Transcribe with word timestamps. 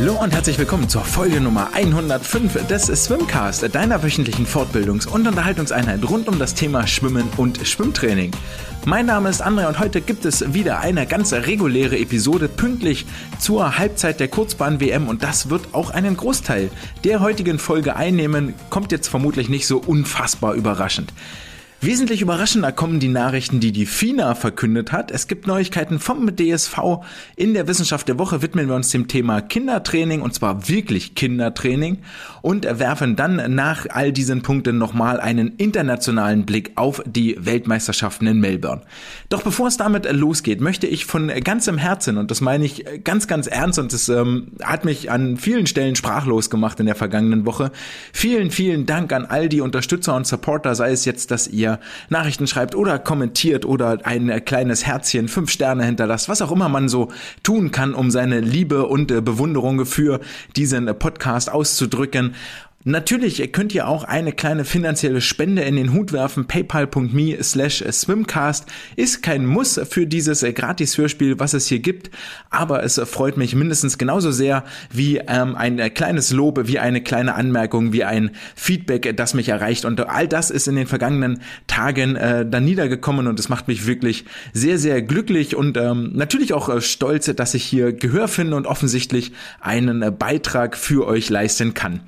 Hallo 0.00 0.14
und 0.22 0.32
herzlich 0.32 0.56
willkommen 0.56 0.88
zur 0.88 1.02
Folge 1.02 1.40
Nummer 1.40 1.70
105 1.74 2.68
des 2.68 2.86
Swimcast, 2.86 3.74
deiner 3.74 4.00
wöchentlichen 4.00 4.46
Fortbildungs- 4.46 5.08
und 5.08 5.26
Unterhaltungseinheit 5.26 6.08
rund 6.08 6.28
um 6.28 6.38
das 6.38 6.54
Thema 6.54 6.86
Schwimmen 6.86 7.28
und 7.36 7.66
Schwimmtraining. 7.66 8.30
Mein 8.84 9.06
Name 9.06 9.28
ist 9.28 9.44
André 9.44 9.66
und 9.66 9.80
heute 9.80 10.00
gibt 10.00 10.24
es 10.24 10.54
wieder 10.54 10.78
eine 10.78 11.04
ganz 11.04 11.32
reguläre 11.32 11.98
Episode 11.98 12.48
pünktlich 12.48 13.06
zur 13.40 13.76
Halbzeit 13.76 14.20
der 14.20 14.28
Kurzbahn-WM 14.28 15.08
und 15.08 15.24
das 15.24 15.50
wird 15.50 15.74
auch 15.74 15.90
einen 15.90 16.16
Großteil 16.16 16.70
der 17.02 17.18
heutigen 17.18 17.58
Folge 17.58 17.96
einnehmen, 17.96 18.54
kommt 18.70 18.92
jetzt 18.92 19.08
vermutlich 19.08 19.48
nicht 19.48 19.66
so 19.66 19.78
unfassbar 19.78 20.54
überraschend. 20.54 21.12
Wesentlich 21.80 22.22
überraschender 22.22 22.72
kommen 22.72 22.98
die 22.98 23.06
Nachrichten, 23.06 23.60
die 23.60 23.70
die 23.70 23.86
FINA 23.86 24.34
verkündet 24.34 24.90
hat. 24.90 25.12
Es 25.12 25.28
gibt 25.28 25.46
Neuigkeiten 25.46 26.00
vom 26.00 26.34
DSV. 26.34 26.76
In 27.36 27.54
der 27.54 27.68
Wissenschaft 27.68 28.08
der 28.08 28.18
Woche 28.18 28.42
widmen 28.42 28.66
wir 28.66 28.74
uns 28.74 28.90
dem 28.90 29.06
Thema 29.06 29.40
Kindertraining 29.40 30.20
und 30.20 30.34
zwar 30.34 30.68
wirklich 30.68 31.14
Kindertraining 31.14 31.98
und 32.42 32.64
werfen 32.64 33.14
dann 33.14 33.54
nach 33.54 33.86
all 33.90 34.10
diesen 34.10 34.42
Punkten 34.42 34.76
nochmal 34.76 35.20
einen 35.20 35.54
internationalen 35.56 36.46
Blick 36.46 36.72
auf 36.74 37.00
die 37.06 37.36
Weltmeisterschaften 37.38 38.26
in 38.26 38.40
Melbourne. 38.40 38.82
Doch 39.28 39.42
bevor 39.42 39.68
es 39.68 39.76
damit 39.76 40.10
losgeht, 40.10 40.60
möchte 40.60 40.88
ich 40.88 41.06
von 41.06 41.28
ganzem 41.44 41.78
Herzen, 41.78 42.18
und 42.18 42.32
das 42.32 42.40
meine 42.40 42.64
ich 42.64 42.84
ganz, 43.04 43.28
ganz 43.28 43.46
ernst 43.46 43.78
und 43.78 43.92
das 43.92 44.08
ähm, 44.08 44.48
hat 44.64 44.84
mich 44.84 45.12
an 45.12 45.36
vielen 45.36 45.68
Stellen 45.68 45.94
sprachlos 45.94 46.50
gemacht 46.50 46.80
in 46.80 46.86
der 46.86 46.96
vergangenen 46.96 47.46
Woche, 47.46 47.70
vielen, 48.12 48.50
vielen 48.50 48.84
Dank 48.84 49.12
an 49.12 49.26
all 49.26 49.48
die 49.48 49.60
Unterstützer 49.60 50.16
und 50.16 50.26
Supporter, 50.26 50.74
sei 50.74 50.90
es 50.90 51.04
jetzt, 51.04 51.30
dass 51.30 51.46
ihr 51.46 51.67
ihr 51.68 51.80
Nachrichten 52.08 52.46
schreibt 52.46 52.74
oder 52.74 52.98
kommentiert 52.98 53.64
oder 53.64 53.98
ein 54.04 54.44
kleines 54.44 54.86
Herzchen, 54.86 55.28
fünf 55.28 55.50
Sterne 55.50 55.84
hinterlasst, 55.84 56.28
was 56.28 56.42
auch 56.42 56.50
immer 56.50 56.68
man 56.68 56.88
so 56.88 57.10
tun 57.42 57.70
kann, 57.70 57.94
um 57.94 58.10
seine 58.10 58.40
Liebe 58.40 58.86
und 58.86 59.10
äh, 59.10 59.20
Bewunderung 59.20 59.86
für 59.86 60.20
diesen 60.56 60.86
Podcast 60.98 61.50
auszudrücken. 61.50 62.34
Natürlich 62.84 63.50
könnt 63.50 63.74
ihr 63.74 63.88
auch 63.88 64.04
eine 64.04 64.30
kleine 64.30 64.64
finanzielle 64.64 65.20
Spende 65.20 65.62
in 65.62 65.74
den 65.74 65.92
Hut 65.92 66.12
werfen. 66.12 66.46
PayPal.me 66.46 67.42
slash 67.42 67.82
Swimcast 67.90 68.66
ist 68.94 69.20
kein 69.20 69.44
Muss 69.44 69.80
für 69.90 70.06
dieses 70.06 70.44
äh, 70.44 70.52
Gratis-Hörspiel, 70.52 71.40
was 71.40 71.54
es 71.54 71.66
hier 71.66 71.80
gibt, 71.80 72.12
aber 72.50 72.84
es 72.84 73.00
freut 73.00 73.36
mich 73.36 73.56
mindestens 73.56 73.98
genauso 73.98 74.30
sehr 74.30 74.64
wie 74.92 75.18
ähm, 75.18 75.56
ein 75.56 75.80
äh, 75.80 75.90
kleines 75.90 76.30
Lob, 76.30 76.68
wie 76.68 76.78
eine 76.78 77.02
kleine 77.02 77.34
Anmerkung, 77.34 77.92
wie 77.92 78.04
ein 78.04 78.30
Feedback, 78.54 79.16
das 79.16 79.34
mich 79.34 79.48
erreicht. 79.48 79.84
Und 79.84 80.08
all 80.08 80.28
das 80.28 80.52
ist 80.52 80.68
in 80.68 80.76
den 80.76 80.86
vergangenen 80.86 81.40
Tagen 81.66 82.14
äh, 82.14 82.46
dann 82.48 82.64
niedergekommen 82.64 83.26
und 83.26 83.40
es 83.40 83.48
macht 83.48 83.66
mich 83.66 83.88
wirklich 83.88 84.24
sehr, 84.52 84.78
sehr 84.78 85.02
glücklich 85.02 85.56
und 85.56 85.76
ähm, 85.76 86.12
natürlich 86.14 86.52
auch 86.52 86.68
äh, 86.68 86.80
stolz, 86.80 87.26
dass 87.26 87.54
ich 87.54 87.64
hier 87.64 87.92
Gehör 87.92 88.28
finde 88.28 88.56
und 88.56 88.68
offensichtlich 88.68 89.32
einen 89.60 90.00
äh, 90.02 90.12
Beitrag 90.12 90.76
für 90.76 91.08
euch 91.08 91.28
leisten 91.28 91.74
kann. 91.74 92.02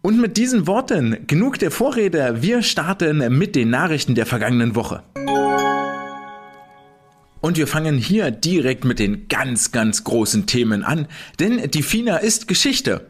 Und 0.00 0.20
mit 0.20 0.36
diesen 0.36 0.66
Worten 0.66 1.26
genug 1.26 1.58
der 1.58 1.72
Vorrede, 1.72 2.40
wir 2.40 2.62
starten 2.62 3.36
mit 3.36 3.56
den 3.56 3.70
Nachrichten 3.70 4.14
der 4.14 4.26
vergangenen 4.26 4.76
Woche. 4.76 5.02
Und 7.40 7.56
wir 7.56 7.66
fangen 7.66 7.98
hier 7.98 8.30
direkt 8.30 8.84
mit 8.84 9.00
den 9.00 9.28
ganz, 9.28 9.72
ganz 9.72 10.04
großen 10.04 10.46
Themen 10.46 10.84
an, 10.84 11.08
denn 11.40 11.70
die 11.70 11.82
FINA 11.82 12.18
ist 12.18 12.48
Geschichte. 12.48 13.08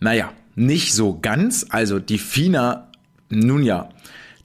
Naja, 0.00 0.32
nicht 0.54 0.94
so 0.94 1.18
ganz, 1.20 1.66
also 1.68 1.98
die 1.98 2.18
FINA, 2.18 2.90
nun 3.28 3.62
ja, 3.62 3.90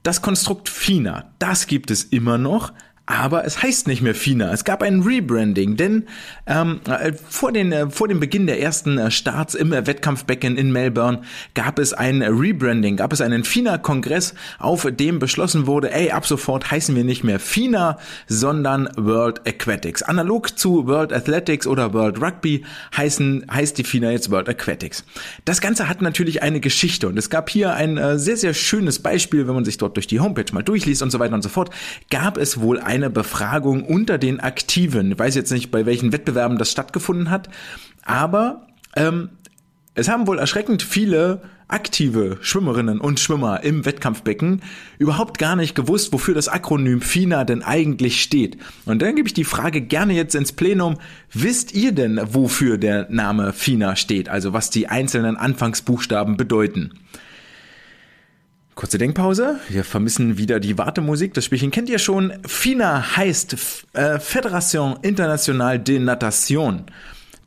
das 0.03 0.21
Konstrukt 0.21 0.67
FINA, 0.69 1.31
das 1.39 1.67
gibt 1.67 1.91
es 1.91 2.03
immer 2.03 2.37
noch, 2.37 2.73
aber 3.11 3.45
es 3.45 3.61
heißt 3.61 3.87
nicht 3.87 4.01
mehr 4.01 4.15
FINA. 4.15 4.53
Es 4.53 4.63
gab 4.63 4.81
ein 4.81 5.01
Rebranding, 5.01 5.75
denn 5.75 6.07
ähm, 6.47 6.79
äh, 6.87 7.11
vor, 7.29 7.51
den, 7.51 7.71
äh, 7.71 7.89
vor 7.89 8.07
dem 8.07 8.19
Beginn 8.19 8.47
der 8.47 8.61
ersten 8.61 8.97
äh, 8.97 9.11
Starts 9.11 9.53
im 9.53 9.73
äh, 9.73 9.85
Wettkampfbecken 9.85 10.57
in 10.57 10.71
Melbourne 10.71 11.21
gab 11.53 11.77
es 11.77 11.93
ein 11.93 12.21
Rebranding, 12.21 12.95
gab 12.95 13.11
es 13.11 13.19
einen 13.19 13.43
FINA-Kongress, 13.43 14.33
auf 14.59 14.87
dem 14.89 15.19
beschlossen 15.19 15.67
wurde, 15.67 15.91
ey, 15.91 16.11
ab 16.11 16.25
sofort 16.25 16.71
heißen 16.71 16.95
wir 16.95 17.03
nicht 17.03 17.23
mehr 17.23 17.39
FINA, 17.39 17.99
sondern 18.27 18.89
World 18.95 19.45
Aquatics. 19.45 20.03
Analog 20.03 20.57
zu 20.57 20.87
World 20.87 21.11
Athletics 21.11 21.67
oder 21.67 21.93
World 21.93 22.21
Rugby 22.21 22.63
heißen, 22.95 23.45
heißt 23.51 23.77
die 23.77 23.83
FINA 23.83 24.11
jetzt 24.11 24.31
World 24.31 24.47
Aquatics. 24.47 25.03
Das 25.43 25.59
Ganze 25.59 25.89
hat 25.89 26.01
natürlich 26.01 26.43
eine 26.43 26.61
Geschichte 26.61 27.09
und 27.09 27.17
es 27.17 27.29
gab 27.29 27.49
hier 27.49 27.73
ein 27.73 27.97
äh, 27.97 28.17
sehr, 28.17 28.37
sehr 28.37 28.53
schönes 28.53 28.99
Beispiel, 28.99 29.47
wenn 29.47 29.55
man 29.55 29.65
sich 29.65 29.77
dort 29.77 29.97
durch 29.97 30.07
die 30.07 30.19
Homepage 30.21 30.53
mal 30.53 30.63
durchliest 30.63 31.01
und 31.01 31.11
so 31.11 31.19
weiter 31.19 31.35
und 31.35 31.41
so 31.41 31.49
fort, 31.49 31.71
gab 32.09 32.37
es 32.37 32.61
wohl 32.61 32.79
ein 32.79 33.00
eine 33.01 33.09
Befragung 33.09 33.83
unter 33.83 34.17
den 34.17 34.39
Aktiven. 34.39 35.11
Ich 35.11 35.19
weiß 35.19 35.35
jetzt 35.35 35.51
nicht, 35.51 35.71
bei 35.71 35.85
welchen 35.85 36.11
Wettbewerben 36.11 36.57
das 36.57 36.71
stattgefunden 36.71 37.29
hat, 37.29 37.49
aber 38.03 38.67
ähm, 38.95 39.29
es 39.93 40.07
haben 40.07 40.27
wohl 40.27 40.39
erschreckend 40.39 40.83
viele 40.83 41.41
aktive 41.67 42.37
Schwimmerinnen 42.41 42.99
und 42.99 43.19
Schwimmer 43.19 43.63
im 43.63 43.85
Wettkampfbecken 43.85 44.61
überhaupt 44.99 45.37
gar 45.37 45.55
nicht 45.55 45.73
gewusst, 45.73 46.13
wofür 46.13 46.33
das 46.33 46.49
Akronym 46.49 47.01
FINA 47.01 47.45
denn 47.45 47.63
eigentlich 47.63 48.21
steht. 48.21 48.57
Und 48.85 49.01
dann 49.01 49.15
gebe 49.15 49.27
ich 49.27 49.33
die 49.33 49.45
Frage 49.45 49.81
gerne 49.81 50.13
jetzt 50.13 50.35
ins 50.35 50.51
Plenum. 50.51 50.97
Wisst 51.31 51.73
ihr 51.73 51.93
denn, 51.93 52.19
wofür 52.23 52.77
der 52.77 53.07
Name 53.09 53.53
FINA 53.53 53.95
steht? 53.95 54.29
Also 54.29 54.53
was 54.53 54.69
die 54.69 54.87
einzelnen 54.87 55.37
Anfangsbuchstaben 55.37 56.37
bedeuten? 56.37 56.91
Kurze 58.75 58.97
Denkpause. 58.97 59.59
Wir 59.69 59.83
vermissen 59.83 60.37
wieder 60.37 60.59
die 60.59 60.77
Wartemusik. 60.77 61.33
Das 61.33 61.45
Spielchen 61.45 61.71
kennt 61.71 61.89
ihr 61.89 61.99
schon. 61.99 62.33
FINA 62.47 63.17
heißt 63.17 63.85
äh, 63.93 64.17
Fédération 64.17 64.97
Internationale 65.03 65.79
de 65.79 65.99
Natation. 65.99 66.85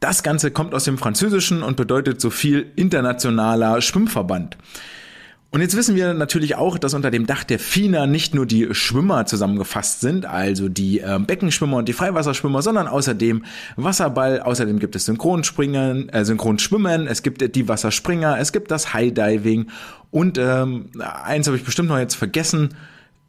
Das 0.01 0.23
Ganze 0.23 0.51
kommt 0.51 0.75
aus 0.75 0.85
dem 0.85 0.99
Französischen 0.99 1.63
und 1.63 1.77
bedeutet 1.79 2.21
so 2.21 2.29
viel 2.29 2.71
internationaler 2.77 3.81
Schwimmverband. 3.81 4.59
Und 5.55 5.61
jetzt 5.61 5.77
wissen 5.77 5.95
wir 5.95 6.15
natürlich 6.15 6.57
auch, 6.57 6.79
dass 6.79 6.95
unter 6.95 7.13
dem 7.13 7.27
Dach 7.27 7.45
der 7.45 7.61
FINA 7.61 8.09
nicht 8.09 8.35
nur 8.35 8.45
die 8.45 8.75
Schwimmer 8.75 9.25
zusammengefasst 9.25 10.01
sind, 10.01 10.27
also 10.27 10.69
die 10.69 10.99
äh, 10.99 11.21
Beckenschwimmer 11.25 11.77
und 11.77 11.89
die 11.89 11.93
Freiwasserschwimmer, 11.93 12.61
sondern 12.61 12.89
außerdem 12.89 13.45
Wasserball, 13.77 14.41
außerdem 14.41 14.81
gibt 14.81 14.97
es 14.97 15.05
Synchronspringen, 15.05 16.09
äh, 16.09 16.25
Synchronschwimmen, 16.25 17.07
es 17.07 17.23
gibt 17.23 17.55
die 17.55 17.69
Wasserspringer, 17.69 18.37
es 18.41 18.53
gibt 18.53 18.73
das 18.73 18.95
High-Diving 18.95 19.71
und 20.11 20.39
ähm, 20.39 20.87
eins 20.99 21.47
habe 21.47 21.57
ich 21.57 21.63
bestimmt 21.63 21.89
noch 21.89 21.99
jetzt 21.99 22.17
vergessen, 22.17 22.71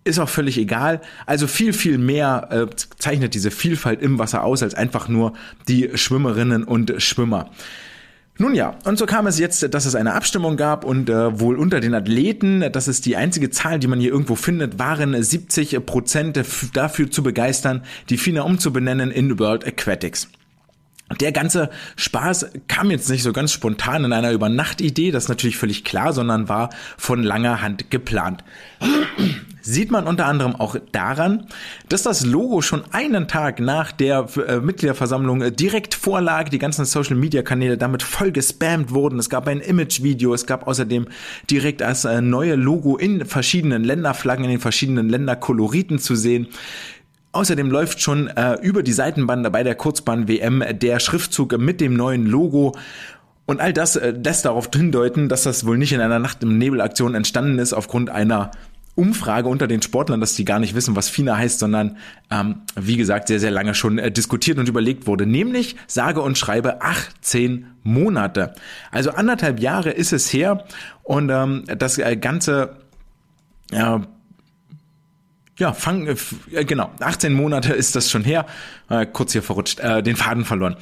ist 0.04 0.18
auch 0.18 0.30
völlig 0.30 0.58
egal. 0.58 1.02
Also 1.28 1.46
viel, 1.46 1.74
viel 1.74 2.00
mehr 2.00 2.48
äh, 2.50 2.76
zeichnet 2.98 3.36
diese 3.36 3.52
Vielfalt 3.52 4.02
im 4.02 4.18
Wasser 4.18 4.44
aus 4.44 4.64
als 4.64 4.74
einfach 4.74 5.08
nur 5.10 5.34
die 5.68 5.92
Schwimmerinnen 5.94 6.64
und 6.64 6.92
Schwimmer. 6.98 7.52
Nun 8.38 8.54
ja, 8.54 8.76
und 8.84 8.98
so 8.98 9.06
kam 9.06 9.28
es 9.28 9.40
jetzt, 9.40 9.74
dass 9.74 9.86
es 9.86 9.96
eine 9.96 10.14
Abstimmung 10.14 10.58
gab 10.58 10.84
und 10.84 11.10
äh, 11.10 11.40
wohl 11.40 11.58
unter 11.58 11.80
den 11.80 11.94
Athleten, 11.94 12.70
das 12.74 12.90
ist 12.90 13.06
die 13.06 13.16
einzige 13.16 13.50
Zahl, 13.50 13.80
die 13.80 13.88
man 13.88 14.02
hier 14.02 14.12
irgendwo 14.12 14.36
findet, 14.36 14.78
waren 14.78 15.22
70 15.22 15.86
Prozent 15.86 16.42
dafür 16.74 17.10
zu 17.10 17.24
begeistern, 17.24 17.84
die 18.10 18.18
FINA 18.18 18.42
umzubenennen 18.42 19.10
in 19.10 19.40
World 19.40 19.66
Aquatics. 19.66 20.28
Der 21.22 21.32
ganze 21.32 21.70
Spaß 21.96 22.48
kam 22.68 22.92
jetzt 22.92 23.10
nicht 23.10 23.24
so 23.24 23.32
ganz 23.32 23.54
spontan 23.54 24.04
in 24.04 24.12
einer 24.12 24.32
Übernachtidee, 24.32 25.12
das 25.12 25.26
ist 25.26 25.30
natürlich 25.30 25.58
völlig 25.58 25.86
klar, 25.86 26.12
sondern 26.12 26.50
war 26.50 26.72
von 26.98 27.24
langer 27.24 27.62
Hand 27.62 27.90
geplant. 27.90 28.44
Sieht 29.68 29.90
man 29.90 30.06
unter 30.06 30.28
anderem 30.28 30.56
auch 30.56 30.76
daran, 30.92 31.48
dass 31.90 32.04
das 32.04 32.24
Logo 32.24 32.62
schon 32.62 32.84
einen 32.92 33.28
Tag 33.28 33.60
nach 33.60 33.92
der 33.92 34.28
äh, 34.48 34.60
Mitgliederversammlung 34.60 35.42
äh, 35.42 35.52
direkt 35.52 35.96
vorlag, 35.96 36.50
die 36.50 36.60
ganzen 36.60 36.86
Social 36.86 37.16
Media 37.16 37.42
Kanäle 37.42 37.76
damit 37.76 38.04
voll 38.04 38.32
gespammt 38.32 38.92
wurden. 38.92 39.18
Es 39.18 39.28
gab 39.28 39.48
ein 39.48 39.62
Image-Video, 39.62 40.36
es 40.36 40.46
gab 40.46 40.68
außerdem 40.68 41.08
direkt 41.50 41.82
als 41.82 42.06
äh, 42.06 42.22
neue 42.22 42.54
Logo 42.54 42.96
in 42.96 43.26
verschiedenen 43.26 43.84
Länderflaggen, 43.84 44.46
in 44.46 44.52
den 44.52 44.60
verschiedenen 44.60 45.10
Länderkoloriten 45.10 45.98
zu 45.98 46.16
sehen. 46.16 46.50
Außerdem 47.32 47.72
läuft 47.72 48.02
schon 48.02 48.28
äh, 48.28 48.60
über 48.62 48.84
die 48.84 48.94
Seitenbande 48.94 49.50
bei 49.50 49.64
der 49.64 49.74
Kurzbahn-WM 49.74 50.64
der 50.74 51.00
Schriftzug 51.00 51.58
mit 51.58 51.82
dem 51.82 51.96
neuen 51.96 52.28
Logo. 52.28 52.78
Und 53.48 53.62
all 53.62 53.74
das 53.74 53.96
äh, 53.96 54.12
lässt 54.12 54.46
darauf 54.46 54.70
hindeuten, 54.72 55.28
dass 55.28 55.42
das 55.42 55.66
wohl 55.66 55.80
nicht 55.80 55.92
in 55.92 56.02
einer 56.02 56.20
Nacht 56.20 56.44
im 56.44 56.60
Nebelaktion 56.60 57.16
entstanden 57.16 57.58
ist 57.58 57.74
aufgrund 57.74 58.12
einer 58.12 58.52
Umfrage 58.96 59.50
unter 59.50 59.68
den 59.68 59.82
Sportlern, 59.82 60.22
dass 60.22 60.36
die 60.36 60.46
gar 60.46 60.60
nicht 60.60 60.74
wissen, 60.74 60.96
was 60.96 61.10
FINA 61.10 61.38
heißt, 61.38 61.60
sondern 61.60 61.98
ähm, 62.32 62.62
wie 62.76 62.98
gesagt 62.98 63.28
sehr, 63.28 63.40
sehr 63.40 63.52
lange 63.52 63.76
schon 63.76 63.98
äh, 63.98 64.12
diskutiert 64.12 64.58
und 64.58 64.70
überlegt 64.70 65.06
wurde. 65.06 65.26
Nämlich 65.26 65.76
sage 65.88 66.22
und 66.22 66.38
schreibe 66.38 66.82
18 66.82 67.68
Monate. 67.84 68.56
Also 68.92 69.12
anderthalb 69.12 69.60
Jahre 69.60 69.92
ist 69.92 70.14
es 70.14 70.32
her 70.32 70.66
und 71.04 71.30
ähm, 71.30 71.64
das 71.78 71.98
äh, 71.98 72.16
Ganze 72.16 72.78
äh, 73.72 74.00
ja, 75.58 75.74
fang, 75.74 76.08
äh, 76.08 76.66
genau, 76.66 76.92
18 77.00 77.34
Monate 77.34 77.74
ist 77.74 77.96
das 77.96 78.10
schon 78.12 78.24
her, 78.24 78.46
äh, 78.90 79.06
kurz 79.06 79.32
hier 79.32 79.44
verrutscht, 79.44 79.80
äh, 79.80 80.04
den 80.04 80.16
Faden 80.16 80.46
verloren. 80.46 80.76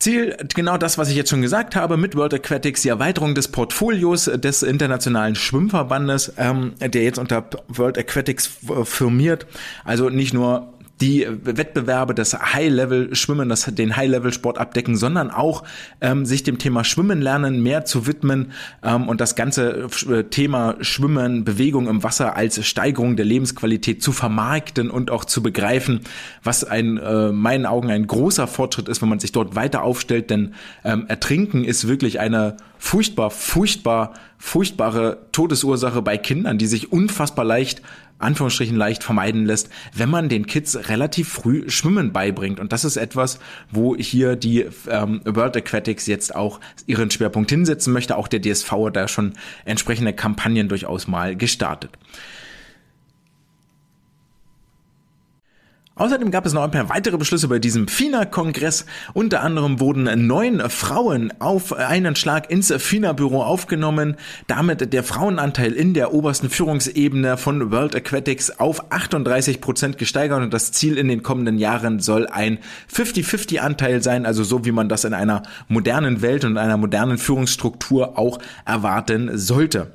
Ziel, 0.00 0.34
genau 0.54 0.78
das, 0.78 0.96
was 0.96 1.10
ich 1.10 1.16
jetzt 1.16 1.28
schon 1.28 1.42
gesagt 1.42 1.76
habe, 1.76 1.98
mit 1.98 2.16
World 2.16 2.32
Aquatics, 2.32 2.82
die 2.82 2.88
Erweiterung 2.88 3.34
des 3.34 3.48
Portfolios 3.48 4.24
des 4.24 4.62
Internationalen 4.62 5.34
Schwimmverbandes, 5.34 6.32
ähm, 6.38 6.72
der 6.80 7.02
jetzt 7.02 7.18
unter 7.18 7.44
World 7.68 7.98
Aquatics 7.98 8.50
firmiert. 8.84 9.46
Also 9.84 10.08
nicht 10.08 10.32
nur 10.32 10.72
die 11.00 11.26
Wettbewerbe, 11.28 12.14
das 12.14 12.34
High-Level-Schwimmen, 12.34 13.48
das 13.48 13.64
den 13.64 13.96
High-Level-Sport 13.96 14.58
abdecken, 14.58 14.96
sondern 14.96 15.30
auch 15.30 15.64
ähm, 16.00 16.26
sich 16.26 16.42
dem 16.42 16.58
Thema 16.58 16.84
Schwimmen 16.84 17.22
lernen 17.22 17.62
mehr 17.62 17.84
zu 17.84 18.06
widmen 18.06 18.52
ähm, 18.82 19.08
und 19.08 19.20
das 19.20 19.34
ganze 19.34 19.88
äh, 20.10 20.24
Thema 20.24 20.76
Schwimmen, 20.80 21.44
Bewegung 21.44 21.88
im 21.88 22.02
Wasser 22.02 22.36
als 22.36 22.64
Steigerung 22.66 23.16
der 23.16 23.24
Lebensqualität 23.24 24.02
zu 24.02 24.12
vermarkten 24.12 24.90
und 24.90 25.10
auch 25.10 25.24
zu 25.24 25.42
begreifen, 25.42 26.00
was 26.42 26.64
ein 26.64 26.98
äh, 26.98 27.32
meinen 27.32 27.66
Augen 27.66 27.90
ein 27.90 28.06
großer 28.06 28.46
Fortschritt 28.46 28.88
ist, 28.88 29.00
wenn 29.00 29.08
man 29.08 29.20
sich 29.20 29.32
dort 29.32 29.54
weiter 29.54 29.82
aufstellt, 29.82 30.30
denn 30.30 30.54
ähm, 30.84 31.06
Ertrinken 31.08 31.64
ist 31.64 31.88
wirklich 31.88 32.20
eine 32.20 32.56
furchtbar, 32.78 33.30
furchtbar, 33.30 34.14
furchtbare 34.38 35.26
Todesursache 35.32 36.02
bei 36.02 36.16
Kindern, 36.18 36.58
die 36.58 36.66
sich 36.66 36.92
unfassbar 36.92 37.44
leicht 37.44 37.82
Anführungsstrichen 38.20 38.76
leicht 38.76 39.02
vermeiden 39.02 39.44
lässt, 39.46 39.68
wenn 39.94 40.10
man 40.10 40.28
den 40.28 40.46
Kids 40.46 40.88
relativ 40.88 41.28
früh 41.28 41.68
Schwimmen 41.68 42.12
beibringt. 42.12 42.60
Und 42.60 42.72
das 42.72 42.84
ist 42.84 42.96
etwas, 42.96 43.38
wo 43.70 43.96
hier 43.96 44.36
die 44.36 44.66
ähm, 44.88 45.20
World 45.24 45.56
Aquatics 45.56 46.06
jetzt 46.06 46.34
auch 46.34 46.60
ihren 46.86 47.10
Schwerpunkt 47.10 47.50
hinsetzen 47.50 47.92
möchte. 47.92 48.16
Auch 48.16 48.28
der 48.28 48.40
DSV 48.40 48.70
hat 48.70 48.96
da 48.96 49.08
schon 49.08 49.32
entsprechende 49.64 50.12
Kampagnen 50.12 50.68
durchaus 50.68 51.08
mal 51.08 51.34
gestartet. 51.36 51.90
Außerdem 56.00 56.30
gab 56.30 56.46
es 56.46 56.54
noch 56.54 56.62
ein 56.62 56.70
paar 56.70 56.88
weitere 56.88 57.18
Beschlüsse 57.18 57.46
bei 57.48 57.58
diesem 57.58 57.86
FINA-Kongress. 57.86 58.86
Unter 59.12 59.42
anderem 59.42 59.80
wurden 59.80 60.26
neun 60.26 60.70
Frauen 60.70 61.30
auf 61.40 61.74
einen 61.74 62.16
Schlag 62.16 62.50
ins 62.50 62.72
FINA-Büro 62.72 63.42
aufgenommen. 63.42 64.16
Damit 64.46 64.94
der 64.94 65.04
Frauenanteil 65.04 65.72
in 65.72 65.92
der 65.92 66.14
obersten 66.14 66.48
Führungsebene 66.48 67.36
von 67.36 67.70
World 67.70 67.94
Aquatics 67.94 68.58
auf 68.58 68.90
38 68.90 69.60
Prozent 69.60 69.98
gesteigert 69.98 70.40
und 70.40 70.54
das 70.54 70.72
Ziel 70.72 70.96
in 70.96 71.06
den 71.06 71.22
kommenden 71.22 71.58
Jahren 71.58 72.00
soll 72.00 72.26
ein 72.28 72.60
50-50-Anteil 72.90 74.02
sein, 74.02 74.24
also 74.24 74.42
so 74.42 74.64
wie 74.64 74.72
man 74.72 74.88
das 74.88 75.04
in 75.04 75.12
einer 75.12 75.42
modernen 75.68 76.22
Welt 76.22 76.46
und 76.46 76.56
einer 76.56 76.78
modernen 76.78 77.18
Führungsstruktur 77.18 78.18
auch 78.18 78.38
erwarten 78.64 79.36
sollte. 79.36 79.92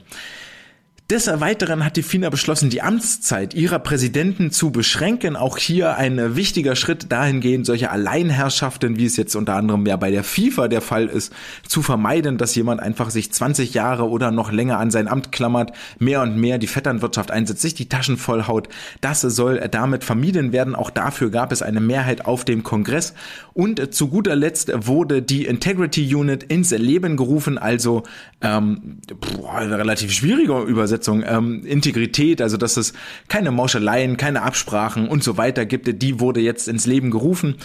Des 1.12 1.28
Weiteren 1.28 1.86
hat 1.86 1.98
die 1.98 2.02
FINA 2.02 2.32
beschlossen, 2.32 2.72
die 2.72 2.82
Amtszeit 2.82 3.54
ihrer 3.54 3.78
Präsidenten 3.78 4.50
zu 4.50 4.72
beschränken. 4.72 5.36
Auch 5.36 5.60
hier 5.60 5.98
ein 5.98 6.36
wichtiger 6.36 6.76
Schritt 6.76 7.12
dahingehend, 7.12 7.68
solche 7.68 7.92
Alleinherrschaften, 7.92 8.98
wie 8.98 9.06
es 9.06 9.16
jetzt 9.16 9.36
unter 9.36 9.54
anderem 9.54 9.86
ja 9.86 9.98
bei 9.98 10.10
der 10.10 10.24
FIFA 10.24 10.68
der 10.68 10.82
Fall 10.82 11.06
ist, 11.06 11.32
zu 11.68 11.84
vermeiden, 11.84 12.40
dass 12.40 12.56
jemand 12.56 12.82
einfach 12.82 13.12
sich 13.12 13.32
20 13.32 13.76
Jahre 13.76 14.10
oder 14.10 14.32
noch 14.32 14.52
länger 14.52 14.80
an 14.80 14.90
sein 14.90 15.08
Amt 15.08 15.32
klammert, 15.32 15.74
mehr 16.00 16.24
und 16.24 16.38
mehr 16.38 16.58
die 16.58 16.66
Vetternwirtschaft 16.66 17.30
einsetzt, 17.30 17.62
sich 17.62 17.76
die 17.76 17.88
Taschen 17.88 18.18
vollhaut. 18.18 18.68
Das 19.00 19.22
soll 19.22 19.60
damit 19.70 20.04
vermieden 20.04 20.54
werden. 20.54 20.74
Auch 20.74 20.90
dafür 20.90 21.30
gab 21.30 21.52
es 21.52 21.62
eine 21.62 21.82
Mehrheit 21.82 22.26
auf 22.26 22.46
dem 22.46 22.64
Kongress. 22.64 23.14
Und 23.54 23.94
zu 23.94 24.08
guter 24.08 24.36
Letzt 24.36 24.72
wurde 24.88 25.22
die 25.22 25.46
Integrity 25.46 26.16
Unit 26.16 26.42
ins 26.42 26.72
Leben 26.72 27.16
gerufen, 27.16 27.60
also 27.60 28.02
ähm, 28.42 28.98
boah, 29.20 29.60
relativ 29.60 30.12
schwieriger 30.12 30.64
Übersetzung 30.64 30.95
Übersetzung, 30.96 31.24
ähm, 31.28 31.66
Integrität, 31.66 32.42
also 32.42 32.58
dass 32.58 32.78
es 32.78 32.94
keine 33.28 33.52
Mauscheleien, 33.52 34.18
keine 34.18 34.42
Absprachen 34.44 35.08
und 35.08 35.24
so 35.24 35.38
weiter 35.38 35.66
gibt, 35.66 36.02
die 36.02 36.20
wurde 36.20 36.40
jetzt 36.40 36.68
ins 36.68 36.86
Leben 36.86 37.12
gerufen. 37.12 37.56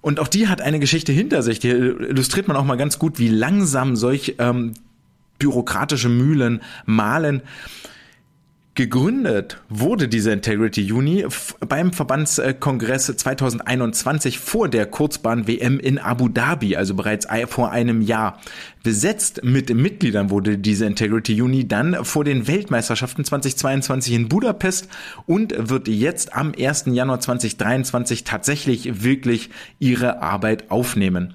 Und 0.00 0.18
auch 0.18 0.28
die 0.28 0.48
hat 0.48 0.60
eine 0.60 0.80
Geschichte 0.80 1.12
hinter 1.12 1.42
sich. 1.42 1.58
Hier 1.60 1.76
illustriert 1.76 2.48
man 2.48 2.56
auch 2.56 2.64
mal 2.64 2.76
ganz 2.76 2.98
gut, 2.98 3.18
wie 3.18 3.28
langsam 3.28 3.94
solch 3.94 4.34
ähm, 4.38 4.74
bürokratische 5.38 6.08
Mühlen 6.08 6.60
malen. 6.86 7.42
Gegründet 8.74 9.60
wurde 9.68 10.08
diese 10.08 10.32
Integrity 10.32 10.90
Uni 10.92 11.26
beim 11.60 11.92
Verbandskongress 11.92 13.14
2021 13.14 14.38
vor 14.38 14.66
der 14.66 14.86
Kurzbahn-WM 14.86 15.78
in 15.78 15.98
Abu 15.98 16.30
Dhabi, 16.30 16.74
also 16.76 16.94
bereits 16.94 17.26
vor 17.48 17.70
einem 17.70 18.00
Jahr. 18.00 18.40
Besetzt 18.82 19.44
mit 19.44 19.74
Mitgliedern 19.74 20.30
wurde 20.30 20.56
diese 20.56 20.86
Integrity 20.86 21.42
Uni 21.42 21.68
dann 21.68 22.02
vor 22.06 22.24
den 22.24 22.48
Weltmeisterschaften 22.48 23.26
2022 23.26 24.14
in 24.14 24.28
Budapest 24.30 24.88
und 25.26 25.52
wird 25.68 25.86
jetzt 25.86 26.34
am 26.34 26.54
1. 26.58 26.84
Januar 26.86 27.20
2023 27.20 28.24
tatsächlich 28.24 29.02
wirklich 29.04 29.50
ihre 29.80 30.22
Arbeit 30.22 30.70
aufnehmen. 30.70 31.34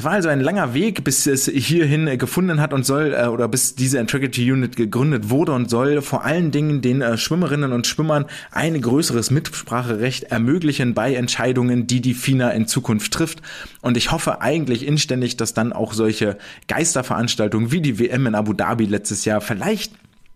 Es 0.00 0.04
war 0.04 0.12
also 0.12 0.30
ein 0.30 0.40
langer 0.40 0.72
Weg, 0.72 1.04
bis 1.04 1.26
es 1.26 1.44
hierhin 1.44 2.16
gefunden 2.16 2.62
hat 2.62 2.72
und 2.72 2.86
soll, 2.86 3.12
äh, 3.12 3.26
oder 3.26 3.48
bis 3.48 3.74
diese 3.74 3.98
Integrity 3.98 4.50
Unit 4.50 4.74
gegründet 4.74 5.28
wurde 5.28 5.52
und 5.52 5.68
soll 5.68 6.00
vor 6.00 6.24
allen 6.24 6.50
Dingen 6.50 6.80
den 6.80 7.02
äh, 7.02 7.18
Schwimmerinnen 7.18 7.70
und 7.72 7.86
Schwimmern 7.86 8.24
ein 8.50 8.80
größeres 8.80 9.30
Mitspracherecht 9.30 10.24
ermöglichen 10.24 10.94
bei 10.94 11.14
Entscheidungen, 11.14 11.86
die 11.86 12.00
die 12.00 12.14
FINA 12.14 12.48
in 12.52 12.66
Zukunft 12.66 13.12
trifft. 13.12 13.42
Und 13.82 13.98
ich 13.98 14.10
hoffe 14.10 14.40
eigentlich 14.40 14.86
inständig, 14.86 15.36
dass 15.36 15.52
dann 15.52 15.74
auch 15.74 15.92
solche 15.92 16.38
Geisterveranstaltungen 16.66 17.70
wie 17.70 17.82
die 17.82 17.98
WM 17.98 18.26
in 18.26 18.34
Abu 18.34 18.54
Dhabi 18.54 18.86
letztes 18.86 19.26
Jahr 19.26 19.42
vielleicht 19.42 19.92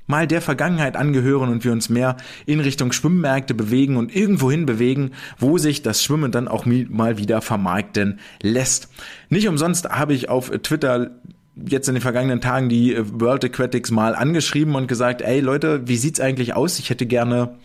mal 0.06 0.27
der 0.27 0.43
Vergangenheit 0.43 0.97
angehören 0.97 1.51
und 1.51 1.65
wir 1.65 1.73
uns 1.73 1.89
mehr 1.89 2.17
in 2.47 2.61
Richtung 2.61 2.93
Schwimmmärkte 2.93 3.55
bewegen 3.55 3.97
und 3.97 4.15
irgendwohin 4.15 4.67
bewegen, 4.67 5.12
wo 5.39 5.59
sich 5.59 5.83
das 5.83 6.03
Schwimmen 6.03 6.33
dann 6.33 6.49
auch 6.49 6.67
mal 6.67 7.19
wieder 7.19 7.41
vermarkten 7.41 8.21
lässt. 8.43 8.89
Nicht 9.29 9.49
umsonst 9.49 9.89
habe 9.89 10.15
ich 10.15 10.29
auf 10.29 10.51
Twitter 10.62 11.11
jetzt 11.56 11.89
in 11.89 11.95
den 11.95 12.03
vergangenen 12.03 12.41
Tagen 12.41 12.69
die 12.69 12.97
World 12.99 13.45
Aquatics 13.45 13.91
mal 13.91 14.15
angeschrieben 14.15 14.75
und 14.75 14.89
gesagt, 14.89 15.23
ey 15.23 15.41
Leute, 15.41 15.87
wie 15.87 15.97
sieht's 15.97 16.21
eigentlich 16.21 16.55
aus? 16.55 16.79
Ich 16.79 16.91
hätte 16.91 17.06
gerne 17.06 17.56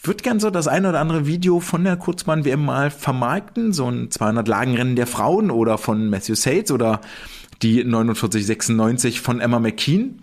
ich 0.00 0.06
würde 0.06 0.22
gern 0.22 0.38
so 0.38 0.50
das 0.50 0.68
eine 0.68 0.90
oder 0.90 1.00
andere 1.00 1.26
Video 1.26 1.58
von 1.58 1.82
der 1.82 1.96
Kurzbahn-WM 1.96 2.64
mal 2.64 2.90
vermarkten, 2.90 3.72
so 3.72 3.90
ein 3.90 4.10
200-Lagen-Rennen 4.10 4.94
der 4.94 5.08
Frauen 5.08 5.50
oder 5.50 5.76
von 5.76 6.08
Matthew 6.08 6.36
Sates 6.36 6.70
oder 6.70 7.00
die 7.62 7.82
4996 7.82 9.20
von 9.20 9.40
Emma 9.40 9.58
McKean 9.58 10.20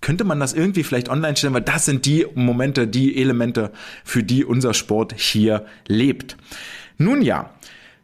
könnte 0.00 0.24
man 0.24 0.40
das 0.40 0.52
irgendwie 0.52 0.84
vielleicht 0.84 1.08
online 1.08 1.36
stellen, 1.36 1.54
weil 1.54 1.62
das 1.62 1.84
sind 1.84 2.06
die 2.06 2.26
Momente, 2.34 2.86
die 2.86 3.20
Elemente, 3.20 3.72
für 4.04 4.22
die 4.22 4.44
unser 4.44 4.74
Sport 4.74 5.14
hier 5.16 5.66
lebt. 5.86 6.36
Nun 6.98 7.22
ja, 7.22 7.50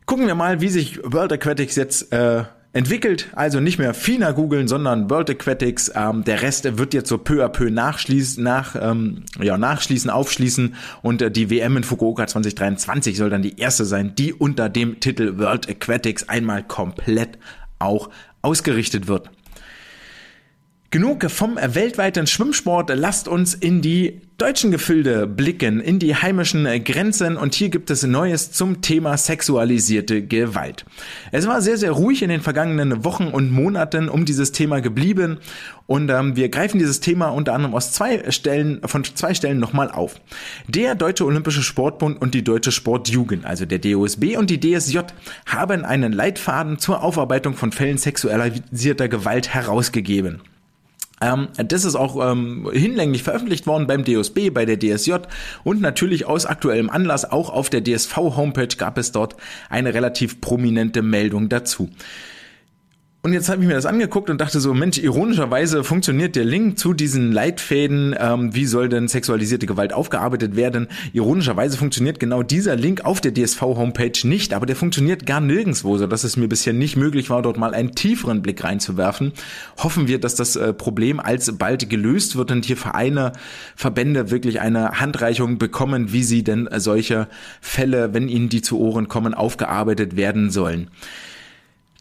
gucken 0.06 0.26
wir 0.26 0.34
mal, 0.34 0.60
wie 0.60 0.68
sich 0.68 1.00
World 1.02 1.32
Aquatics 1.32 1.76
jetzt 1.76 2.12
äh, 2.12 2.44
entwickelt. 2.74 3.28
Also 3.34 3.60
nicht 3.60 3.78
mehr 3.78 3.94
FINA 3.94 4.32
googeln, 4.32 4.68
sondern 4.68 5.08
World 5.08 5.30
Aquatics. 5.30 5.90
Ähm, 5.94 6.24
der 6.24 6.42
Rest 6.42 6.76
wird 6.76 6.92
jetzt 6.92 7.08
so 7.08 7.16
peu 7.18 7.44
à 7.44 7.48
peu 7.48 7.70
nachschließen, 7.70 8.42
nach, 8.42 8.76
ähm, 8.78 9.22
ja, 9.40 9.56
nachschließen, 9.56 10.10
aufschließen. 10.10 10.74
Und 11.00 11.22
äh, 11.22 11.30
die 11.30 11.50
WM 11.50 11.78
in 11.78 11.84
Fukuoka 11.84 12.26
2023 12.26 13.16
soll 13.16 13.30
dann 13.30 13.42
die 13.42 13.58
erste 13.58 13.84
sein, 13.84 14.14
die 14.16 14.34
unter 14.34 14.68
dem 14.68 15.00
Titel 15.00 15.38
World 15.38 15.68
Aquatics 15.70 16.28
einmal 16.28 16.62
komplett 16.64 17.38
auch 17.78 18.10
ausgerichtet 18.42 19.06
wird. 19.06 19.30
Genug 20.94 21.28
vom 21.28 21.56
weltweiten 21.56 22.28
Schwimmsport. 22.28 22.88
Lasst 22.94 23.26
uns 23.26 23.52
in 23.52 23.82
die 23.82 24.20
deutschen 24.38 24.70
Gefilde 24.70 25.26
blicken, 25.26 25.80
in 25.80 25.98
die 25.98 26.14
heimischen 26.14 26.68
Grenzen 26.84 27.36
und 27.36 27.56
hier 27.56 27.68
gibt 27.68 27.90
es 27.90 28.04
Neues 28.04 28.52
zum 28.52 28.80
Thema 28.80 29.16
sexualisierte 29.16 30.24
Gewalt. 30.24 30.84
Es 31.32 31.48
war 31.48 31.62
sehr, 31.62 31.78
sehr 31.78 31.90
ruhig 31.90 32.22
in 32.22 32.28
den 32.28 32.42
vergangenen 32.42 33.04
Wochen 33.04 33.26
und 33.26 33.50
Monaten 33.50 34.08
um 34.08 34.24
dieses 34.24 34.52
Thema 34.52 34.80
geblieben 34.80 35.38
und 35.86 36.10
ähm, 36.10 36.36
wir 36.36 36.48
greifen 36.48 36.78
dieses 36.78 37.00
Thema 37.00 37.30
unter 37.30 37.54
anderem 37.54 37.74
aus 37.74 37.90
zwei 37.90 38.30
Stellen, 38.30 38.80
von 38.84 39.02
zwei 39.02 39.34
Stellen 39.34 39.58
nochmal 39.58 39.90
auf. 39.90 40.20
Der 40.68 40.94
Deutsche 40.94 41.24
Olympische 41.24 41.64
Sportbund 41.64 42.22
und 42.22 42.34
die 42.34 42.44
Deutsche 42.44 42.70
Sportjugend, 42.70 43.44
also 43.44 43.66
der 43.66 43.80
DOSB 43.80 44.36
und 44.36 44.48
die 44.48 44.60
DSJ, 44.60 45.00
haben 45.46 45.84
einen 45.84 46.12
Leitfaden 46.12 46.78
zur 46.78 47.02
Aufarbeitung 47.02 47.54
von 47.54 47.72
Fällen 47.72 47.98
sexualisierter 47.98 49.08
Gewalt 49.08 49.52
herausgegeben. 49.52 50.40
Ähm, 51.24 51.48
das 51.56 51.84
ist 51.84 51.94
auch 51.94 52.30
ähm, 52.30 52.68
hinlänglich 52.70 53.22
veröffentlicht 53.22 53.66
worden 53.66 53.86
beim 53.86 54.04
DOSB, 54.04 54.50
bei 54.50 54.66
der 54.66 54.78
DSJ 54.78 55.14
und 55.62 55.80
natürlich 55.80 56.26
aus 56.26 56.44
aktuellem 56.44 56.90
Anlass 56.90 57.30
auch 57.30 57.48
auf 57.48 57.70
der 57.70 57.82
DSV-Homepage 57.82 58.76
gab 58.76 58.98
es 58.98 59.10
dort 59.12 59.36
eine 59.70 59.94
relativ 59.94 60.42
prominente 60.42 61.00
Meldung 61.00 61.48
dazu. 61.48 61.88
Und 63.24 63.32
jetzt 63.32 63.48
habe 63.48 63.62
ich 63.62 63.66
mir 63.66 63.72
das 63.72 63.86
angeguckt 63.86 64.28
und 64.28 64.38
dachte 64.38 64.60
so, 64.60 64.74
Mensch, 64.74 64.98
ironischerweise 64.98 65.82
funktioniert 65.82 66.36
der 66.36 66.44
Link 66.44 66.78
zu 66.78 66.92
diesen 66.92 67.32
Leitfäden, 67.32 68.14
ähm, 68.18 68.54
wie 68.54 68.66
soll 68.66 68.90
denn 68.90 69.08
sexualisierte 69.08 69.64
Gewalt 69.64 69.94
aufgearbeitet 69.94 70.56
werden. 70.56 70.88
Ironischerweise 71.14 71.78
funktioniert 71.78 72.20
genau 72.20 72.42
dieser 72.42 72.76
Link 72.76 73.06
auf 73.06 73.22
der 73.22 73.32
DSV-Homepage 73.32 74.28
nicht, 74.28 74.52
aber 74.52 74.66
der 74.66 74.76
funktioniert 74.76 75.24
gar 75.24 75.40
nirgendswo, 75.40 75.96
so 75.96 76.06
dass 76.06 76.24
es 76.24 76.36
mir 76.36 76.48
bisher 76.48 76.74
nicht 76.74 76.96
möglich 76.96 77.30
war, 77.30 77.40
dort 77.40 77.56
mal 77.56 77.72
einen 77.72 77.94
tieferen 77.94 78.42
Blick 78.42 78.62
reinzuwerfen. 78.62 79.32
Hoffen 79.78 80.06
wir, 80.06 80.20
dass 80.20 80.34
das 80.34 80.56
äh, 80.56 80.74
Problem 80.74 81.18
alsbald 81.18 81.88
gelöst 81.88 82.36
wird 82.36 82.50
und 82.50 82.66
hier 82.66 82.76
Vereine, 82.76 83.32
Verbände 83.74 84.30
wirklich 84.30 84.60
eine 84.60 85.00
Handreichung 85.00 85.56
bekommen, 85.56 86.12
wie 86.12 86.24
sie 86.24 86.44
denn 86.44 86.68
solche 86.76 87.28
Fälle, 87.62 88.12
wenn 88.12 88.28
ihnen 88.28 88.50
die 88.50 88.60
zu 88.60 88.78
Ohren 88.78 89.08
kommen, 89.08 89.32
aufgearbeitet 89.32 90.14
werden 90.14 90.50
sollen. 90.50 90.90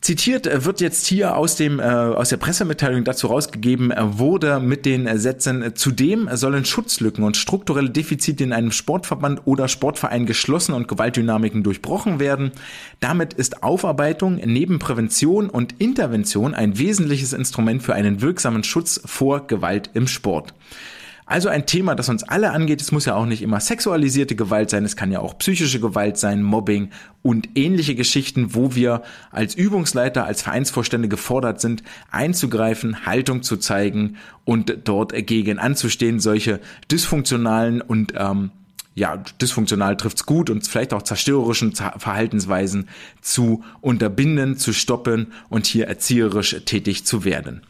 Zitiert 0.03 0.47
äh, 0.47 0.65
wird 0.65 0.81
jetzt 0.81 1.07
hier 1.07 1.37
aus 1.37 1.55
dem 1.55 1.79
äh, 1.79 1.83
aus 1.83 2.27
der 2.27 2.35
Pressemitteilung 2.35 3.05
dazu 3.05 3.27
rausgegeben 3.27 3.89
äh, 3.91 4.17
wurde 4.17 4.59
mit 4.59 4.85
den 4.85 5.07
äh, 5.07 5.17
Sätzen 5.17 5.75
zudem 5.75 6.27
sollen 6.33 6.65
Schutzlücken 6.65 7.23
und 7.23 7.37
strukturelle 7.37 7.89
Defizite 7.89 8.43
in 8.43 8.51
einem 8.51 8.73
Sportverband 8.73 9.43
oder 9.45 9.69
Sportverein 9.69 10.25
geschlossen 10.25 10.73
und 10.73 10.89
Gewaltdynamiken 10.89 11.63
durchbrochen 11.63 12.19
werden. 12.19 12.51
Damit 12.99 13.33
ist 13.33 13.63
Aufarbeitung 13.63 14.41
neben 14.43 14.77
Prävention 14.77 15.49
und 15.49 15.79
Intervention 15.79 16.53
ein 16.53 16.77
wesentliches 16.77 17.31
Instrument 17.31 17.81
für 17.81 17.93
einen 17.93 18.21
wirksamen 18.21 18.65
Schutz 18.65 18.99
vor 19.05 19.47
Gewalt 19.47 19.89
im 19.93 20.07
Sport. 20.07 20.53
Also 21.25 21.49
ein 21.49 21.65
Thema, 21.65 21.95
das 21.95 22.09
uns 22.09 22.23
alle 22.23 22.51
angeht. 22.51 22.81
Es 22.81 22.91
muss 22.91 23.05
ja 23.05 23.15
auch 23.15 23.25
nicht 23.25 23.41
immer 23.41 23.59
sexualisierte 23.59 24.35
Gewalt 24.35 24.69
sein, 24.69 24.83
es 24.83 24.95
kann 24.95 25.11
ja 25.11 25.19
auch 25.19 25.37
psychische 25.37 25.79
Gewalt 25.79 26.17
sein, 26.17 26.43
Mobbing 26.43 26.89
und 27.21 27.49
ähnliche 27.55 27.95
Geschichten, 27.95 28.53
wo 28.55 28.75
wir 28.75 29.03
als 29.31 29.55
Übungsleiter, 29.55 30.25
als 30.25 30.41
Vereinsvorstände 30.41 31.07
gefordert 31.07 31.61
sind, 31.61 31.83
einzugreifen, 32.11 33.05
Haltung 33.05 33.41
zu 33.43 33.57
zeigen 33.57 34.17
und 34.43 34.79
dort 34.83 35.13
gegen 35.25 35.59
anzustehen, 35.59 36.19
solche 36.19 36.59
dysfunktionalen 36.91 37.81
und 37.81 38.13
ähm, 38.17 38.51
ja, 38.95 39.17
dysfunktional 39.41 39.97
trifft's 39.97 40.25
gut 40.25 40.49
und 40.49 40.67
vielleicht 40.67 40.93
auch 40.93 41.01
zerstörerischen 41.01 41.73
Verhaltensweisen 41.73 42.89
zu 43.21 43.63
unterbinden, 43.81 44.57
zu 44.57 44.71
stoppen 44.71 45.33
und 45.49 45.65
hier 45.65 45.87
erzieherisch 45.87 46.55
tätig 46.65 47.05
zu 47.05 47.23
werden. 47.25 47.61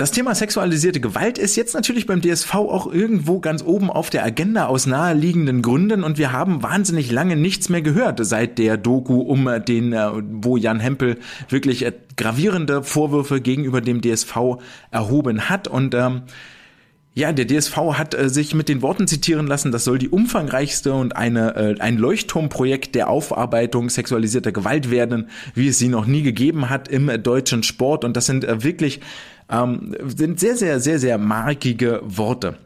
Das 0.00 0.12
Thema 0.12 0.34
sexualisierte 0.34 0.98
Gewalt 0.98 1.36
ist 1.36 1.56
jetzt 1.56 1.74
natürlich 1.74 2.06
beim 2.06 2.22
DSV 2.22 2.54
auch 2.54 2.90
irgendwo 2.90 3.38
ganz 3.38 3.62
oben 3.62 3.90
auf 3.90 4.08
der 4.08 4.24
Agenda 4.24 4.64
aus 4.64 4.86
naheliegenden 4.86 5.60
Gründen 5.60 6.04
und 6.04 6.16
wir 6.16 6.32
haben 6.32 6.62
wahnsinnig 6.62 7.12
lange 7.12 7.36
nichts 7.36 7.68
mehr 7.68 7.82
gehört 7.82 8.18
seit 8.24 8.56
der 8.56 8.78
Doku 8.78 9.20
um 9.20 9.46
den, 9.68 9.92
äh, 9.92 10.10
wo 10.40 10.56
Jan 10.56 10.80
Hempel 10.80 11.18
wirklich 11.50 11.84
äh, 11.84 11.92
gravierende 12.16 12.82
Vorwürfe 12.82 13.42
gegenüber 13.42 13.82
dem 13.82 14.00
DSV 14.00 14.56
erhoben 14.90 15.50
hat. 15.50 15.68
Und 15.68 15.94
ähm, 15.94 16.22
ja, 17.12 17.32
der 17.32 17.46
DSV 17.46 17.76
hat 17.94 18.14
äh, 18.14 18.28
sich 18.28 18.54
mit 18.54 18.68
den 18.68 18.82
Worten 18.82 19.08
zitieren 19.08 19.46
lassen, 19.46 19.72
das 19.72 19.84
soll 19.84 19.98
die 19.98 20.08
umfangreichste 20.08 20.92
und 20.92 21.16
eine, 21.16 21.56
äh, 21.56 21.80
ein 21.80 21.96
Leuchtturmprojekt 21.96 22.94
der 22.94 23.10
Aufarbeitung 23.10 23.90
sexualisierter 23.90 24.52
Gewalt 24.52 24.90
werden, 24.90 25.28
wie 25.54 25.68
es 25.68 25.78
sie 25.78 25.88
noch 25.88 26.06
nie 26.06 26.22
gegeben 26.22 26.70
hat 26.70 26.88
im 26.88 27.08
äh, 27.08 27.18
deutschen 27.18 27.62
Sport. 27.64 28.04
Und 28.04 28.16
das 28.16 28.26
sind 28.26 28.44
äh, 28.44 28.62
wirklich 28.62 29.00
ähm, 29.50 29.96
sind 30.06 30.38
sehr, 30.38 30.56
sehr, 30.56 30.78
sehr, 30.78 30.98
sehr 30.98 31.18
markige 31.18 32.00
Worte. 32.04 32.56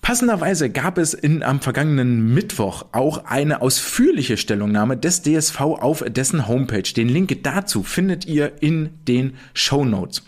Passenderweise 0.00 0.70
gab 0.70 0.98
es 0.98 1.14
in, 1.14 1.42
am 1.42 1.60
vergangenen 1.60 2.34
Mittwoch 2.34 2.84
auch 2.92 3.24
eine 3.24 3.62
ausführliche 3.62 4.36
Stellungnahme 4.36 4.96
des 4.96 5.22
DSV 5.22 5.60
auf 5.60 6.04
dessen 6.06 6.46
Homepage. 6.46 6.82
Den 6.82 7.08
Link 7.08 7.42
dazu 7.42 7.82
findet 7.82 8.26
ihr 8.26 8.62
in 8.62 8.90
den 9.08 9.34
Show 9.54 9.84
Notes. 9.84 10.22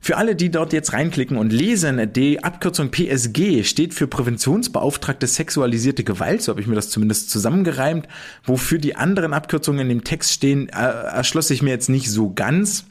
Für 0.00 0.16
alle, 0.16 0.36
die 0.36 0.50
dort 0.50 0.72
jetzt 0.72 0.92
reinklicken 0.92 1.36
und 1.36 1.52
lesen, 1.52 2.12
die 2.12 2.42
Abkürzung 2.42 2.90
PSG 2.90 3.64
steht 3.64 3.94
für 3.94 4.06
Präventionsbeauftragte 4.06 5.26
sexualisierte 5.26 6.04
Gewalt, 6.04 6.42
so 6.42 6.50
habe 6.50 6.60
ich 6.60 6.66
mir 6.66 6.76
das 6.76 6.90
zumindest 6.90 7.30
zusammengereimt. 7.30 8.08
Wofür 8.44 8.78
die 8.78 8.96
anderen 8.96 9.32
Abkürzungen 9.32 9.80
in 9.80 9.88
dem 9.88 10.04
Text 10.04 10.32
stehen, 10.32 10.68
äh, 10.68 10.72
erschloss 10.72 11.50
ich 11.50 11.62
mir 11.62 11.70
jetzt 11.70 11.88
nicht 11.88 12.10
so 12.10 12.32
ganz 12.32 12.84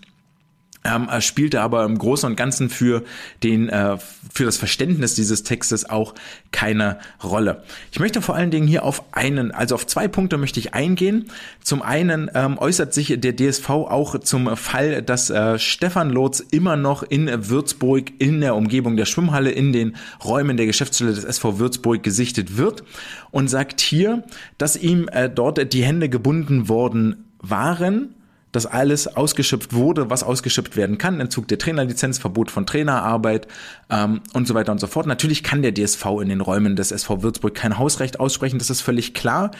ähm, 0.83 1.09
spielte 1.19 1.61
aber 1.61 1.83
im 1.85 1.97
Großen 1.97 2.29
und 2.29 2.35
Ganzen 2.35 2.69
für 2.69 3.03
den 3.43 3.69
äh, 3.69 3.97
für 4.33 4.45
das 4.45 4.57
Verständnis 4.57 5.15
dieses 5.15 5.43
Textes 5.43 5.89
auch 5.89 6.13
keine 6.51 6.99
Rolle. 7.23 7.63
Ich 7.91 7.99
möchte 7.99 8.21
vor 8.21 8.35
allen 8.35 8.51
Dingen 8.51 8.67
hier 8.67 8.83
auf 8.83 9.03
einen, 9.11 9.51
also 9.51 9.75
auf 9.75 9.87
zwei 9.87 10.07
Punkte 10.07 10.37
möchte 10.37 10.59
ich 10.59 10.73
eingehen. 10.73 11.25
Zum 11.63 11.81
einen 11.81 12.29
ähm, 12.33 12.57
äußert 12.57 12.93
sich 12.93 13.19
der 13.19 13.35
DSV 13.35 13.69
auch 13.69 14.19
zum 14.19 14.55
Fall, 14.55 15.01
dass 15.01 15.29
äh, 15.29 15.57
Stefan 15.57 16.09
Lotz 16.09 16.39
immer 16.39 16.75
noch 16.75 17.03
in 17.03 17.49
Würzburg 17.49 18.11
in 18.19 18.41
der 18.41 18.55
Umgebung 18.55 18.95
der 18.95 19.05
Schwimmhalle 19.05 19.51
in 19.51 19.73
den 19.73 19.95
Räumen 20.23 20.57
der 20.57 20.65
Geschäftsstelle 20.65 21.13
des 21.13 21.23
SV 21.23 21.59
Würzburg 21.59 22.03
gesichtet 22.03 22.57
wird 22.57 22.83
und 23.31 23.47
sagt 23.47 23.81
hier, 23.81 24.23
dass 24.57 24.75
ihm 24.75 25.07
äh, 25.11 25.29
dort 25.29 25.73
die 25.73 25.83
Hände 25.83 26.09
gebunden 26.09 26.69
worden 26.69 27.25
waren 27.39 28.13
dass 28.57 28.65
alles 28.65 29.05
ausgeschöpft 29.05 29.73
wurde, 29.73 30.09
was 30.09 30.23
ausgeschöpft 30.23 30.75
werden 30.75 30.97
kann, 30.97 31.19
Entzug 31.19 31.47
der 31.47 31.59
Trainerlizenz, 31.59 32.17
Verbot 32.17 32.49
von 32.49 32.65
Trainerarbeit 32.65 33.47
ähm, 33.91 34.21
und 34.33 34.47
so 34.47 34.55
weiter 34.55 34.71
und 34.71 34.79
so 34.79 34.87
fort. 34.87 35.05
Natürlich 35.05 35.43
kann 35.43 35.61
der 35.61 35.75
DSV 35.75 36.03
in 36.23 36.29
den 36.29 36.41
Räumen 36.41 36.75
des 36.75 36.91
SV 36.91 37.21
Würzburg 37.21 37.53
kein 37.53 37.77
Hausrecht 37.77 38.19
aussprechen, 38.19 38.57
das 38.57 38.71
ist 38.71 38.81
völlig 38.81 39.13
klar. 39.13 39.51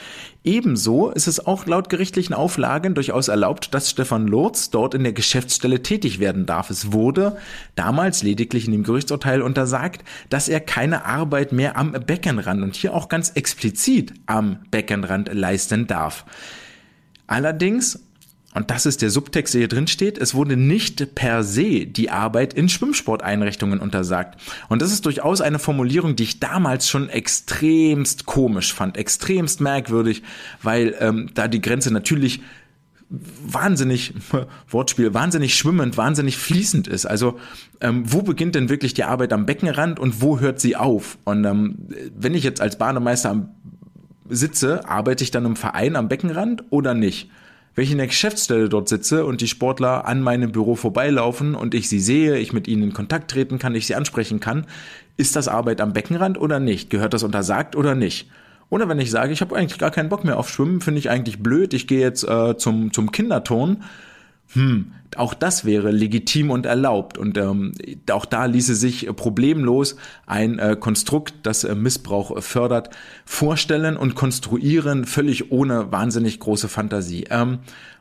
Ebenso 0.44 1.12
ist 1.12 1.28
es 1.28 1.46
auch 1.46 1.68
laut 1.68 1.90
gerichtlichen 1.90 2.34
Auflagen 2.34 2.96
durchaus 2.96 3.28
erlaubt, 3.28 3.76
dass 3.76 3.92
Stefan 3.92 4.26
Lurz 4.26 4.72
dort 4.72 4.96
in 4.96 5.04
der 5.04 5.14
Geschäftsstelle 5.14 5.84
tätig 5.84 6.18
werden 6.18 6.48
darf. 6.48 6.72
Es 6.72 6.92
wurde 6.92 7.38
damals 7.76 8.24
lediglich 8.24 8.66
in 8.66 8.72
dem 8.72 8.82
Gerichtsurteil 8.82 9.44
untersagt, 9.44 10.04
dass 10.32 10.50
er 10.50 10.60
keine 10.60 11.06
Arbeit 11.06 11.52
mehr 11.52 11.78
am 11.78 11.92
Beckenrand 11.92 12.64
und 12.64 12.76
hier 12.76 12.96
auch 12.96 13.10
ganz 13.10 13.30
explizit 13.36 14.16
am 14.26 14.58
Beckenrand 14.72 15.32
leisten 15.32 15.86
darf. 15.86 16.26
Allerdings 17.28 18.07
und 18.58 18.72
das 18.72 18.88
ist 18.88 19.04
der 19.04 19.12
Subtext, 19.12 19.54
der 19.54 19.60
hier 19.60 19.68
drin 19.68 19.86
steht, 19.86 20.18
es 20.18 20.34
wurde 20.34 20.58
nicht 20.58 21.14
per 21.14 21.44
se 21.44 21.86
die 21.86 22.10
Arbeit 22.10 22.56
in 22.56 22.70
Schwimmsporteinrichtungen 22.70 23.80
untersagt. 23.80 24.42
Und 24.68 24.82
das 24.82 24.92
ist 24.92 25.06
durchaus 25.06 25.42
eine 25.42 25.60
Formulierung, 25.60 26.16
die 26.16 26.24
ich 26.24 26.40
damals 26.40 26.90
schon 26.90 27.08
extremst 27.08 28.26
komisch 28.26 28.74
fand, 28.74 28.98
extremst 28.98 29.62
merkwürdig, 29.62 30.24
weil 30.64 30.96
ähm, 31.00 31.30
da 31.36 31.48
die 31.48 31.62
Grenze 31.62 31.94
natürlich 31.94 32.42
wahnsinnig, 33.12 34.16
Wortspiel, 34.72 35.14
wahnsinnig 35.14 35.54
schwimmend, 35.54 35.96
wahnsinnig 35.96 36.38
fließend 36.38 36.88
ist. 36.88 37.06
Also 37.06 37.40
ähm, 37.80 38.12
wo 38.12 38.24
beginnt 38.24 38.56
denn 38.56 38.70
wirklich 38.70 38.96
die 38.96 39.04
Arbeit 39.04 39.34
am 39.34 39.46
Beckenrand 39.46 40.00
und 40.00 40.20
wo 40.24 40.40
hört 40.40 40.60
sie 40.60 40.76
auf? 40.76 41.20
Und 41.26 41.46
ähm, 41.46 41.76
wenn 42.16 42.34
ich 42.34 42.44
jetzt 42.44 42.60
als 42.60 42.80
Bahnemeister 42.80 43.50
sitze, 44.28 44.90
arbeite 44.90 45.24
ich 45.24 45.30
dann 45.30 45.46
im 45.46 45.56
Verein 45.56 45.96
am 45.96 46.08
Beckenrand 46.08 46.64
oder 46.72 46.96
nicht? 46.96 47.30
Wenn 47.78 47.84
ich 47.84 47.92
in 47.92 48.00
der 48.00 48.08
Geschäftsstelle 48.08 48.70
dort 48.70 48.90
sitze 48.90 49.24
und 49.24 49.40
die 49.40 49.48
Sportler 49.48 50.08
an 50.08 50.24
meinem 50.24 50.52
Büro 50.52 50.74
vorbeilaufen 50.74 51.54
und 51.54 51.76
ich 51.76 51.90
sie 51.90 52.00
sehe, 52.00 52.40
ich 52.40 52.52
mit 52.52 52.68
ihnen 52.68 52.82
in 52.82 52.94
Kontakt 52.94 53.30
treten 53.30 53.60
kann, 53.60 53.76
ich 53.76 53.86
sie 53.86 53.94
ansprechen 53.94 54.40
kann, 54.40 54.66
ist 55.16 55.36
das 55.36 55.48
Arbeit 55.48 55.80
am 55.80 55.94
Beckenrand 55.94 56.42
oder 56.42 56.60
nicht? 56.60 56.90
Gehört 56.90 57.14
das 57.14 57.22
untersagt 57.22 57.76
oder 57.76 57.94
nicht? 57.94 58.32
Oder 58.72 58.90
wenn 58.90 58.98
ich 58.98 59.12
sage, 59.12 59.32
ich 59.32 59.42
habe 59.42 59.56
eigentlich 59.56 59.78
gar 59.78 59.92
keinen 59.92 60.10
Bock 60.10 60.24
mehr 60.24 60.40
auf 60.40 60.50
Schwimmen, 60.50 60.82
finde 60.82 60.98
ich 60.98 61.12
eigentlich 61.12 61.44
blöd, 61.44 61.76
ich 61.76 61.86
gehe 61.86 62.00
jetzt 62.00 62.28
äh, 62.28 62.58
zum, 62.58 62.92
zum 62.92 63.12
Kinderton, 63.12 63.84
hm, 64.54 64.94
auch 65.18 65.34
das 65.34 65.66
wäre 65.66 65.92
legitim 65.92 66.52
und 66.52 66.66
erlaubt. 66.66 67.18
Und 67.18 67.38
ähm, 67.38 67.74
auch 68.12 68.26
da 68.26 68.46
ließe 68.46 68.76
sich 68.76 69.08
problemlos 69.16 69.96
ein 70.26 70.60
äh, 70.60 70.76
Konstrukt, 70.80 71.34
das 71.44 71.64
äh, 71.64 71.76
Missbrauch 71.76 72.42
fördert, 72.42 72.90
vorstellen 73.26 73.98
und 73.98 74.16
konstruieren, 74.16 75.06
völlig 75.06 75.52
ohne 75.52 75.92
wahnsinnig 75.92 76.40
große 76.40 76.70
Fantasie. 76.70 77.26
Ähm, 77.30 77.60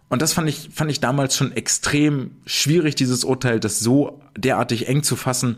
und 0.09 0.23
das 0.23 0.33
fand 0.33 0.49
ich, 0.49 0.71
fand 0.73 0.91
ich 0.91 1.01
damals 1.01 1.37
schon 1.37 1.53
extrem 1.53 2.33
schwierig, 2.47 2.95
dieses 2.95 3.25
Urteil, 3.25 3.59
das 3.59 3.81
so 3.81 4.21
derartig 4.37 4.89
eng 4.89 5.03
zu 5.03 5.17
fassen. 5.17 5.57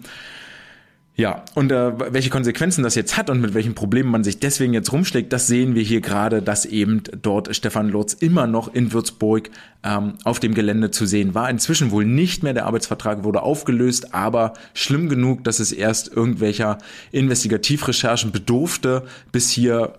Ja, 1.18 1.42
und 1.56 1.72
äh, 1.72 2.12
welche 2.12 2.30
Konsequenzen 2.30 2.84
das 2.84 2.94
jetzt 2.94 3.16
hat 3.16 3.28
und 3.28 3.40
mit 3.40 3.52
welchen 3.52 3.74
Problemen 3.74 4.08
man 4.08 4.22
sich 4.22 4.38
deswegen 4.38 4.72
jetzt 4.72 4.92
rumschlägt, 4.92 5.32
das 5.32 5.48
sehen 5.48 5.74
wir 5.74 5.82
hier 5.82 6.00
gerade, 6.00 6.42
dass 6.42 6.64
eben 6.64 7.02
dort 7.22 7.56
Stefan 7.56 7.88
Lotz 7.88 8.12
immer 8.12 8.46
noch 8.46 8.72
in 8.72 8.92
Würzburg 8.92 9.50
ähm, 9.82 10.14
auf 10.22 10.38
dem 10.38 10.54
Gelände 10.54 10.92
zu 10.92 11.06
sehen 11.06 11.34
war. 11.34 11.50
Inzwischen 11.50 11.90
wohl 11.90 12.04
nicht 12.04 12.44
mehr, 12.44 12.54
der 12.54 12.66
Arbeitsvertrag 12.66 13.24
wurde 13.24 13.42
aufgelöst, 13.42 14.14
aber 14.14 14.52
schlimm 14.74 15.08
genug, 15.08 15.42
dass 15.42 15.58
es 15.58 15.72
erst 15.72 16.06
irgendwelcher 16.06 16.78
Investigativrecherchen 17.10 18.30
bedurfte, 18.30 19.02
bis 19.32 19.50
hier 19.50 19.94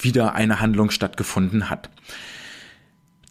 wieder 0.00 0.34
eine 0.34 0.60
Handlung 0.60 0.90
stattgefunden 0.90 1.70
hat. 1.70 1.88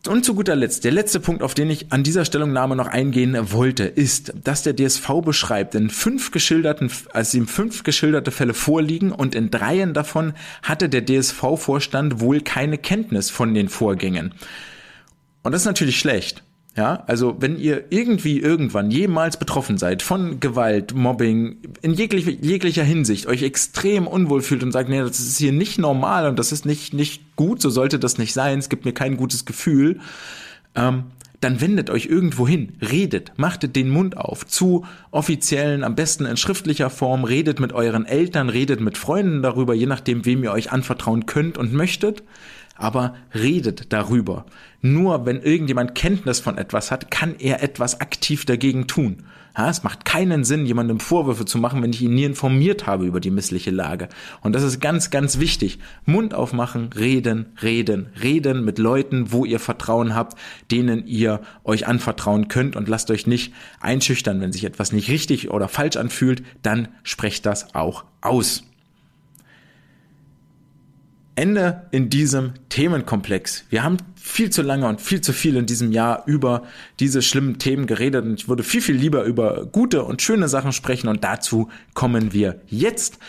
Und 0.05 0.25
zu 0.25 0.35
guter 0.35 0.57
Letzt, 0.57 0.83
der 0.83 0.91
letzte 0.91 1.21
Punkt, 1.21 1.43
auf 1.43 1.53
den 1.53 1.69
ich 1.69 1.93
an 1.93 2.03
dieser 2.03 2.25
Stellungnahme 2.25 2.75
noch 2.75 2.87
eingehen 2.87 3.37
wollte, 3.53 3.85
ist, 3.85 4.33
dass 4.43 4.61
der 4.61 4.75
DSV 4.75 5.21
beschreibt, 5.23 5.75
in 5.75 5.89
fünf 5.89 6.31
geschilderten, 6.31 6.91
also 7.13 7.37
ihm 7.37 7.47
fünf 7.47 7.83
geschilderte 7.83 8.31
Fälle 8.31 8.53
vorliegen 8.53 9.13
und 9.13 9.33
in 9.33 9.49
dreien 9.49 9.93
davon 9.93 10.33
hatte 10.61 10.89
der 10.89 11.05
DSV-Vorstand 11.05 12.19
wohl 12.19 12.41
keine 12.41 12.77
Kenntnis 12.77 13.29
von 13.29 13.53
den 13.53 13.69
Vorgängen. 13.69 14.33
Und 15.41 15.53
das 15.53 15.61
ist 15.61 15.67
natürlich 15.67 15.99
schlecht. 15.99 16.43
Ja, 16.75 17.03
also 17.05 17.35
wenn 17.39 17.59
ihr 17.59 17.83
irgendwie 17.91 18.39
irgendwann 18.39 18.89
jemals 18.89 19.37
betroffen 19.37 19.77
seid 19.77 20.01
von 20.01 20.39
Gewalt, 20.39 20.95
Mobbing, 20.95 21.57
in 21.83 21.93
jeglicher, 21.93 22.31
jeglicher 22.31 22.83
Hinsicht 22.83 23.27
euch 23.27 23.43
extrem 23.43 24.07
unwohl 24.07 24.41
fühlt 24.41 24.63
und 24.63 24.71
sagt, 24.71 24.89
nee, 24.89 24.99
das 24.99 25.19
ist 25.19 25.37
hier 25.37 25.51
nicht 25.51 25.77
normal 25.77 26.27
und 26.27 26.39
das 26.39 26.51
ist 26.51 26.65
nicht, 26.65 26.95
nicht 26.95 27.35
gut, 27.35 27.61
so 27.61 27.69
sollte 27.69 27.99
das 27.99 28.17
nicht 28.17 28.33
sein, 28.33 28.57
es 28.57 28.69
gibt 28.69 28.85
mir 28.85 28.93
kein 28.93 29.17
gutes 29.17 29.45
Gefühl, 29.45 29.99
ähm, 30.73 31.03
dann 31.41 31.61
wendet 31.61 31.91
euch 31.91 32.07
irgendwo 32.07 32.47
hin, 32.47 32.73
redet, 32.81 33.33
machtet 33.35 33.75
den 33.75 33.89
Mund 33.89 34.17
auf 34.17 34.47
zu 34.47 34.85
offiziellen, 35.11 35.83
am 35.83 35.93
besten 35.93 36.25
in 36.25 36.37
schriftlicher 36.37 36.89
Form, 36.89 37.23
redet 37.23 37.59
mit 37.59 37.73
euren 37.73 38.05
Eltern, 38.05 38.49
redet 38.49 38.79
mit 38.79 38.97
Freunden 38.97 39.43
darüber, 39.43 39.75
je 39.75 39.85
nachdem, 39.85 40.25
wem 40.25 40.43
ihr 40.43 40.51
euch 40.51 40.71
anvertrauen 40.71 41.27
könnt 41.27 41.59
und 41.59 41.71
möchtet 41.71 42.23
aber 42.75 43.15
redet 43.33 43.93
darüber. 43.93 44.45
Nur 44.81 45.25
wenn 45.25 45.41
irgendjemand 45.41 45.95
Kenntnis 45.95 46.39
von 46.39 46.57
etwas 46.57 46.91
hat, 46.91 47.11
kann 47.11 47.35
er 47.39 47.63
etwas 47.63 48.01
aktiv 48.01 48.45
dagegen 48.45 48.87
tun. 48.87 49.23
Ja, 49.55 49.69
es 49.69 49.83
macht 49.83 50.03
keinen 50.03 50.43
Sinn, 50.43 50.65
jemandem 50.65 50.99
Vorwürfe 50.99 51.45
zu 51.45 51.59
machen, 51.59 51.83
wenn 51.83 51.93
ich 51.93 52.01
ihn 52.01 52.15
nie 52.15 52.23
informiert 52.23 52.87
habe 52.87 53.05
über 53.05 53.19
die 53.19 53.29
missliche 53.29 53.69
Lage. 53.69 54.09
Und 54.41 54.53
das 54.53 54.63
ist 54.63 54.79
ganz, 54.79 55.11
ganz 55.11 55.39
wichtig. 55.39 55.77
Mund 56.05 56.33
aufmachen, 56.33 56.89
reden, 56.93 57.53
reden, 57.61 58.07
reden 58.19 58.65
mit 58.65 58.79
Leuten, 58.79 59.31
wo 59.31 59.45
ihr 59.45 59.59
Vertrauen 59.59 60.15
habt, 60.15 60.39
denen 60.71 61.05
ihr 61.05 61.41
euch 61.63 61.85
anvertrauen 61.85 62.47
könnt 62.47 62.75
und 62.75 62.89
lasst 62.89 63.11
euch 63.11 63.27
nicht 63.27 63.53
einschüchtern, 63.79 64.41
wenn 64.41 64.51
sich 64.51 64.63
etwas 64.63 64.91
nicht 64.91 65.09
richtig 65.09 65.51
oder 65.51 65.67
falsch 65.67 65.97
anfühlt, 65.97 66.43
dann 66.63 66.87
sprecht 67.03 67.45
das 67.45 67.75
auch 67.75 68.05
aus. 68.21 68.63
Ende 71.35 71.87
in 71.91 72.09
diesem 72.09 72.53
Themenkomplex. 72.69 73.65
Wir 73.69 73.83
haben 73.83 73.97
viel 74.15 74.49
zu 74.49 74.61
lange 74.61 74.87
und 74.87 75.01
viel 75.01 75.21
zu 75.21 75.33
viel 75.33 75.55
in 75.55 75.65
diesem 75.65 75.91
Jahr 75.91 76.23
über 76.27 76.63
diese 76.99 77.21
schlimmen 77.21 77.57
Themen 77.57 77.87
geredet 77.87 78.23
und 78.23 78.41
ich 78.41 78.47
würde 78.47 78.63
viel, 78.63 78.81
viel 78.81 78.95
lieber 78.95 79.23
über 79.23 79.65
gute 79.65 80.03
und 80.03 80.21
schöne 80.21 80.47
Sachen 80.47 80.71
sprechen 80.71 81.07
und 81.07 81.23
dazu 81.23 81.69
kommen 81.93 82.33
wir 82.33 82.61
jetzt. 82.67 83.19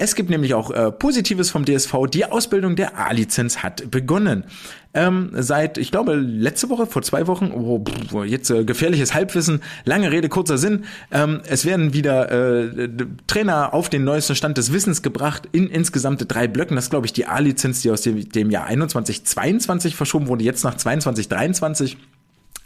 Es 0.00 0.14
gibt 0.14 0.30
nämlich 0.30 0.54
auch 0.54 0.70
äh, 0.70 0.90
Positives 0.90 1.50
vom 1.50 1.66
DSV. 1.66 2.06
Die 2.10 2.24
Ausbildung 2.24 2.74
der 2.74 2.98
A-Lizenz 2.98 3.58
hat 3.58 3.90
begonnen. 3.90 4.44
Ähm, 4.94 5.28
seit, 5.34 5.76
ich 5.76 5.90
glaube, 5.90 6.14
letzte 6.14 6.70
Woche, 6.70 6.86
vor 6.86 7.02
zwei 7.02 7.26
Wochen, 7.26 7.52
oh, 7.52 7.84
pff, 7.84 8.24
jetzt 8.24 8.48
äh, 8.48 8.64
gefährliches 8.64 9.12
Halbwissen, 9.12 9.60
lange 9.84 10.10
Rede, 10.10 10.30
kurzer 10.30 10.56
Sinn. 10.56 10.86
Ähm, 11.12 11.42
es 11.46 11.66
werden 11.66 11.92
wieder 11.92 12.32
äh, 12.32 12.88
Trainer 13.26 13.74
auf 13.74 13.90
den 13.90 14.04
neuesten 14.04 14.34
Stand 14.34 14.56
des 14.56 14.72
Wissens 14.72 15.02
gebracht 15.02 15.50
in 15.52 15.68
insgesamt 15.68 16.24
drei 16.26 16.48
Blöcken. 16.48 16.76
Das 16.76 16.86
ist, 16.86 16.90
glaube 16.90 17.04
ich, 17.04 17.12
die 17.12 17.26
A-Lizenz, 17.26 17.82
die 17.82 17.90
aus 17.90 18.00
dem, 18.00 18.26
dem 18.26 18.50
Jahr 18.50 18.64
21, 18.64 19.26
22 19.26 19.96
verschoben 19.96 20.28
wurde, 20.28 20.44
jetzt 20.44 20.64
nach 20.64 20.76
22, 20.76 21.28
23. 21.28 21.98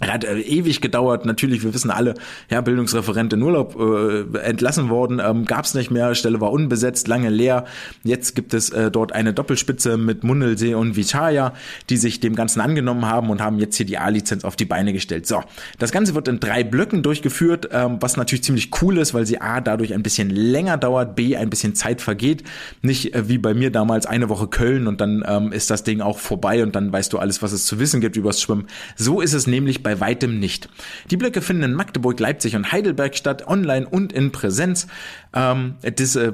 Hat 0.00 0.24
äh, 0.24 0.40
ewig 0.40 0.80
gedauert. 0.80 1.24
Natürlich, 1.24 1.62
wir 1.62 1.72
wissen 1.72 1.90
alle, 1.90 2.14
ja, 2.50 2.60
Bildungsreferent 2.60 3.32
in 3.32 3.42
Urlaub 3.42 3.78
äh, 3.78 4.38
entlassen 4.38 4.88
worden, 4.88 5.20
ähm, 5.24 5.44
gab 5.44 5.64
es 5.64 5.74
nicht 5.74 5.90
mehr, 5.90 6.14
Stelle 6.16 6.40
war 6.40 6.50
unbesetzt, 6.50 7.06
lange 7.06 7.30
leer. 7.30 7.64
Jetzt 8.02 8.34
gibt 8.34 8.54
es 8.54 8.70
äh, 8.70 8.90
dort 8.90 9.12
eine 9.12 9.32
Doppelspitze 9.32 9.96
mit 9.96 10.24
Mundelsee 10.24 10.74
und 10.74 10.96
Vitaya, 10.96 11.54
die 11.90 11.96
sich 11.96 12.18
dem 12.18 12.34
Ganzen 12.34 12.60
angenommen 12.60 13.06
haben 13.06 13.30
und 13.30 13.40
haben 13.40 13.58
jetzt 13.58 13.76
hier 13.76 13.86
die 13.86 13.98
A-Lizenz 13.98 14.44
auf 14.44 14.56
die 14.56 14.64
Beine 14.64 14.92
gestellt. 14.92 15.26
So, 15.26 15.42
das 15.78 15.92
Ganze 15.92 16.14
wird 16.16 16.26
in 16.26 16.40
drei 16.40 16.64
Blöcken 16.64 17.04
durchgeführt, 17.04 17.68
ähm, 17.72 17.98
was 18.00 18.16
natürlich 18.16 18.42
ziemlich 18.42 18.70
cool 18.82 18.98
ist, 18.98 19.14
weil 19.14 19.26
sie 19.26 19.40
A 19.40 19.60
dadurch 19.60 19.94
ein 19.94 20.02
bisschen 20.02 20.28
länger 20.28 20.76
dauert, 20.76 21.14
B 21.14 21.36
ein 21.36 21.50
bisschen 21.50 21.76
Zeit 21.76 22.02
vergeht. 22.02 22.42
Nicht 22.82 23.14
äh, 23.14 23.28
wie 23.28 23.38
bei 23.38 23.54
mir 23.54 23.70
damals 23.70 24.06
eine 24.06 24.28
Woche 24.28 24.48
Köln 24.48 24.88
und 24.88 25.00
dann 25.00 25.24
ähm, 25.26 25.52
ist 25.52 25.70
das 25.70 25.84
Ding 25.84 26.00
auch 26.00 26.18
vorbei 26.18 26.64
und 26.64 26.74
dann 26.74 26.92
weißt 26.92 27.12
du 27.12 27.18
alles, 27.18 27.42
was 27.42 27.52
es 27.52 27.64
zu 27.64 27.78
wissen 27.78 28.00
gibt 28.00 28.16
übers 28.16 28.42
Schwimmen. 28.42 28.66
So 28.96 29.20
ist 29.20 29.34
es 29.34 29.46
nämlich 29.46 29.84
bei 29.84 29.93
weitem 30.00 30.38
nicht. 30.38 30.68
Die 31.10 31.16
Blöcke 31.16 31.42
finden 31.42 31.64
in 31.64 31.74
Magdeburg, 31.74 32.18
Leipzig 32.20 32.56
und 32.56 32.72
Heidelberg 32.72 33.16
statt, 33.16 33.46
online 33.46 33.86
und 33.88 34.12
in 34.12 34.32
Präsenz. 34.32 34.86
Ähm, 35.34 35.74
das, 35.80 36.14
äh, 36.14 36.32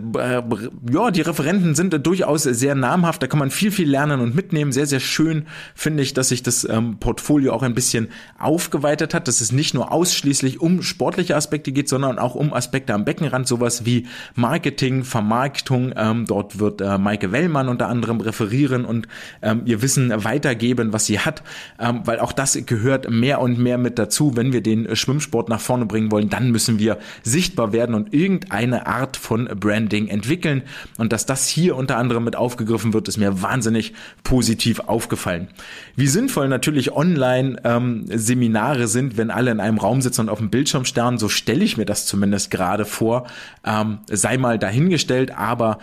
ja, 0.93 1.11
die 1.11 1.23
Referenten 1.23 1.75
sind 1.75 1.95
äh, 1.95 2.01
durchaus 2.01 2.43
sehr 2.43 2.75
namhaft, 2.75 3.23
da 3.23 3.27
kann 3.27 3.39
man 3.39 3.51
viel, 3.51 3.71
viel 3.71 3.89
lernen 3.89 4.21
und 4.21 4.35
mitnehmen. 4.35 4.73
Sehr, 4.73 4.87
sehr 4.87 5.01
schön 5.01 5.47
finde 5.75 6.03
ich, 6.03 6.13
dass 6.13 6.29
sich 6.29 6.43
das 6.43 6.69
ähm, 6.69 6.99
Portfolio 6.99 7.55
auch 7.55 7.63
ein 7.63 7.75
bisschen 7.75 8.09
aufgeweitet 8.39 9.15
hat, 9.15 9.27
dass 9.27 9.41
es 9.41 9.53
nicht 9.53 9.73
nur 9.73 9.91
ausschließlich 9.91 10.61
um 10.61 10.83
sportliche 10.83 11.35
Aspekte 11.35 11.73
geht, 11.73 11.89
sondern 11.89 12.19
auch 12.19 12.35
um 12.35 12.53
Aspekte 12.53 12.93
am 12.93 13.07
Beckenrand, 13.07 13.49
sowas 13.49 13.87
wie 13.87 14.07
Marketing, 14.35 15.05
Vermarktung. 15.05 15.95
Ähm, 15.97 16.27
dort 16.27 16.59
wird 16.59 16.83
äh, 16.83 16.99
Maike 16.99 17.33
Wellmann 17.33 17.69
unter 17.69 17.89
anderem 17.89 18.21
referieren 18.21 18.85
und 18.85 19.09
ähm, 19.41 19.63
ihr 19.65 19.81
Wissen 19.81 20.13
weitergeben, 20.25 20.93
was 20.93 21.07
sie 21.07 21.21
hat, 21.21 21.43
ähm, 21.79 22.03
weil 22.05 22.21
auch 22.21 22.33
das 22.33 22.59
gehört 22.67 23.09
mehr 23.09 23.41
und 23.41 23.59
mehr 23.59 23.79
mit 23.79 23.99
dazu. 23.99 24.37
Wenn 24.37 24.53
wir 24.53 24.63
den 24.63 24.95
Schwimmsport 24.95 25.49
nach 25.49 25.61
vorne 25.61 25.87
bringen 25.87 26.13
wollen, 26.13 26.29
dann 26.29 26.51
müssen 26.51 26.79
wir 26.79 26.99
sichtbar 27.23 27.73
werden 27.73 27.95
und 27.95 28.13
irgendeine 28.13 28.90
Art 28.91 29.17
von 29.17 29.47
Branding 29.47 30.09
entwickeln. 30.09 30.63
Und 30.99 31.13
dass 31.13 31.25
das 31.27 31.47
hier 31.47 31.77
unter 31.77 31.97
anderem 31.97 32.25
mit 32.25 32.37
aufgegriffen 32.37 32.93
wird, 32.93 33.09
ist 33.09 33.17
mir 33.17 33.41
wahnsinnig 33.43 33.95
positiv 34.25 34.81
aufgefallen. 34.81 35.49
Wie 35.97 36.09
sinnvoll 36.09 36.49
natürlich 36.49 36.93
Online-Seminare 36.93 38.83
ähm, 38.83 38.87
sind, 38.87 39.17
wenn 39.17 39.31
alle 39.31 39.51
in 39.51 39.61
einem 39.61 39.79
Raum 39.79 40.03
sitzen 40.03 40.23
und 40.23 40.29
auf 40.29 40.39
dem 40.39 40.51
Bildschirm 40.51 40.85
starren, 40.85 41.19
so 41.19 41.29
stelle 41.29 41.65
ich 41.65 41.77
mir 41.77 41.87
das 41.87 42.07
zumindest 42.07 42.51
gerade 42.51 42.85
vor. 42.85 43.27
Ähm, 43.65 44.01
sei 44.11 44.37
mal 44.37 44.59
dahingestellt, 44.59 45.37
aber 45.37 45.79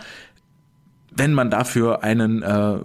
wenn 1.10 1.32
man 1.34 1.50
dafür 1.50 2.04
einen 2.04 2.42
äh, 2.42 2.78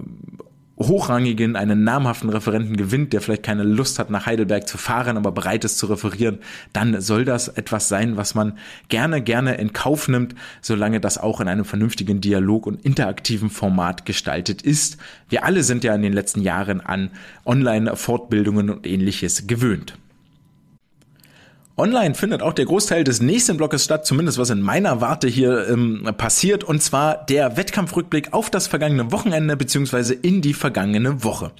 hochrangigen, 0.78 1.56
einen 1.56 1.84
namhaften 1.84 2.30
Referenten 2.30 2.76
gewinnt, 2.78 3.14
der 3.14 3.22
vielleicht 3.22 3.44
keine 3.44 3.64
Lust 3.64 4.00
hat, 4.00 4.10
nach 4.10 4.26
Heidelberg 4.26 4.68
zu 4.68 4.78
fahren, 4.78 5.18
aber 5.18 5.32
bereit 5.32 5.64
ist 5.66 5.78
zu 5.78 5.86
referieren, 5.86 6.40
dann 6.74 7.00
soll 7.00 7.26
das 7.26 7.48
etwas 7.48 7.90
sein, 7.90 8.18
was 8.18 8.34
man 8.34 8.58
gerne, 8.90 9.22
gerne 9.22 9.56
in 9.56 9.74
Kauf 9.74 10.08
nimmt, 10.08 10.36
solange 10.62 11.00
das 11.00 11.18
auch 11.18 11.40
in 11.42 11.48
einem 11.48 11.66
vernünftigen 11.66 12.22
Dialog 12.22 12.66
und 12.66 12.84
interaktiven 12.84 13.50
Format 13.50 14.06
gestaltet 14.06 14.62
ist. 14.62 14.98
Wir 15.30 15.46
alle 15.46 15.64
sind 15.64 15.84
ja 15.84 15.94
in 15.94 16.02
den 16.02 16.14
letzten 16.14 16.42
Jahren 16.42 16.82
an 16.82 17.12
Online-Fortbildungen 17.46 18.70
und 18.70 18.88
ähnliches 18.88 19.48
gewöhnt. 19.48 19.96
Online 21.76 22.14
findet 22.14 22.44
auch 22.44 22.54
der 22.54 22.66
Großteil 22.66 23.04
des 23.04 23.20
nächsten 23.20 23.58
Blockes 23.58 23.84
statt, 23.84 24.06
zumindest 24.06 24.38
was 24.38 24.52
in 24.52 24.62
meiner 24.62 25.02
Warte 25.02 25.28
hier 25.28 25.68
ähm, 25.70 26.08
passiert, 26.18 26.64
und 26.64 26.84
zwar 26.84 27.26
der 27.26 27.58
Wettkampfrückblick 27.58 28.32
auf 28.32 28.52
das 28.52 28.68
vergangene 28.68 29.12
Wochenende 29.12 29.58
beziehungsweise 29.58 30.14
in 30.14 30.42
die 30.42 30.54
vergangene 30.54 31.24
Woche. 31.24 31.52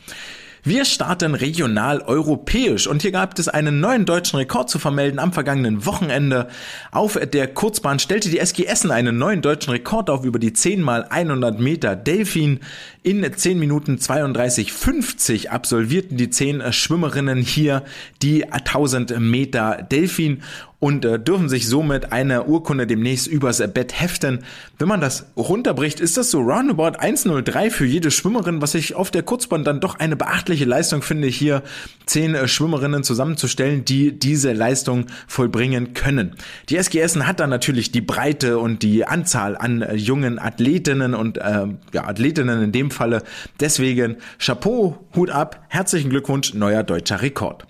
Wir 0.66 0.86
starten 0.86 1.36
regional 1.36 2.00
europäisch 2.00 2.88
und 2.88 3.02
hier 3.02 3.12
gab 3.12 3.38
es 3.38 3.50
einen 3.50 3.82
neuen 3.82 4.06
deutschen 4.06 4.38
Rekord 4.38 4.70
zu 4.70 4.80
vermelden 4.80 5.20
am 5.20 5.34
vergangenen 5.34 5.86
Wochenende. 5.86 6.48
Auf 6.90 7.20
der 7.20 7.48
Kurzbahn 7.48 8.00
stellte 8.00 8.30
die 8.30 8.40
SG 8.40 8.64
Essen 8.64 8.90
einen 8.90 9.18
neuen 9.18 9.42
deutschen 9.42 9.72
Rekord 9.72 10.10
auf 10.10 10.24
über 10.24 10.40
die 10.40 10.54
10 10.54 10.82
mal 10.82 11.04
100 11.04 11.60
Meter 11.60 11.98
Delfin. 11.98 12.62
In 13.02 13.30
10 13.30 13.60
Minuten 13.60 13.98
32,50 13.98 15.50
absolvierten 15.50 16.16
die 16.16 16.30
10 16.30 16.72
Schwimmerinnen 16.72 17.42
hier 17.42 17.84
die 18.22 18.50
1000 18.50 19.20
Meter 19.20 19.86
Delfin 19.92 20.44
und 20.84 21.06
äh, 21.06 21.18
dürfen 21.18 21.48
sich 21.48 21.70
somit 21.70 22.12
eine 22.12 22.44
Urkunde 22.44 22.86
demnächst 22.86 23.28
übers 23.28 23.64
Bett 23.74 24.02
heften. 24.02 24.40
Wenn 24.78 24.90
man 24.90 25.00
das 25.00 25.28
runterbricht, 25.38 26.02
ist 26.02 26.18
das 26.18 26.30
so 26.30 26.42
roundabout 26.42 27.00
1,03 27.00 27.72
für 27.72 27.86
jede 27.86 28.12
Schwimmerin, 28.12 28.62
was 28.62 28.76
ich 28.76 28.94
auf 28.94 29.10
der 29.10 29.24
Kurzbahn 29.24 29.64
dann 29.64 29.80
doch 29.80 29.98
eine 29.98 30.18
beachtliche 30.18 30.66
Leistung 30.66 31.02
finde, 31.02 31.30
hier 31.30 31.64
zehn 32.06 32.36
äh, 32.36 32.50
Schwimmerinnen 32.50 33.04
zusammenzustellen, 33.04 33.86
die 33.86 34.20
diese 34.20 34.52
Leistung 34.52 35.06
vollbringen 35.26 35.94
können. 35.94 36.36
Die 36.68 36.76
SG 36.76 37.00
Essen 37.00 37.28
hat 37.28 37.40
dann 37.40 37.50
natürlich 37.50 37.94
die 37.94 38.02
Breite 38.02 38.60
und 38.60 38.84
die 38.84 39.06
Anzahl 39.06 39.56
an 39.56 39.84
äh, 39.84 39.96
jungen 39.96 40.38
Athletinnen 40.38 41.14
und 41.14 41.38
äh, 41.38 41.66
ja, 41.94 42.04
Athletinnen 42.04 42.62
in 42.62 42.74
dem 42.74 42.92
Falle. 42.92 43.24
Deswegen 43.62 44.18
Chapeau, 44.38 44.98
Hut 45.16 45.30
ab, 45.30 45.64
herzlichen 45.70 46.10
Glückwunsch, 46.10 46.54
neuer 46.54 46.84
deutscher 46.84 47.22
Rekord. 47.22 47.66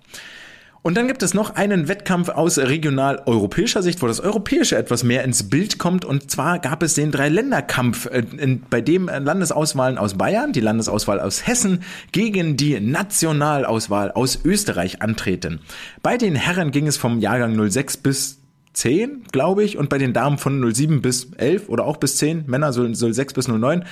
Und 0.84 0.98
dann 0.98 1.08
gibt 1.08 1.24
es 1.24 1.34
noch 1.34 1.56
einen 1.56 1.88
Wettkampf 1.88 2.28
aus 2.28 2.58
regional-europäischer 2.58 3.82
Sicht, 3.82 4.02
wo 4.02 4.08
das 4.08 4.20
Europäische 4.20 4.76
etwas 4.76 5.06
mehr 5.06 5.24
ins 5.24 5.50
Bild 5.50 5.80
kommt. 5.80 6.04
Und 6.04 6.30
zwar 6.30 6.60
gab 6.60 6.84
es 6.84 6.94
den 6.94 7.10
Dreiländerkampf, 7.10 8.08
äh, 8.08 8.24
bei 8.70 8.82
dem 8.82 9.08
Landesauswahlen 9.08 9.98
aus 9.98 10.16
Bayern, 10.16 10.52
die 10.52 10.60
Landesauswahl 10.60 11.22
aus 11.22 11.48
Hessen 11.48 11.84
gegen 12.12 12.58
die 12.58 12.82
Nationalauswahl 12.82 14.12
aus 14.12 14.44
Österreich 14.44 15.02
antreten. 15.02 15.62
Bei 16.02 16.18
den 16.18 16.36
Herren 16.36 16.72
ging 16.72 16.86
es 16.86 16.98
vom 16.98 17.20
Jahrgang 17.20 17.58
06 17.70 17.98
bis 17.98 18.42
10, 18.74 19.24
glaube 19.32 19.64
ich, 19.64 19.78
und 19.78 19.88
bei 19.88 19.98
den 19.98 20.12
Damen 20.12 20.38
von 20.38 20.74
07 20.74 21.02
bis 21.02 21.32
11 21.38 21.70
oder 21.70 21.86
auch 21.86 21.96
bis 21.96 22.18
10, 22.18 22.44
Männer 22.48 22.74
06 22.74 23.34
bis 23.34 23.48
09 23.48 23.86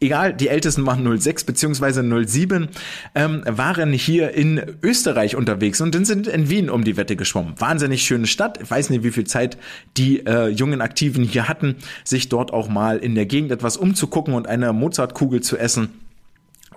egal, 0.00 0.34
die 0.34 0.48
Ältesten 0.48 0.86
waren 0.86 1.18
06 1.18 1.44
beziehungsweise 1.44 2.02
07, 2.02 2.68
ähm, 3.14 3.42
waren 3.46 3.92
hier 3.92 4.32
in 4.32 4.60
Österreich 4.82 5.36
unterwegs 5.36 5.80
und 5.80 5.94
sind 6.06 6.26
in 6.26 6.48
Wien 6.48 6.70
um 6.70 6.84
die 6.84 6.96
Wette 6.96 7.16
geschwommen. 7.16 7.54
Wahnsinnig 7.58 8.02
schöne 8.02 8.26
Stadt. 8.26 8.60
Ich 8.62 8.70
weiß 8.70 8.90
nicht, 8.90 9.02
wie 9.02 9.10
viel 9.10 9.24
Zeit 9.24 9.58
die 9.96 10.24
äh, 10.26 10.48
jungen 10.48 10.80
Aktiven 10.80 11.24
hier 11.24 11.48
hatten, 11.48 11.76
sich 12.04 12.28
dort 12.28 12.52
auch 12.52 12.68
mal 12.68 12.98
in 12.98 13.14
der 13.14 13.26
Gegend 13.26 13.52
etwas 13.52 13.76
umzugucken 13.76 14.34
und 14.34 14.46
eine 14.46 14.72
Mozartkugel 14.72 15.40
zu 15.40 15.56
essen. 15.56 16.07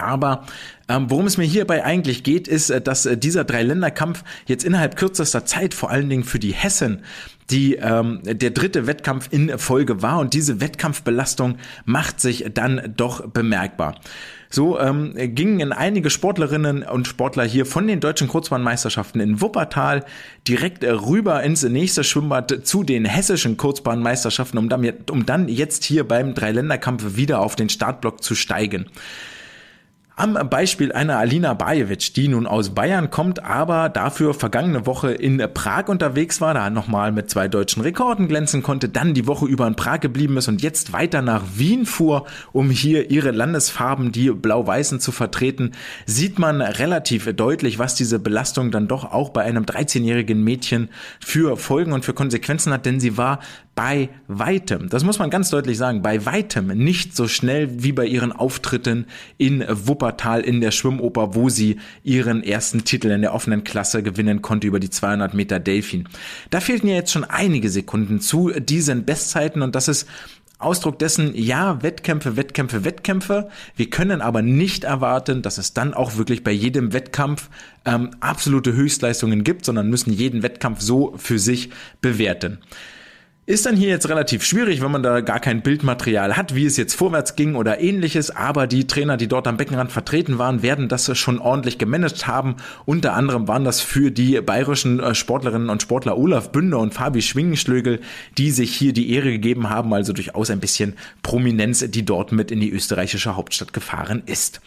Aber 0.01 0.45
ähm, 0.89 1.09
worum 1.09 1.25
es 1.25 1.37
mir 1.37 1.45
hierbei 1.45 1.83
eigentlich 1.83 2.23
geht, 2.23 2.47
ist, 2.47 2.69
äh, 2.69 2.81
dass 2.81 3.05
äh, 3.05 3.17
dieser 3.17 3.43
Dreiländerkampf 3.43 4.23
jetzt 4.47 4.63
innerhalb 4.63 4.95
kürzester 4.95 5.45
Zeit 5.45 5.73
vor 5.73 5.89
allen 5.89 6.09
Dingen 6.09 6.23
für 6.23 6.39
die 6.39 6.53
Hessen 6.53 7.01
die 7.51 7.75
ähm, 7.75 8.21
der 8.23 8.51
dritte 8.51 8.87
Wettkampf 8.87 9.27
in 9.31 9.57
Folge 9.59 10.01
war 10.01 10.19
und 10.19 10.33
diese 10.33 10.61
Wettkampfbelastung 10.61 11.57
macht 11.85 12.21
sich 12.21 12.45
dann 12.53 12.93
doch 12.95 13.27
bemerkbar. 13.27 13.99
So 14.49 14.79
ähm, 14.79 15.13
gingen 15.15 15.71
einige 15.71 16.09
Sportlerinnen 16.09 16.83
und 16.83 17.07
Sportler 17.07 17.45
hier 17.45 17.65
von 17.65 17.87
den 17.87 18.01
deutschen 18.01 18.27
Kurzbahnmeisterschaften 18.27 19.21
in 19.21 19.39
Wuppertal 19.39 20.05
direkt 20.45 20.83
äh, 20.83 20.91
rüber 20.91 21.41
ins 21.41 21.63
nächste 21.63 22.03
Schwimmbad 22.03 22.65
zu 22.65 22.83
den 22.83 23.05
hessischen 23.05 23.55
Kurzbahnmeisterschaften, 23.55 24.59
um 24.59 24.67
dann, 24.67 24.91
um 25.09 25.25
dann 25.25 25.47
jetzt 25.47 25.85
hier 25.85 26.05
beim 26.05 26.33
Dreiländerkampf 26.33 27.15
wieder 27.15 27.39
auf 27.39 27.55
den 27.55 27.69
Startblock 27.69 28.23
zu 28.23 28.35
steigen. 28.35 28.87
Am 30.21 30.37
Beispiel 30.51 30.91
einer 30.91 31.17
Alina 31.17 31.55
Bajevic, 31.55 32.13
die 32.13 32.27
nun 32.27 32.45
aus 32.45 32.75
Bayern 32.75 33.09
kommt, 33.09 33.43
aber 33.43 33.89
dafür 33.89 34.35
vergangene 34.35 34.85
Woche 34.85 35.09
in 35.09 35.41
Prag 35.51 35.87
unterwegs 35.87 36.39
war, 36.39 36.53
da 36.53 36.69
nochmal 36.69 37.11
mit 37.11 37.31
zwei 37.31 37.47
deutschen 37.47 37.81
Rekorden 37.81 38.27
glänzen 38.27 38.61
konnte, 38.61 38.87
dann 38.87 39.15
die 39.15 39.25
Woche 39.25 39.47
über 39.47 39.65
in 39.65 39.75
Prag 39.75 39.99
geblieben 39.99 40.37
ist 40.37 40.47
und 40.47 40.61
jetzt 40.61 40.93
weiter 40.93 41.23
nach 41.23 41.41
Wien 41.55 41.87
fuhr, 41.87 42.27
um 42.51 42.69
hier 42.69 43.09
ihre 43.09 43.31
Landesfarben, 43.31 44.11
die 44.11 44.29
blau-weißen, 44.29 44.99
zu 44.99 45.11
vertreten, 45.11 45.71
sieht 46.05 46.37
man 46.37 46.61
relativ 46.61 47.25
deutlich, 47.35 47.79
was 47.79 47.95
diese 47.95 48.19
Belastung 48.19 48.69
dann 48.69 48.87
doch 48.87 49.11
auch 49.11 49.31
bei 49.31 49.41
einem 49.41 49.63
13-jährigen 49.63 50.43
Mädchen 50.43 50.89
für 51.19 51.57
Folgen 51.57 51.93
und 51.93 52.05
für 52.05 52.13
Konsequenzen 52.13 52.71
hat, 52.71 52.85
denn 52.85 52.99
sie 52.99 53.17
war 53.17 53.39
bei 53.75 54.09
weitem, 54.27 54.89
das 54.89 55.03
muss 55.03 55.17
man 55.17 55.29
ganz 55.29 55.49
deutlich 55.49 55.77
sagen, 55.77 56.01
bei 56.01 56.25
weitem 56.25 56.67
nicht 56.67 57.15
so 57.15 57.27
schnell 57.27 57.83
wie 57.83 57.93
bei 57.93 58.05
ihren 58.05 58.33
Auftritten 58.33 59.05
in 59.37 59.63
Wuppertal 59.67 60.41
in 60.41 60.59
der 60.59 60.71
Schwimmoper, 60.71 61.35
wo 61.35 61.49
sie 61.49 61.79
ihren 62.03 62.43
ersten 62.43 62.83
Titel 62.83 63.09
in 63.09 63.21
der 63.21 63.33
offenen 63.33 63.63
Klasse 63.63 64.03
gewinnen 64.03 64.41
konnte 64.41 64.67
über 64.67 64.79
die 64.79 64.89
200 64.89 65.33
Meter 65.33 65.59
Delfin. 65.59 66.09
Da 66.49 66.59
fehlten 66.59 66.87
ja 66.87 66.95
jetzt 66.95 67.11
schon 67.11 67.23
einige 67.23 67.69
Sekunden 67.69 68.19
zu 68.19 68.49
diesen 68.49 69.05
Bestzeiten 69.05 69.61
und 69.61 69.73
das 69.73 69.87
ist 69.87 70.07
Ausdruck 70.61 70.99
dessen, 70.99 71.33
ja, 71.35 71.81
Wettkämpfe, 71.81 72.37
Wettkämpfe, 72.37 72.85
Wettkämpfe. 72.85 73.49
Wir 73.75 73.89
können 73.89 74.21
aber 74.21 74.41
nicht 74.41 74.83
erwarten, 74.83 75.41
dass 75.41 75.57
es 75.57 75.73
dann 75.73 75.93
auch 75.93 76.17
wirklich 76.17 76.43
bei 76.43 76.51
jedem 76.51 76.93
Wettkampf 76.93 77.49
ähm, 77.85 78.11
absolute 78.19 78.73
Höchstleistungen 78.73 79.43
gibt, 79.43 79.65
sondern 79.65 79.89
müssen 79.89 80.13
jeden 80.13 80.43
Wettkampf 80.43 80.81
so 80.81 81.15
für 81.17 81.39
sich 81.39 81.69
bewerten. 82.01 82.59
Ist 83.47 83.65
dann 83.65 83.75
hier 83.75 83.89
jetzt 83.89 84.07
relativ 84.07 84.43
schwierig, 84.43 84.83
wenn 84.83 84.91
man 84.91 85.01
da 85.01 85.21
gar 85.21 85.39
kein 85.39 85.63
Bildmaterial 85.63 86.37
hat, 86.37 86.53
wie 86.53 86.67
es 86.67 86.77
jetzt 86.77 86.93
vorwärts 86.93 87.35
ging 87.35 87.55
oder 87.55 87.81
ähnliches, 87.81 88.29
aber 88.29 88.67
die 88.67 88.85
Trainer, 88.85 89.17
die 89.17 89.27
dort 89.27 89.47
am 89.47 89.57
Beckenrand 89.57 89.91
vertreten 89.91 90.37
waren, 90.37 90.61
werden 90.61 90.89
das 90.89 91.17
schon 91.17 91.39
ordentlich 91.39 91.79
gemanagt 91.79 92.27
haben. 92.27 92.57
Unter 92.85 93.13
anderem 93.13 93.47
waren 93.47 93.63
das 93.63 93.81
für 93.81 94.11
die 94.11 94.39
bayerischen 94.41 94.99
äh, 94.99 95.15
Sportlerinnen 95.15 95.69
und 95.69 95.81
Sportler 95.81 96.19
Olaf 96.19 96.51
Bünder 96.51 96.77
und 96.77 96.93
Fabi 96.93 97.23
Schwingenschlögel, 97.23 97.99
die 98.37 98.51
sich 98.51 98.75
hier 98.75 98.93
die 98.93 99.11
Ehre 99.11 99.31
gegeben 99.31 99.71
haben, 99.71 99.91
also 99.91 100.13
durchaus 100.13 100.51
ein 100.51 100.59
bisschen 100.59 100.93
Prominenz, 101.23 101.83
die 101.89 102.05
dort 102.05 102.31
mit 102.31 102.51
in 102.51 102.59
die 102.59 102.69
österreichische 102.69 103.35
Hauptstadt 103.35 103.73
gefahren 103.73 104.21
ist. 104.27 104.61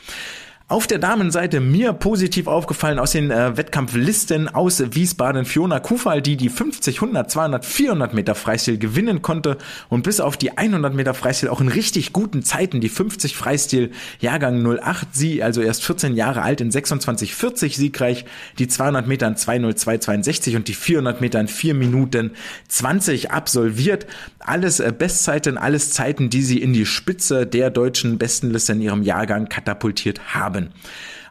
Auf 0.67 0.87
der 0.87 0.99
Damenseite 0.99 1.61
mir 1.61 1.93
positiv 1.93 2.47
aufgefallen 2.47 2.99
aus 2.99 3.11
den 3.11 3.31
äh, 3.31 3.55
Wettkampflisten 3.55 4.49
aus 4.49 4.83
Wiesbaden 4.95 5.45
Fiona 5.45 5.79
Kufal, 5.79 6.23
die 6.23 6.39
die 6.39 6.49
50, 6.49 7.03
100, 7.03 7.31
200, 7.31 7.67
400 7.67 8.15
Meter 8.15 8.35
Freistil 8.35 8.79
gewinnen 8.79 9.21
konnte 9.21 9.59
und 9.91 10.05
bis 10.05 10.21
auf 10.21 10.39
die 10.39 10.57
100 10.57 10.95
Meter 10.95 11.13
Freistil 11.13 11.51
auch 11.51 11.61
in 11.61 11.69
richtig 11.69 12.15
guten 12.15 12.43
Zeiten, 12.43 12.81
die 12.81 12.89
50 12.89 13.37
Freistil 13.37 13.91
Jahrgang 14.21 14.65
08, 14.67 15.09
sie 15.13 15.43
also 15.43 15.61
erst 15.61 15.85
14 15.85 16.17
Jahre 16.17 16.41
alt 16.41 16.63
in 16.63 16.71
26, 16.71 17.35
40 17.35 17.77
siegreich, 17.77 18.25
die 18.59 18.67
200 18.67 19.07
Meter 19.07 19.27
in 19.27 19.37
202, 19.37 19.99
62 19.99 20.57
und 20.57 20.69
die 20.69 20.75
400 20.75 21.21
Meter 21.21 21.41
in 21.41 21.49
4 21.49 21.75
Minuten 21.75 22.31
20 22.69 23.31
absolviert. 23.33 24.07
Alles 24.39 24.81
äh, 24.81 24.95
Bestzeiten, 24.97 25.59
alles 25.59 25.91
Zeiten, 25.91 26.31
die 26.31 26.43
sie 26.43 26.63
in 26.63 26.73
die 26.73 26.87
Spitze 26.87 27.47
der 27.47 27.69
deutschen 27.69 28.17
Bestenliste 28.17 28.73
in 28.73 28.81
ihrem 28.81 29.03
Jahrgang 29.03 29.51
katapultiert 29.51 30.35
haben 30.35 30.54
haben. 30.55 30.71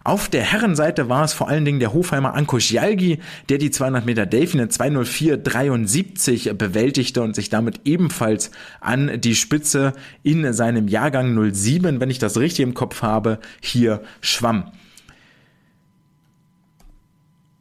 Auf 0.06 0.28
der 0.28 0.42
Herrenseite 0.44 1.08
war 1.08 1.24
es 1.24 1.32
vor 1.32 1.48
allen 1.48 1.64
Dingen 1.64 1.80
der 1.80 1.94
Hofheimer 1.94 2.34
Ankush 2.34 2.72
Jalgi, 2.72 3.20
der 3.48 3.58
die 3.58 3.72
200 3.72 4.06
Meter 4.06 4.26
Delfine 4.26 4.66
204,73 4.66 6.54
bewältigte 6.54 7.22
und 7.22 7.36
sich 7.36 7.50
damit 7.50 7.82
ebenfalls 7.86 8.52
an 8.82 9.22
die 9.22 9.36
Spitze 9.36 9.94
in 10.22 10.52
seinem 10.52 10.90
Jahrgang 10.90 11.54
07, 11.54 12.02
wenn 12.02 12.10
ich 12.10 12.20
das 12.20 12.38
richtig 12.38 12.64
im 12.64 12.74
Kopf 12.74 13.02
habe, 13.02 13.40
hier 13.62 14.02
schwamm. 14.20 14.74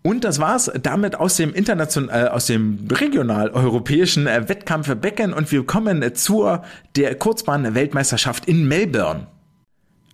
Und 0.04 0.24
das 0.24 0.40
war's 0.40 0.68
damit 0.82 1.14
aus 1.14 1.36
dem 1.36 1.54
international, 1.54 2.26
äh, 2.26 2.28
aus 2.28 2.46
dem 2.46 2.88
regional-europäischen 2.90 4.26
äh, 4.26 4.48
Wettkampf 4.48 4.92
Becken 4.96 5.32
und 5.32 5.52
wir 5.52 5.64
kommen 5.64 6.02
äh, 6.02 6.12
zur 6.12 6.64
der 6.96 7.14
Kurzbahn-Weltmeisterschaft 7.14 8.46
in 8.46 8.66
Melbourne. 8.66 9.28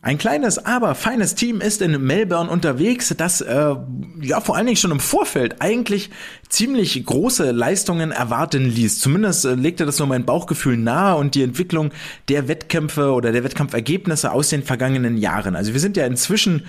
Ein 0.00 0.16
kleines, 0.16 0.64
aber 0.64 0.94
feines 0.94 1.34
Team 1.34 1.60
ist 1.60 1.82
in 1.82 2.00
Melbourne 2.00 2.48
unterwegs, 2.48 3.12
das 3.16 3.40
äh, 3.40 3.74
ja 4.20 4.40
vor 4.40 4.56
allen 4.56 4.66
Dingen 4.66 4.76
schon 4.76 4.92
im 4.92 5.00
Vorfeld 5.00 5.60
eigentlich 5.60 6.10
ziemlich 6.48 7.04
große 7.04 7.50
Leistungen 7.50 8.12
erwarten 8.12 8.64
ließ. 8.64 9.00
Zumindest 9.00 9.44
äh, 9.44 9.54
legte 9.54 9.86
das 9.86 9.98
nur 9.98 10.06
mein 10.06 10.24
Bauchgefühl 10.24 10.76
nahe 10.76 11.16
und 11.16 11.34
die 11.34 11.42
Entwicklung 11.42 11.90
der 12.28 12.46
Wettkämpfe 12.46 13.10
oder 13.12 13.32
der 13.32 13.42
Wettkampfergebnisse 13.42 14.30
aus 14.30 14.50
den 14.50 14.62
vergangenen 14.62 15.16
Jahren. 15.16 15.56
Also 15.56 15.72
wir 15.72 15.80
sind 15.80 15.96
ja 15.96 16.06
inzwischen 16.06 16.64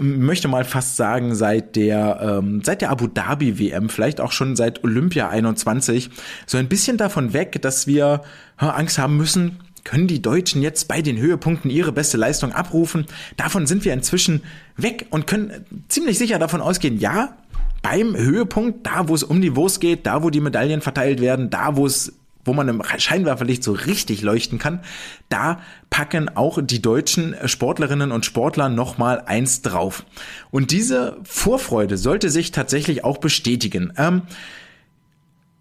möchte 0.00 0.46
mal 0.46 0.64
fast 0.64 0.96
sagen, 0.96 1.34
seit 1.34 1.74
der, 1.74 2.20
ähm, 2.22 2.62
seit 2.64 2.82
der 2.82 2.90
Abu 2.90 3.08
Dhabi 3.08 3.58
WM, 3.58 3.88
vielleicht 3.88 4.20
auch 4.20 4.30
schon 4.30 4.54
seit 4.54 4.84
Olympia 4.84 5.28
21, 5.28 6.10
so 6.46 6.56
ein 6.56 6.68
bisschen 6.68 6.96
davon 6.96 7.32
weg, 7.32 7.60
dass 7.62 7.88
wir 7.88 8.22
Angst 8.56 8.98
haben 8.98 9.16
müssen, 9.16 9.58
können 9.88 10.06
die 10.06 10.20
Deutschen 10.20 10.60
jetzt 10.60 10.86
bei 10.86 11.00
den 11.00 11.16
Höhepunkten 11.16 11.70
ihre 11.70 11.92
beste 11.92 12.18
Leistung 12.18 12.52
abrufen? 12.52 13.06
Davon 13.38 13.66
sind 13.66 13.86
wir 13.86 13.94
inzwischen 13.94 14.42
weg 14.76 15.06
und 15.08 15.26
können 15.26 15.64
ziemlich 15.88 16.18
sicher 16.18 16.38
davon 16.38 16.60
ausgehen, 16.60 16.98
ja, 16.98 17.38
beim 17.80 18.14
Höhepunkt, 18.14 18.86
da 18.86 19.08
wo 19.08 19.14
es 19.14 19.22
um 19.22 19.40
die 19.40 19.56
Wurst 19.56 19.80
geht, 19.80 20.04
da 20.04 20.22
wo 20.22 20.28
die 20.28 20.42
Medaillen 20.42 20.82
verteilt 20.82 21.22
werden, 21.22 21.48
da 21.48 21.76
wo 21.76 21.86
es 21.86 22.12
wo 22.44 22.52
man 22.54 22.68
im 22.68 22.82
Scheinwerferlicht 22.96 23.62
so 23.62 23.72
richtig 23.72 24.22
leuchten 24.22 24.58
kann, 24.58 24.80
da 25.28 25.60
packen 25.90 26.34
auch 26.34 26.58
die 26.62 26.80
deutschen 26.80 27.34
Sportlerinnen 27.44 28.10
und 28.10 28.24
Sportler 28.24 28.70
nochmal 28.70 29.22
eins 29.26 29.60
drauf. 29.60 30.04
Und 30.50 30.70
diese 30.70 31.18
Vorfreude 31.24 31.98
sollte 31.98 32.30
sich 32.30 32.50
tatsächlich 32.50 33.04
auch 33.04 33.18
bestätigen. 33.18 33.92
Ähm, 33.98 34.22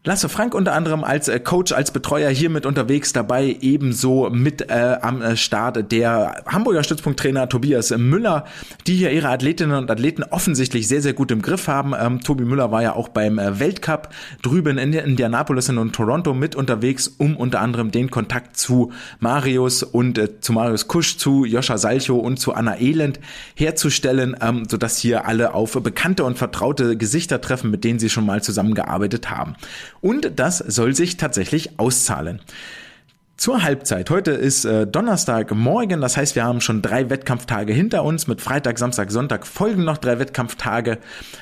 Lasse 0.08 0.30
Frank 0.30 0.56
unter 0.56 0.72
anderem 0.72 1.04
als 1.04 1.28
äh, 1.28 1.38
Coach, 1.38 1.74
als 1.74 1.91
Betreuer 1.91 2.30
hier 2.30 2.50
mit 2.50 2.65
unterwegs 2.65 3.12
dabei, 3.12 3.58
ebenso 3.60 4.30
mit 4.30 4.70
äh, 4.70 4.96
am 5.02 5.22
äh, 5.22 5.36
Start 5.36 5.91
der 5.91 6.43
Hamburger 6.46 6.82
Stützpunkttrainer 6.82 7.50
Tobias 7.50 7.89
Müller, 7.89 8.46
die 8.88 8.96
hier 8.96 9.12
ihre 9.12 9.28
Athletinnen 9.28 9.78
und 9.78 9.91
Athleten 9.91 10.24
offensichtlich 10.24 10.88
sehr, 10.88 11.02
sehr 11.02 11.12
gut 11.12 11.30
im 11.32 11.41
Griff 11.41 11.67
haben. 11.67 11.93
Ähm, 11.93 12.22
Tobi 12.22 12.46
Müller 12.46 12.72
war 12.72 12.82
ja 12.82 12.96
auch 12.96 13.10
beim 13.10 13.38
äh, 13.38 13.60
Weltcup 13.60 14.08
drüben 14.43 14.78
in 14.78 14.93
Indianapolis 14.93 15.67
und 15.67 15.93
Toronto 15.93 16.34
mit 16.34 16.56
unterwegs, 16.56 17.10
um 17.10 17.36
unter 17.36 17.60
anderem 17.60 17.91
den 17.91 18.10
Kontakt 18.10 18.56
zu 18.56 18.93
Marius 19.20 19.84
und 19.84 20.17
äh, 20.17 20.39
zu 20.39 20.54
Marius 20.54 20.88
Kusch, 20.88 21.17
zu 21.17 21.43
Joscha 21.43 21.78
Salcho 21.78 22.15
und 22.15 22.39
zu 22.39 22.54
Anna 22.54 22.80
Elend 22.80 23.20
herzustellen, 23.56 24.38
ähm, 24.39 24.63
sodass 24.70 25.00
hier 25.00 25.26
alle 25.26 25.54
auf 25.54 25.74
bekannte 25.74 26.24
und 26.24 26.38
vertraute 26.38 26.96
Gesichter 26.96 27.41
treffen, 27.41 27.72
mit 27.72 27.84
denen 27.84 28.00
sie 28.00 28.10
schon 28.10 28.26
mal 28.26 28.41
zusammengearbeitet 28.41 29.30
haben. 29.30 29.58
Und 30.02 30.40
das 30.40 30.58
soll 30.60 30.96
sich 30.96 31.18
tatsächlich 31.18 31.80
auszahlen. 31.80 32.42
Zur 33.38 33.62
Halbzeit. 33.62 34.10
Heute 34.10 34.32
ist 34.32 34.65
äh, 34.65 34.88
Donnerstagmorgen, 34.88 36.02
das 36.02 36.17
heißt, 36.17 36.34
wir 36.34 36.43
haben 36.43 36.60
schon 36.60 36.82
drei 36.82 37.12
Wettkampftage 37.12 37.71
hinter 37.71 38.04
uns. 38.04 38.26
Mit 38.26 38.41
Freitag, 38.41 38.80
Samstag, 38.80 39.12
Sonntag 39.12 39.45
folgen 39.45 39.84
noch 39.84 40.00
drei 40.00 40.17
Wettkampftage. 40.17 40.97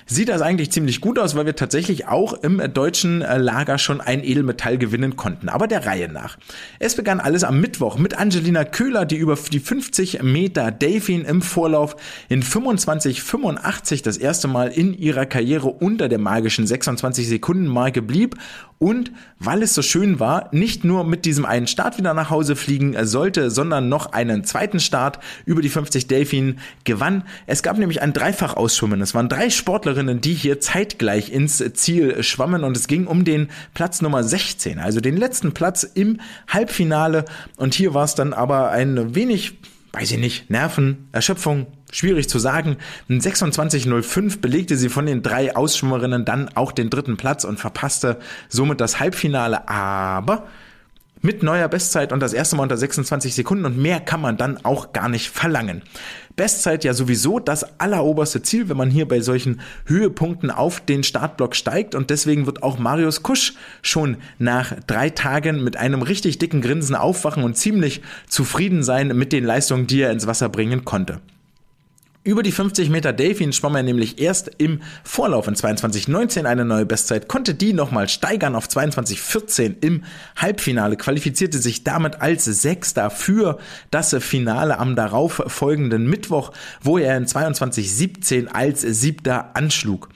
Sieht 0.06 0.28
das 0.28 0.42
eigentlich 0.42 0.74
ziemlich 0.74 1.00
gut 1.00 1.18
aus, 1.18 1.38
weil 1.38 1.46
wir 1.46 1.56
tatsächlich 1.56 2.06
auch 2.06 2.34
im 2.34 2.62
deutschen 2.74 3.22
äh, 3.22 3.38
Lager 3.38 3.78
schon 3.78 4.02
ein 4.02 4.26
Edelmetall 4.26 4.78
gewinnen 4.78 5.16
konnten. 5.16 5.48
Aber 5.48 5.68
der 5.68 5.86
Reihe 5.86 6.10
nach. 6.10 6.38
Es 6.80 6.96
begann 6.96 7.22
alles 7.22 7.46
am 7.46 7.62
Mittwoch 7.62 7.98
mit 7.98 8.18
Angelina 8.18 8.66
Köhler, 8.66 9.06
die 9.06 9.16
über 9.16 9.38
die 9.38 9.62
50 9.62 10.22
Meter 10.22 10.72
Delfin 10.72 11.24
im 11.24 11.42
Vorlauf 11.42 11.96
in 12.28 12.44
25,85 12.44 14.04
das 14.04 14.18
erste 14.18 14.50
Mal 14.50 14.68
in 14.68 14.94
ihrer 14.94 15.26
Karriere 15.26 15.70
unter 15.70 16.10
der 16.10 16.20
magischen 16.20 16.68
26 16.68 17.26
Sekunden 17.26 17.68
Marke 17.68 18.02
blieb 18.02 18.36
und 18.78 19.12
weil 19.40 19.64
es 19.64 19.74
so 19.74 19.82
schön 19.82 20.20
war, 20.20 20.50
nicht 20.52 20.84
nur 20.84 21.06
mit 21.06 21.26
diesem 21.26 21.46
einen 21.46 21.68
Start 21.68 21.85
wieder 21.98 22.14
nach 22.14 22.30
Hause 22.30 22.56
fliegen 22.56 22.96
sollte, 23.06 23.50
sondern 23.52 23.90
noch 23.90 24.12
einen 24.12 24.44
zweiten 24.44 24.80
Start 24.80 25.20
über 25.46 25.62
die 25.62 25.70
50 25.70 26.08
Delfin 26.08 26.60
gewann. 26.84 27.24
Es 27.48 27.64
gab 27.64 27.78
nämlich 27.78 28.02
ein 28.02 28.14
Dreifach-Ausschwimmen. 28.14 29.02
Es 29.02 29.14
waren 29.14 29.30
drei 29.30 29.50
Sportlerinnen, 29.50 30.22
die 30.22 30.34
hier 30.34 30.60
zeitgleich 30.60 31.32
ins 31.32 31.64
Ziel 31.74 32.24
schwammen 32.24 32.64
und 32.64 32.76
es 32.76 32.88
ging 32.88 33.08
um 33.08 33.24
den 33.24 33.50
Platz 33.74 34.02
Nummer 34.02 34.24
16, 34.24 34.80
also 34.80 35.00
den 35.00 35.18
letzten 35.18 35.54
Platz 35.54 35.84
im 35.84 36.20
Halbfinale. 36.50 37.26
Und 37.58 37.74
hier 37.76 37.94
war 37.94 38.06
es 38.06 38.16
dann 38.16 38.34
aber 38.34 38.72
ein 38.72 39.16
wenig 39.16 39.58
weiß 39.96 40.12
ich 40.12 40.18
nicht, 40.18 40.50
Nerven, 40.50 41.08
Erschöpfung, 41.14 41.68
schwierig 41.90 42.28
zu 42.28 42.38
sagen. 42.38 42.76
26.05 43.10 44.42
belegte 44.42 44.76
sie 44.76 44.90
von 44.90 45.06
den 45.06 45.24
drei 45.24 45.56
Ausschwimmerinnen 45.56 46.26
dann 46.26 46.50
auch 46.54 46.74
den 46.74 46.90
dritten 46.90 47.16
Platz 47.16 47.46
und 47.46 47.60
verpasste 47.60 48.20
somit 48.50 48.82
das 48.82 49.00
Halbfinale. 49.00 49.70
Aber 49.70 50.48
mit 51.26 51.42
neuer 51.42 51.68
Bestzeit 51.68 52.14
und 52.14 52.20
das 52.20 52.34
erste 52.34 52.56
Mal 52.56 52.64
unter 52.64 52.78
26 52.78 53.34
Sekunden 53.34 53.66
und 53.66 53.78
mehr 53.80 54.00
kann 54.00 54.22
man 54.22 54.38
dann 54.38 54.64
auch 54.64 54.94
gar 54.94 55.10
nicht 55.10 55.32
verlangen. 55.32 55.82
Bestzeit 56.36 56.84
ja 56.84 56.94
sowieso 56.94 57.40
das 57.40 57.80
alleroberste 57.80 58.44
Ziel, 58.44 58.70
wenn 58.70 58.78
man 58.78 58.92
hier 58.92 59.08
bei 59.08 59.22
solchen 59.22 59.62
Höhepunkten 59.88 60.52
auf 60.52 60.82
den 60.82 61.02
Startblock 61.04 61.56
steigt 61.56 61.96
und 61.96 62.12
deswegen 62.12 62.46
wird 62.46 62.62
auch 62.62 62.78
Marius 62.78 63.24
Kusch 63.24 63.54
schon 63.82 64.18
nach 64.38 64.74
drei 64.86 65.10
Tagen 65.10 65.64
mit 65.64 65.78
einem 65.78 66.04
richtig 66.04 66.38
dicken 66.38 66.62
Grinsen 66.62 66.96
aufwachen 66.96 67.44
und 67.44 67.58
ziemlich 67.58 68.02
zufrieden 68.28 68.84
sein 68.84 69.08
mit 69.18 69.34
den 69.34 69.46
Leistungen, 69.46 69.88
die 69.88 70.02
er 70.02 70.12
ins 70.12 70.28
Wasser 70.28 70.50
bringen 70.50 70.86
konnte. 70.86 71.22
Über 72.26 72.42
die 72.42 72.52
50 72.52 72.90
Meter 72.90 73.14
Delfin 73.14 73.54
schwamm 73.54 73.76
er 73.76 73.84
nämlich 73.84 74.20
erst 74.20 74.50
im 74.58 74.82
Vorlauf 75.04 75.48
in 75.48 75.54
22.19 75.54 76.46
eine 76.46 76.66
neue 76.66 76.88
Bestzeit, 76.88 77.28
konnte 77.28 77.54
die 77.54 77.72
nochmal 77.72 78.10
steigern 78.10 78.56
auf 78.56 78.66
22.14 78.66 79.76
im 79.82 80.04
Halbfinale, 80.36 80.98
qualifizierte 80.98 81.60
sich 81.60 81.84
damit 81.84 82.24
als 82.24 82.46
Sechster 82.46 83.12
für 83.12 83.60
das 83.92 84.16
Finale 84.22 84.80
am 84.80 84.96
darauf 84.96 85.44
folgenden 85.46 86.10
Mittwoch, 86.10 86.52
wo 86.82 86.98
er 86.98 87.16
in 87.16 87.28
22.17 87.28 88.48
als 88.48 88.82
Siebter 88.82 89.56
anschlug. 89.56 90.10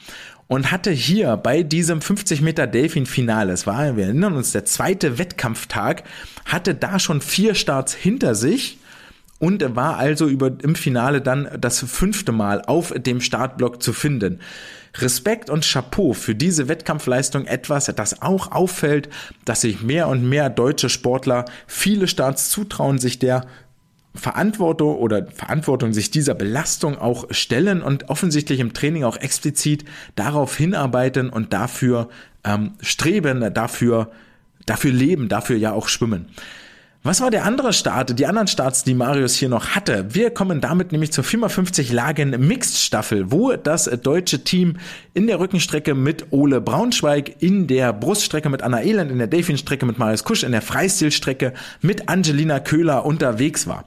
Und 0.48 0.72
hatte 0.72 0.90
hier 0.90 1.38
bei 1.38 1.62
diesem 1.62 2.02
50 2.02 2.42
Meter 2.42 2.66
Delfin 2.66 3.06
Finale, 3.06 3.54
es 3.54 3.68
war, 3.68 3.98
wir 3.98 4.06
erinnern 4.06 4.36
uns, 4.36 4.52
der 4.52 4.66
zweite 4.66 5.20
Wettkampftag, 5.20 6.06
hatte 6.46 6.74
da 6.74 6.98
schon 6.98 7.22
vier 7.22 7.54
Starts 7.54 7.94
hinter 7.94 8.34
sich 8.34 8.79
und 9.40 9.62
er 9.62 9.76
war 9.76 9.98
also 9.98 10.28
über, 10.28 10.52
im 10.62 10.76
Finale 10.76 11.22
dann 11.22 11.50
das 11.60 11.80
fünfte 11.80 12.32
Mal 12.32 12.62
auf 12.62 12.94
dem 12.96 13.22
Startblock 13.22 13.82
zu 13.82 13.94
finden. 13.94 14.40
Respekt 14.98 15.50
und 15.50 15.66
Chapeau 15.66 16.14
für 16.14 16.36
diese 16.36 16.68
Wettkampfleistung 16.68 17.46
etwas, 17.46 17.86
das 17.86 18.22
auch 18.22 18.52
auffällt, 18.52 19.10
dass 19.46 19.62
sich 19.62 19.82
mehr 19.82 20.08
und 20.08 20.28
mehr 20.28 20.50
deutsche 20.50 20.90
Sportler 20.90 21.46
viele 21.68 22.08
Starts 22.08 22.50
zutrauen, 22.50 23.00
sich 23.00 23.20
der 23.20 23.46
Verantwortung 24.16 24.98
oder 24.98 25.28
Verantwortung 25.28 25.94
sich 25.94 26.12
dieser 26.12 26.34
Belastung 26.34 26.98
auch 26.98 27.26
stellen 27.30 27.82
und 27.82 28.10
offensichtlich 28.10 28.60
im 28.60 28.74
Training 28.74 29.04
auch 29.04 29.18
explizit 29.18 29.86
darauf 30.16 30.58
hinarbeiten 30.58 31.30
und 31.30 31.54
dafür 31.54 32.10
ähm, 32.44 32.74
streben, 32.82 33.54
dafür, 33.54 34.12
dafür 34.66 34.92
leben, 34.92 35.30
dafür 35.30 35.58
ja 35.58 35.72
auch 35.72 35.88
schwimmen. 35.88 36.28
Was 37.02 37.22
war 37.22 37.32
der 37.32 37.46
andere 37.46 37.72
Start, 37.72 38.20
die 38.20 38.26
anderen 38.26 38.50
Starts, 38.50 38.84
die 38.84 38.94
Marius 38.94 39.36
hier 39.36 39.48
noch 39.48 39.70
hatte? 39.70 40.14
Wir 40.14 40.32
kommen 40.32 40.60
damit 40.60 40.92
nämlich 40.92 41.14
zur 41.14 41.24
450 41.24 41.94
Lagen 41.94 42.32
Mixed 42.46 42.76
Staffel, 42.76 43.32
wo 43.32 43.54
das 43.54 43.86
deutsche 43.86 44.44
Team 44.44 44.76
in 45.14 45.26
der 45.26 45.40
Rückenstrecke 45.40 45.96
mit 45.96 46.26
Ole 46.32 46.60
Braunschweig, 46.60 47.42
in 47.42 47.68
der 47.68 47.94
Bruststrecke 47.94 48.50
mit 48.50 48.64
Anna 48.64 48.82
Elend, 48.84 49.12
in 49.12 49.18
der 49.18 49.28
Delfinstrecke 49.28 49.86
mit 49.86 49.98
Marius 49.98 50.26
Kusch, 50.26 50.44
in 50.44 50.52
der 50.52 50.62
Freistilstrecke 50.62 51.54
mit 51.80 52.10
Angelina 52.10 52.60
Köhler 52.60 53.06
unterwegs 53.06 53.66
war. 53.66 53.86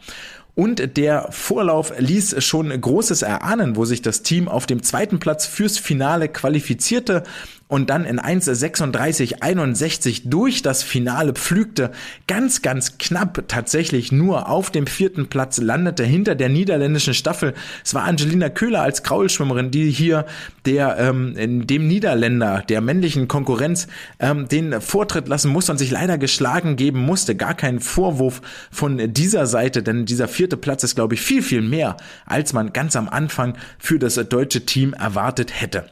Und 0.55 0.97
der 0.97 1.29
Vorlauf 1.31 1.93
ließ 1.99 2.43
schon 2.43 2.79
Großes 2.79 3.21
erahnen, 3.21 3.77
wo 3.77 3.85
sich 3.85 4.01
das 4.01 4.23
Team 4.23 4.49
auf 4.49 4.65
dem 4.65 4.83
zweiten 4.83 5.19
Platz 5.19 5.45
fürs 5.45 5.79
Finale 5.79 6.29
qualifizierte 6.29 7.25
und 7.73 7.89
dann 7.89 8.05
in 8.05 8.21
1.36.61 8.21 10.29
durch 10.29 10.61
das 10.61 10.83
Finale 10.83 11.33
pflügte, 11.33 11.91
ganz, 12.27 12.61
ganz 12.61 12.99
knapp 12.99 13.45
tatsächlich 13.49 14.13
nur 14.13 14.51
auf 14.51 14.71
dem 14.71 14.87
vierten 14.87 15.29
Platz 15.29 15.57
landete 15.57 16.05
hinter 16.05 16.35
der 16.35 16.51
niederländischen 16.51 17.15
Staffel. 17.15 17.55
Es 17.83 17.95
war 17.95 18.05
Angelina 18.05 18.51
Köhler 18.51 18.83
als 18.83 19.03
Kraulschwimmerin, 19.05 19.71
die 19.71 19.91
hier 19.91 20.27
der 20.67 20.99
ähm, 20.99 21.67
dem 21.67 21.89
Niederländer, 21.89 22.63
der 22.69 22.83
männlichen 22.83 23.27
Konkurrenz, 23.27 23.89
ähm, 24.21 24.49
den 24.49 24.83
Vortritt 24.83 25.29
lassen 25.29 25.51
musste 25.51 25.73
und 25.73 25.79
sich 25.79 25.91
leider 25.91 26.19
geschlagen 26.19 26.77
geben 26.77 26.99
musste. 26.99 27.37
Gar 27.37 27.55
kein 27.55 27.81
Vorwurf 27.81 28.43
von 28.71 29.15
dieser 29.15 29.47
Seite, 29.47 29.83
denn 29.83 30.05
dieser 30.05 30.29
vierte 30.29 30.59
Platz 30.59 30.85
ist, 30.85 30.95
glaube 30.95 31.15
ich, 31.15 31.23
viel, 31.23 31.41
viel 31.41 31.63
mehr, 31.63 31.97
als 32.27 32.53
man 32.53 32.75
ganz 32.75 32.97
am 32.97 33.09
Anfang 33.09 33.57
für 33.79 33.99
das 33.99 34.17
deutsche 34.17 34.67
Team 34.67 34.93
erwartet 34.93 35.59
hätte. 35.59 35.87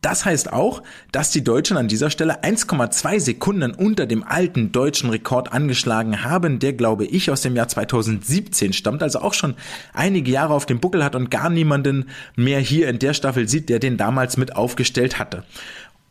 Das 0.00 0.24
heißt 0.24 0.52
auch, 0.52 0.82
dass 1.10 1.32
die 1.32 1.42
Deutschen 1.42 1.76
an 1.76 1.88
dieser 1.88 2.10
Stelle 2.10 2.44
1,2 2.44 3.18
Sekunden 3.18 3.72
unter 3.72 4.06
dem 4.06 4.22
alten 4.22 4.70
deutschen 4.70 5.10
Rekord 5.10 5.52
angeschlagen 5.52 6.22
haben, 6.22 6.60
der 6.60 6.72
glaube 6.72 7.04
ich 7.04 7.30
aus 7.32 7.40
dem 7.40 7.56
Jahr 7.56 7.66
2017 7.66 8.72
stammt, 8.72 9.02
also 9.02 9.20
auch 9.20 9.34
schon 9.34 9.54
einige 9.92 10.30
Jahre 10.30 10.54
auf 10.54 10.66
dem 10.66 10.78
Buckel 10.78 11.02
hat 11.02 11.16
und 11.16 11.30
gar 11.30 11.50
niemanden 11.50 12.10
mehr 12.36 12.60
hier 12.60 12.88
in 12.88 13.00
der 13.00 13.12
Staffel 13.12 13.48
sieht, 13.48 13.68
der 13.68 13.80
den 13.80 13.96
damals 13.96 14.36
mit 14.36 14.54
aufgestellt 14.54 15.18
hatte. 15.18 15.42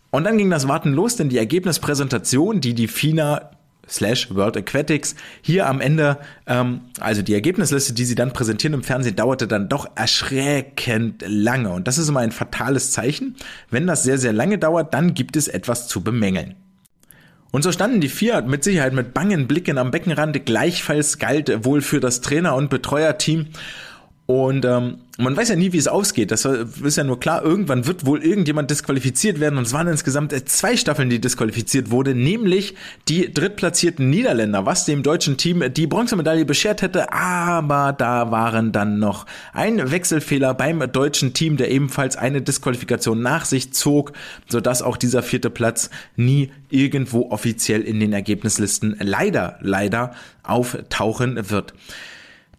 Und 0.09 0.25
dann 0.25 0.37
ging 0.37 0.49
das 0.49 0.67
Warten 0.67 0.91
los, 0.93 1.15
denn 1.15 1.29
die 1.29 1.37
Ergebnispräsentation, 1.37 2.59
die 2.59 2.73
die 2.73 2.87
FINA 2.87 3.51
slash 3.89 4.33
World 4.33 4.57
Aquatics. 4.57 5.15
Hier 5.41 5.67
am 5.67 5.81
Ende, 5.81 6.17
ähm, 6.45 6.81
also 6.99 7.21
die 7.21 7.33
Ergebnisliste, 7.33 7.93
die 7.93 8.05
sie 8.05 8.15
dann 8.15 8.33
präsentieren 8.33 8.73
im 8.73 8.83
Fernsehen, 8.83 9.15
dauerte 9.15 9.47
dann 9.47 9.69
doch 9.69 9.89
erschreckend 9.95 11.23
lange. 11.27 11.69
Und 11.71 11.87
das 11.87 11.97
ist 11.97 12.09
immer 12.09 12.21
ein 12.21 12.31
fatales 12.31 12.91
Zeichen. 12.91 13.35
Wenn 13.69 13.87
das 13.87 14.03
sehr, 14.03 14.17
sehr 14.17 14.33
lange 14.33 14.57
dauert, 14.57 14.93
dann 14.93 15.13
gibt 15.13 15.35
es 15.35 15.47
etwas 15.47 15.87
zu 15.87 16.03
bemängeln. 16.03 16.55
Und 17.51 17.63
so 17.63 17.71
standen 17.71 18.01
die 18.01 18.09
vier 18.09 18.41
mit 18.41 18.63
Sicherheit 18.63 18.93
mit 18.93 19.13
bangen 19.13 19.47
Blicken 19.47 19.77
am 19.77 19.91
Beckenrand. 19.91 20.45
Gleichfalls 20.45 21.17
galt 21.17 21.65
wohl 21.65 21.81
für 21.81 21.99
das 21.99 22.21
Trainer- 22.21 22.55
und 22.55 22.69
Betreuerteam. 22.69 23.47
Und 24.27 24.65
ähm, 24.65 24.97
man 25.17 25.37
weiß 25.37 25.47
ja 25.47 25.55
nie, 25.55 25.71
wie 25.71 25.77
es 25.77 25.87
ausgeht. 25.87 26.31
Das 26.31 26.43
ist 26.43 26.97
ja 26.97 27.05
nur 27.05 27.17
klar, 27.17 27.43
irgendwann 27.43 27.87
wird 27.87 28.05
wohl 28.05 28.21
irgendjemand 28.21 28.69
disqualifiziert 28.69 29.39
werden. 29.39 29.57
Und 29.57 29.65
es 29.65 29.71
waren 29.71 29.87
insgesamt 29.87 30.33
zwei 30.49 30.75
Staffeln, 30.75 31.09
die 31.09 31.21
disqualifiziert 31.21 31.91
wurde, 31.91 32.13
nämlich 32.13 32.75
die 33.07 33.33
drittplatzierten 33.33 34.09
Niederländer, 34.09 34.65
was 34.65 34.83
dem 34.83 35.01
deutschen 35.01 35.37
Team 35.37 35.63
die 35.73 35.87
Bronzemedaille 35.87 36.43
beschert 36.43 36.81
hätte. 36.81 37.13
Aber 37.13 37.95
da 37.97 38.29
waren 38.29 38.73
dann 38.73 38.99
noch 38.99 39.25
ein 39.53 39.91
Wechselfehler 39.91 40.53
beim 40.53 40.91
deutschen 40.91 41.33
Team, 41.33 41.55
der 41.55 41.71
ebenfalls 41.71 42.17
eine 42.17 42.41
Disqualifikation 42.41 43.21
nach 43.21 43.45
sich 43.45 43.71
zog, 43.71 44.11
sodass 44.49 44.81
auch 44.81 44.97
dieser 44.97 45.23
vierte 45.23 45.49
Platz 45.49 45.89
nie 46.17 46.51
irgendwo 46.69 47.31
offiziell 47.31 47.81
in 47.81 48.01
den 48.01 48.11
Ergebnislisten 48.11 48.97
leider, 48.99 49.57
leider 49.61 50.11
auftauchen 50.43 51.49
wird. 51.49 51.73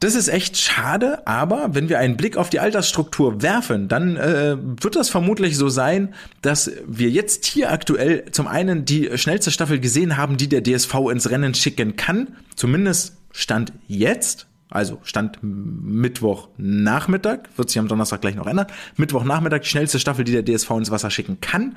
Das 0.01 0.15
ist 0.15 0.29
echt 0.29 0.57
schade, 0.57 1.27
aber 1.27 1.75
wenn 1.75 1.89
wir 1.89 1.99
einen 1.99 2.17
Blick 2.17 2.37
auf 2.37 2.51
die 2.51 2.61
Altersstruktur 2.61 3.43
werfen, 3.43 3.89
dann 3.89 4.17
äh, 4.17 4.57
wird 4.57 4.95
das 4.95 5.11
vermutlich 5.11 5.57
so 5.57 5.69
sein, 5.69 6.15
dass 6.41 6.71
wir 6.87 7.11
jetzt 7.11 7.47
hier 7.47 7.73
aktuell 7.73 8.27
zum 8.31 8.47
einen 8.47 8.85
die 8.85 9.19
schnellste 9.19 9.51
Staffel 9.51 9.81
gesehen 9.81 10.17
haben, 10.17 10.37
die 10.37 10.49
der 10.49 10.63
DSV 10.63 10.95
ins 11.11 11.31
Rennen 11.31 11.53
schicken 11.55 11.97
kann. 11.97 12.37
Zumindest 12.55 13.17
Stand 13.33 13.73
jetzt, 13.89 14.47
also 14.71 15.01
Stand 15.03 15.41
Mittwochnachmittag, 15.43 17.41
wird 17.57 17.69
sich 17.69 17.81
am 17.81 17.89
Donnerstag 17.89 18.21
gleich 18.21 18.37
noch 18.37 18.47
ändern. 18.47 18.67
Mittwochnachmittag 18.97 19.63
die 19.63 19.69
schnellste 19.69 19.99
Staffel, 19.99 20.25
die 20.25 20.41
der 20.41 20.45
DSV 20.45 20.71
ins 20.73 20.93
Wasser 20.93 21.11
schicken 21.11 21.41
kann. 21.41 21.75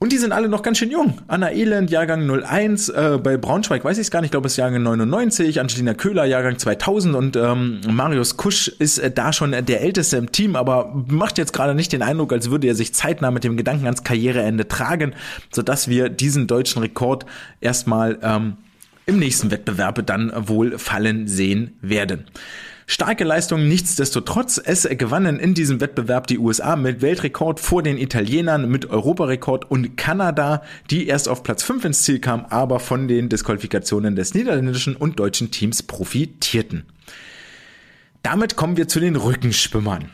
Und 0.00 0.12
die 0.12 0.18
sind 0.18 0.30
alle 0.30 0.48
noch 0.48 0.62
ganz 0.62 0.78
schön 0.78 0.92
jung. 0.92 1.18
Anna 1.26 1.50
Elend, 1.50 1.90
Jahrgang 1.90 2.30
01, 2.30 2.88
äh, 2.88 3.18
bei 3.20 3.36
Braunschweig 3.36 3.84
weiß 3.84 3.98
ich 3.98 4.02
es 4.02 4.10
gar 4.12 4.20
nicht, 4.20 4.28
ich 4.28 4.30
glaube 4.30 4.46
es 4.46 4.52
ist 4.52 4.58
Jahrgang 4.58 4.84
99, 4.84 5.58
Angelina 5.58 5.94
Köhler, 5.94 6.24
Jahrgang 6.24 6.56
2000 6.56 7.16
und 7.16 7.34
ähm, 7.34 7.80
Marius 7.90 8.36
Kusch 8.36 8.68
ist 8.68 8.98
äh, 8.98 9.10
da 9.10 9.32
schon 9.32 9.50
der 9.50 9.80
Älteste 9.80 10.16
im 10.16 10.30
Team, 10.30 10.54
aber 10.54 10.94
macht 11.08 11.36
jetzt 11.36 11.52
gerade 11.52 11.74
nicht 11.74 11.92
den 11.92 12.02
Eindruck, 12.02 12.32
als 12.32 12.48
würde 12.48 12.68
er 12.68 12.76
sich 12.76 12.94
zeitnah 12.94 13.32
mit 13.32 13.42
dem 13.42 13.56
Gedanken 13.56 13.86
ans 13.86 14.04
Karriereende 14.04 14.68
tragen, 14.68 15.14
sodass 15.50 15.88
wir 15.88 16.10
diesen 16.10 16.46
deutschen 16.46 16.80
Rekord 16.80 17.26
erstmal 17.60 18.18
ähm, 18.22 18.56
im 19.06 19.18
nächsten 19.18 19.50
Wettbewerb 19.50 20.06
dann 20.06 20.32
wohl 20.36 20.78
fallen 20.78 21.26
sehen 21.26 21.76
werden. 21.80 22.26
Starke 22.90 23.22
Leistung 23.22 23.68
nichtsdestotrotz. 23.68 24.58
Es 24.64 24.88
gewannen 24.88 25.38
in 25.38 25.52
diesem 25.52 25.82
Wettbewerb 25.82 26.26
die 26.26 26.38
USA 26.38 26.74
mit 26.74 27.02
Weltrekord 27.02 27.60
vor 27.60 27.82
den 27.82 27.98
Italienern, 27.98 28.70
mit 28.70 28.88
Europarekord 28.88 29.70
und 29.70 29.98
Kanada, 29.98 30.62
die 30.90 31.06
erst 31.06 31.28
auf 31.28 31.42
Platz 31.42 31.62
5 31.62 31.84
ins 31.84 32.02
Ziel 32.04 32.18
kam, 32.18 32.46
aber 32.46 32.80
von 32.80 33.06
den 33.06 33.28
Disqualifikationen 33.28 34.16
des 34.16 34.32
niederländischen 34.32 34.96
und 34.96 35.20
deutschen 35.20 35.50
Teams 35.50 35.82
profitierten. 35.82 36.86
Damit 38.22 38.56
kommen 38.56 38.78
wir 38.78 38.88
zu 38.88 39.00
den 39.00 39.16
Rückenschwimmern. 39.16 40.10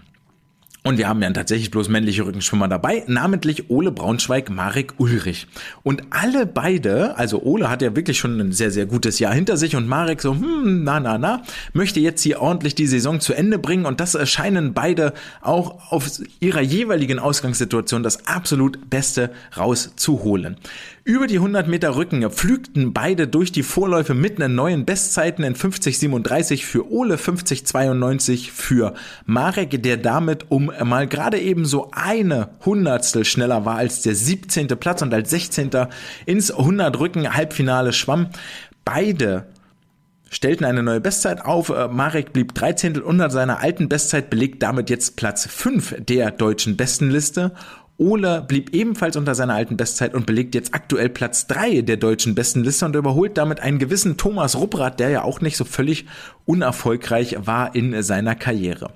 Und 0.86 0.98
wir 0.98 1.08
haben 1.08 1.22
ja 1.22 1.30
tatsächlich 1.30 1.70
bloß 1.70 1.88
männliche 1.88 2.26
Rückenschwimmer 2.26 2.68
dabei, 2.68 3.04
namentlich 3.06 3.70
Ole 3.70 3.90
Braunschweig, 3.90 4.50
Marek 4.50 4.92
Ulrich. 4.98 5.46
Und 5.82 6.02
alle 6.10 6.44
beide, 6.44 7.16
also 7.16 7.42
Ole 7.42 7.70
hat 7.70 7.80
ja 7.80 7.96
wirklich 7.96 8.18
schon 8.18 8.38
ein 8.38 8.52
sehr, 8.52 8.70
sehr 8.70 8.84
gutes 8.84 9.18
Jahr 9.18 9.32
hinter 9.32 9.56
sich 9.56 9.76
und 9.76 9.88
Marek 9.88 10.20
so, 10.20 10.32
hm, 10.32 10.84
na, 10.84 11.00
na, 11.00 11.16
na, 11.16 11.42
möchte 11.72 12.00
jetzt 12.00 12.20
hier 12.20 12.42
ordentlich 12.42 12.74
die 12.74 12.86
Saison 12.86 13.18
zu 13.20 13.32
Ende 13.32 13.58
bringen 13.58 13.86
und 13.86 13.98
das 13.98 14.14
erscheinen 14.14 14.74
beide 14.74 15.14
auch 15.40 15.90
auf 15.90 16.20
ihrer 16.40 16.60
jeweiligen 16.60 17.18
Ausgangssituation 17.18 18.02
das 18.02 18.26
absolut 18.26 18.90
Beste 18.90 19.30
rauszuholen. 19.56 20.58
Über 21.06 21.26
die 21.26 21.36
100 21.36 21.68
Meter 21.68 21.96
Rücken 21.96 22.30
pflügten 22.30 22.94
beide 22.94 23.28
durch 23.28 23.52
die 23.52 23.62
Vorläufe 23.62 24.14
mit 24.14 24.36
einer 24.36 24.48
neuen 24.48 24.86
Bestzeiten 24.86 25.44
in 25.44 25.54
50,37 25.54 26.64
für 26.64 26.90
Ole, 26.90 27.16
50,92 27.16 28.50
für 28.50 28.94
Marek, 29.26 29.82
der 29.82 29.98
damit 29.98 30.50
um 30.50 30.72
mal 30.82 31.06
gerade 31.06 31.38
eben 31.38 31.66
so 31.66 31.90
eine 31.92 32.48
Hundertstel 32.64 33.26
schneller 33.26 33.66
war 33.66 33.76
als 33.76 34.00
der 34.00 34.14
17. 34.14 34.66
Platz 34.68 35.02
und 35.02 35.12
als 35.12 35.28
16. 35.28 35.72
ins 36.24 36.50
100 36.50 36.98
Rücken 36.98 37.34
Halbfinale 37.34 37.92
schwamm. 37.92 38.30
Beide 38.86 39.44
stellten 40.30 40.64
eine 40.64 40.82
neue 40.82 41.02
Bestzeit 41.02 41.44
auf. 41.44 41.68
Äh, 41.68 41.88
Marek 41.88 42.32
blieb 42.32 42.54
13. 42.54 43.02
unter 43.02 43.28
seiner 43.28 43.60
alten 43.60 43.90
Bestzeit, 43.90 44.30
belegt 44.30 44.62
damit 44.62 44.88
jetzt 44.88 45.16
Platz 45.16 45.46
5 45.46 45.96
der 45.98 46.30
deutschen 46.30 46.78
Bestenliste 46.78 47.52
Ole 47.96 48.42
blieb 48.42 48.74
ebenfalls 48.74 49.16
unter 49.16 49.34
seiner 49.36 49.54
alten 49.54 49.76
Bestzeit 49.76 50.14
und 50.14 50.26
belegt 50.26 50.54
jetzt 50.54 50.74
aktuell 50.74 51.08
Platz 51.08 51.46
3 51.46 51.82
der 51.82 51.96
deutschen 51.96 52.34
Bestenliste 52.34 52.86
und 52.86 52.96
überholt 52.96 53.38
damit 53.38 53.60
einen 53.60 53.78
gewissen 53.78 54.16
Thomas 54.16 54.56
Rupprath, 54.56 54.98
der 54.98 55.10
ja 55.10 55.22
auch 55.22 55.40
nicht 55.40 55.56
so 55.56 55.64
völlig 55.64 56.06
unerfolgreich 56.44 57.36
war 57.46 57.74
in 57.74 58.02
seiner 58.02 58.34
Karriere. 58.34 58.90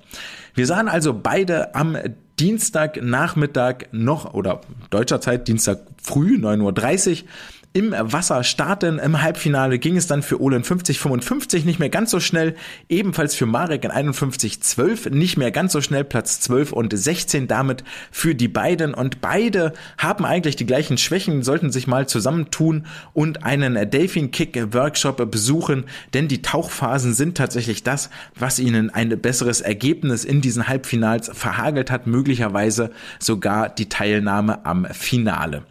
Wir 0.53 0.65
sahen 0.65 0.89
also 0.89 1.13
beide 1.13 1.75
am 1.75 1.97
Dienstagnachmittag 2.39 3.87
noch 3.91 4.33
oder 4.33 4.61
deutscher 4.89 5.21
Zeit 5.21 5.47
Dienstag 5.47 5.79
früh 6.01 6.35
9.30 6.35 7.23
Uhr 7.23 7.29
im 7.71 7.93
Wasser 7.97 8.43
starten. 8.43 8.97
Im 8.97 9.21
Halbfinale 9.21 9.77
ging 9.77 9.95
es 9.95 10.07
dann 10.07 10.23
für 10.23 10.41
Ole 10.41 10.57
in 10.57 10.63
50-55 10.63 11.65
nicht 11.65 11.77
mehr 11.77 11.89
ganz 11.89 12.09
so 12.09 12.19
schnell. 12.19 12.55
Ebenfalls 12.89 13.35
für 13.35 13.45
Marek 13.45 13.83
in 13.83 13.91
51-12 13.91 15.11
nicht 15.11 15.37
mehr 15.37 15.51
ganz 15.51 15.73
so 15.73 15.81
schnell. 15.81 16.03
Platz 16.03 16.39
12 16.41 16.71
und 16.71 16.97
16 16.97 17.47
damit 17.47 17.83
für 18.11 18.33
die 18.33 18.47
beiden. 18.47 18.95
Und 18.95 19.21
beide 19.21 19.73
haben 19.99 20.25
eigentlich 20.25 20.55
die 20.55 20.65
gleichen 20.65 20.97
Schwächen, 20.97 21.43
sollten 21.43 21.71
sich 21.71 21.85
mal 21.85 22.07
zusammentun 22.07 22.87
und 23.13 23.43
einen 23.43 23.89
Delfin 23.91 24.31
Kick 24.31 24.73
Workshop 24.73 25.29
besuchen. 25.29 25.85
Denn 26.15 26.27
die 26.27 26.41
Tauchphasen 26.41 27.13
sind 27.13 27.37
tatsächlich 27.37 27.83
das, 27.83 28.09
was 28.33 28.57
ihnen 28.57 28.89
ein 28.89 29.09
besseres 29.21 29.61
Ergebnis 29.61 30.25
in 30.25 30.41
diesen 30.41 30.67
Halbfinals 30.67 31.29
verhagelt 31.31 31.91
hat. 31.91 32.07
Möglicherweise 32.07 32.89
sogar 33.19 33.69
die 33.69 33.89
Teilnahme 33.89 34.65
am 34.65 34.87
Finale. 34.91 35.63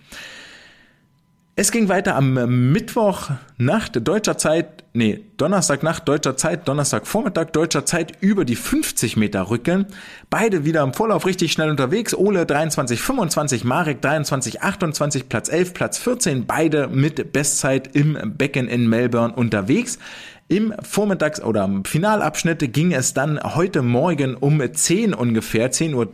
Es 1.61 1.73
ging 1.73 1.89
weiter 1.89 2.15
am 2.15 2.71
Mittwoch 2.71 3.31
Nacht 3.57 4.07
deutscher 4.07 4.39
Zeit, 4.39 4.85
nee, 4.93 5.25
Donnerstagnacht 5.39 6.07
deutscher 6.07 6.37
Zeit, 6.37 6.69
Donnerstagvormittag 6.69 7.47
deutscher 7.47 7.85
Zeit 7.85 8.13
über 8.21 8.45
die 8.45 8.55
50 8.55 9.17
Meter 9.17 9.51
Rücken. 9.51 9.87
Beide 10.31 10.65
wieder 10.65 10.85
im 10.85 10.95
Vorlauf 10.95 11.27
richtig 11.27 11.51
schnell 11.51 11.69
unterwegs. 11.69 12.15
Ole 12.15 12.45
23,25, 12.45 13.67
Marek 13.67 13.99
23,28, 14.05 15.25
Platz 15.29 15.49
11, 15.49 15.75
Platz 15.75 15.99
14. 15.99 16.47
Beide 16.47 16.87
mit 16.87 17.33
Bestzeit 17.33 17.97
im 17.97 18.17
Becken 18.37 18.69
in 18.69 18.89
Melbourne 18.89 19.35
unterwegs. 19.35 19.99
Im 20.47 20.73
Vormittags- 20.85 21.43
oder 21.43 21.65
im 21.65 21.85
Finalabschnitt 21.85 22.73
ging 22.73 22.93
es 22.93 23.15
dann 23.15 23.41
heute 23.43 23.83
Morgen 23.83 24.37
um 24.37 24.63
10 24.63 25.13
ungefähr, 25.13 25.73
10 25.73 25.95
Uhr 25.95 26.09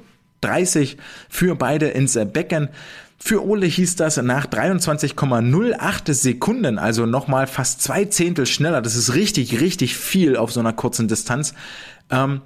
30 0.45 0.97
für 1.29 1.55
beide 1.55 1.89
ins 1.89 2.19
Becken. 2.33 2.69
Für 3.19 3.47
Ole 3.47 3.67
hieß 3.67 3.97
das 3.97 4.17
nach 4.19 4.47
23,08 4.47 6.13
Sekunden, 6.13 6.79
also 6.79 7.07
nochmal 7.07 7.47
fast 7.47 7.83
zwei 7.83 8.05
Zehntel 8.05 8.47
schneller. 8.47 8.83
Das 8.83 8.97
ist 8.97 9.15
richtig, 9.15 9.61
richtig 9.61 9.97
viel 9.97 10.37
auf 10.37 10.53
so 10.53 10.61
einer 10.61 10.73
kurzen 10.73 11.09
Distanz. 11.09 11.55
Ähm, 12.11 12.43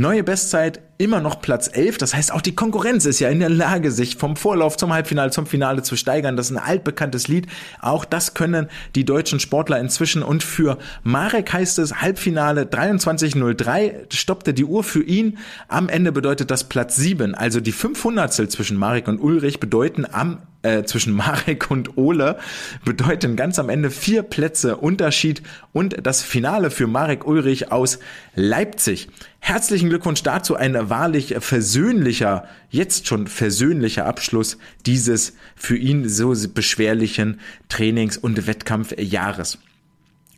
Neue 0.00 0.24
Bestzeit 0.24 0.80
immer 1.00 1.20
noch 1.20 1.40
Platz 1.40 1.70
11. 1.72 1.96
Das 1.96 2.14
heißt, 2.14 2.30
auch 2.30 2.42
die 2.42 2.54
Konkurrenz 2.54 3.06
ist 3.06 3.20
ja 3.20 3.30
in 3.30 3.40
der 3.40 3.48
Lage, 3.48 3.90
sich 3.90 4.16
vom 4.16 4.36
Vorlauf 4.36 4.76
zum 4.76 4.92
Halbfinale, 4.92 5.30
zum 5.30 5.46
Finale 5.46 5.82
zu 5.82 5.96
steigern. 5.96 6.36
Das 6.36 6.50
ist 6.50 6.56
ein 6.56 6.62
altbekanntes 6.62 7.26
Lied. 7.26 7.46
Auch 7.80 8.04
das 8.04 8.34
können 8.34 8.68
die 8.94 9.06
deutschen 9.06 9.40
Sportler 9.40 9.80
inzwischen. 9.80 10.22
Und 10.22 10.42
für 10.42 10.76
Marek 11.02 11.54
heißt 11.54 11.78
es 11.78 12.02
Halbfinale 12.02 12.64
23.03 12.64 14.14
stoppte 14.14 14.52
die 14.52 14.64
Uhr 14.64 14.84
für 14.84 15.02
ihn. 15.02 15.38
Am 15.68 15.88
Ende 15.88 16.12
bedeutet 16.12 16.50
das 16.50 16.64
Platz 16.64 16.96
7. 16.96 17.34
Also 17.34 17.60
die 17.60 17.72
500 17.72 18.30
zwischen 18.30 18.76
Marek 18.76 19.08
und 19.08 19.20
Ulrich 19.20 19.58
bedeuten 19.58 20.06
am 20.10 20.38
äh, 20.62 20.84
zwischen 20.84 21.12
Marek 21.16 21.70
und 21.70 21.96
Ole 21.96 22.38
bedeuten 22.84 23.36
ganz 23.36 23.58
am 23.58 23.68
Ende 23.68 23.90
vier 23.90 24.22
Plätze 24.22 24.76
Unterschied 24.76 25.42
und 25.72 26.06
das 26.06 26.22
Finale 26.22 26.70
für 26.70 26.86
Marek 26.86 27.26
Ulrich 27.26 27.72
aus 27.72 27.98
Leipzig. 28.34 29.08
Herzlichen 29.38 29.88
Glückwunsch 29.88 30.22
dazu, 30.22 30.54
ein 30.54 30.89
wahrlich 30.90 31.34
versöhnlicher, 31.38 32.46
jetzt 32.68 33.06
schon 33.06 33.26
versöhnlicher 33.26 34.06
Abschluss 34.06 34.58
dieses 34.84 35.34
für 35.56 35.76
ihn 35.76 36.08
so 36.08 36.34
beschwerlichen 36.52 37.40
Trainings- 37.68 38.18
und 38.18 38.46
Wettkampfjahres. 38.46 39.58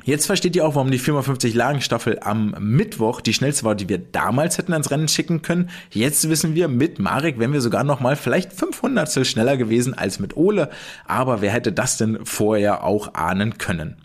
Jetzt 0.05 0.27
versteht 0.27 0.57
ihr 0.57 0.67
auch, 0.67 0.75
warum 0.75 0.91
die 0.91 0.99
450 0.99 1.55
Lagenstaffel 1.55 2.19
am 2.21 2.57
Mittwoch 2.59 3.21
die 3.21 3.35
schnellste 3.35 3.65
war, 3.65 3.77
die 3.77 3.89
wir 3.89 3.99
damals 3.99 4.59
hätten 4.59 4.73
ans 4.73 4.91
Rennen 4.91 5.07
schicken 5.07 5.43
können. 5.43 5.71
Jetzt 5.91 6.29
wissen 6.29 6.57
wir, 6.57 6.67
mit 6.67 6.99
Marek 6.99 7.39
wären 7.39 7.53
wir 7.53 7.61
sogar 7.61 7.85
noch 7.85 8.01
mal 8.01 8.17
vielleicht 8.17 8.53
500 8.53 9.25
schneller 9.25 9.57
gewesen 9.57 9.95
als 9.95 10.19
mit 10.19 10.37
Ole. 10.37 10.71
Aber 11.07 11.41
wer 11.41 11.53
hätte 11.53 11.73
das 11.73 11.99
denn 11.99 12.19
vorher 12.25 12.83
auch 12.83 13.15
ahnen 13.15 13.59
können? 13.59 13.97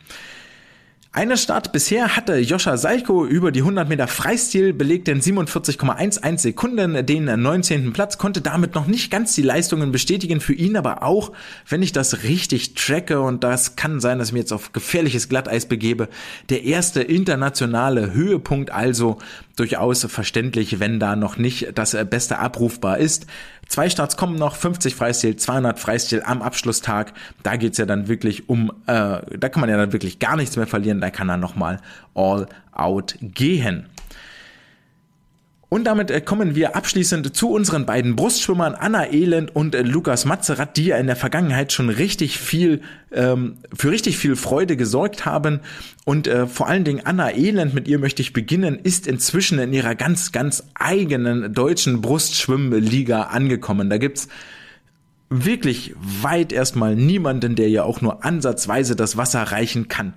Eine 1.18 1.36
Start 1.36 1.72
bisher 1.72 2.16
hatte 2.16 2.38
Joscha 2.38 2.78
Seiko 2.78 3.26
über 3.26 3.52
die 3.52 3.62
100 3.62 3.90
Meter 3.90 4.06
Freistil 4.08 4.72
belegt 4.72 5.08
in 5.08 5.20
47,11 5.20 6.38
Sekunden 6.38 7.04
den 7.08 7.26
19. 7.26 7.92
Platz, 7.92 8.20
konnte 8.20 8.42
damit 8.42 8.76
noch 8.76 8.86
nicht 8.86 9.10
ganz 9.10 9.34
die 9.34 9.42
Leistungen 9.42 9.92
bestätigen 9.92 10.40
für 10.42 10.54
ihn, 10.54 10.78
aber 10.78 11.02
auch, 11.02 11.32
wenn 11.68 11.82
ich 11.82 11.92
das 11.92 12.22
richtig 12.22 12.76
tracke 12.76 13.20
und 13.20 13.44
das 13.44 13.76
kann 13.76 14.00
sein, 14.00 14.20
dass 14.20 14.28
ich 14.28 14.34
mir 14.34 14.42
jetzt 14.42 14.54
auf 14.54 14.74
gefährliches 14.74 15.28
Glatteis 15.28 15.66
begebe, 15.66 16.08
der 16.50 16.66
erste 16.66 17.02
internationale 17.02 18.14
Höhepunkt 18.14 18.70
also 18.70 19.18
durchaus 19.58 20.06
verständlich, 20.06 20.80
wenn 20.80 21.00
da 21.00 21.16
noch 21.16 21.38
nicht 21.38 21.78
das 21.78 21.98
Beste 22.10 22.40
abrufbar 22.40 23.00
ist. 23.00 23.26
Zwei 23.68 23.90
Starts 23.90 24.16
kommen 24.16 24.38
noch, 24.38 24.56
50 24.56 24.96
Freistil, 24.96 25.36
200 25.36 25.78
Freistil 25.78 26.24
am 26.24 26.42
Abschlusstag. 26.42 27.12
Da 27.44 27.58
geht's 27.58 27.78
ja 27.78 27.86
dann 27.86 28.08
wirklich 28.08 28.48
um, 28.48 28.72
äh, 28.86 29.20
da 29.38 29.50
kann 29.50 29.60
man 29.60 29.70
ja 29.70 29.76
dann 29.76 29.92
wirklich 29.92 30.20
gar 30.20 30.38
nichts 30.38 30.56
mehr 30.56 30.68
verlieren. 30.68 31.02
Da 31.02 31.10
kann 31.10 31.28
er 31.30 31.38
nochmal 31.38 31.82
all 32.14 32.48
out 32.72 33.18
gehen. 33.22 33.88
Und 35.70 35.84
damit 35.84 36.12
äh, 36.12 36.22
kommen 36.22 36.56
wir 36.56 36.78
abschließend 36.78 37.36
zu 37.36 37.50
unseren 37.50 37.86
beiden 37.86 38.16
Brustschwimmern 38.16 38.74
Anna 38.74 39.12
Elend 39.12 39.54
und 39.54 39.76
äh, 39.76 39.82
Lukas 39.82 40.24
Mazerat, 40.24 40.78
die 40.78 40.86
ja 40.86 40.98
in 40.98 41.08
der 41.08 41.18
Vergangenheit 41.18 41.74
schon 41.74 41.90
richtig 41.90 42.38
viel 42.38 42.82
ähm, 43.12 43.58
für 43.76 43.92
richtig 43.92 44.18
viel 44.18 44.38
Freude 44.38 44.78
gesorgt 44.78 45.26
haben. 45.26 45.60
Und 46.06 46.28
äh, 46.28 46.48
vor 46.48 46.68
allen 46.68 46.86
Dingen 46.86 47.02
Anna 47.06 47.32
Elend, 47.36 47.74
mit 47.74 47.90
ihr 47.90 48.00
möchte 48.00 48.22
ich 48.22 48.32
beginnen, 48.32 48.80
ist 48.82 49.08
inzwischen 49.08 49.60
in 49.60 49.74
ihrer 49.74 49.96
ganz, 49.96 50.32
ganz 50.32 50.64
eigenen 50.74 51.54
deutschen 51.54 52.00
Brustschwimmliga 52.00 53.24
angekommen. 53.24 53.90
Da 53.90 53.98
gibt's 53.98 54.30
wirklich 55.30 55.94
weit 55.98 56.54
erstmal 56.54 56.96
niemanden, 56.96 57.58
der 57.58 57.68
ihr 57.68 57.84
auch 57.84 58.00
nur 58.00 58.24
ansatzweise 58.24 58.96
das 58.96 59.18
Wasser 59.18 59.44
reichen 59.44 59.90
kann. 59.90 60.14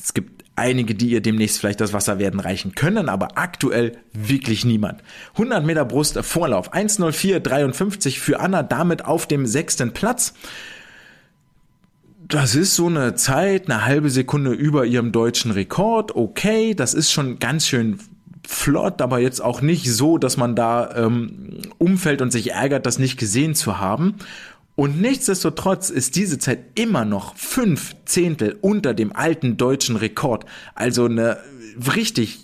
Es 0.00 0.14
gibt 0.14 0.37
einige, 0.58 0.94
die 0.94 1.10
ihr 1.10 1.20
demnächst 1.20 1.58
vielleicht 1.58 1.80
das 1.80 1.92
Wasser 1.92 2.18
werden 2.18 2.40
reichen 2.40 2.74
können, 2.74 3.08
aber 3.08 3.38
aktuell 3.38 3.98
wirklich 4.12 4.64
niemand. 4.64 5.02
100 5.32 5.64
Meter 5.64 5.84
Brust 5.84 6.18
Vorlauf, 6.18 6.72
1.04.53 6.72 8.18
für 8.18 8.40
Anna, 8.40 8.62
damit 8.62 9.04
auf 9.04 9.26
dem 9.26 9.46
sechsten 9.46 9.92
Platz. 9.92 10.34
Das 12.26 12.54
ist 12.54 12.74
so 12.74 12.86
eine 12.86 13.14
Zeit, 13.14 13.70
eine 13.70 13.86
halbe 13.86 14.10
Sekunde 14.10 14.50
über 14.50 14.84
ihrem 14.84 15.12
deutschen 15.12 15.50
Rekord. 15.50 16.14
Okay, 16.14 16.74
das 16.74 16.92
ist 16.92 17.10
schon 17.10 17.38
ganz 17.38 17.66
schön 17.66 17.98
flott, 18.46 19.02
aber 19.02 19.18
jetzt 19.18 19.40
auch 19.40 19.60
nicht 19.60 19.90
so, 19.92 20.18
dass 20.18 20.36
man 20.36 20.56
da 20.56 20.94
ähm, 20.96 21.60
umfällt 21.78 22.22
und 22.22 22.32
sich 22.32 22.52
ärgert, 22.52 22.86
das 22.86 22.98
nicht 22.98 23.18
gesehen 23.18 23.54
zu 23.54 23.78
haben. 23.78 24.16
Und 24.78 25.00
nichtsdestotrotz 25.00 25.90
ist 25.90 26.14
diese 26.14 26.38
Zeit 26.38 26.60
immer 26.76 27.04
noch 27.04 27.34
fünf 27.34 27.96
Zehntel 28.04 28.56
unter 28.60 28.94
dem 28.94 29.12
alten 29.12 29.56
deutschen 29.56 29.96
Rekord. 29.96 30.44
Also 30.76 31.06
eine 31.06 31.38
richtig 31.96 32.38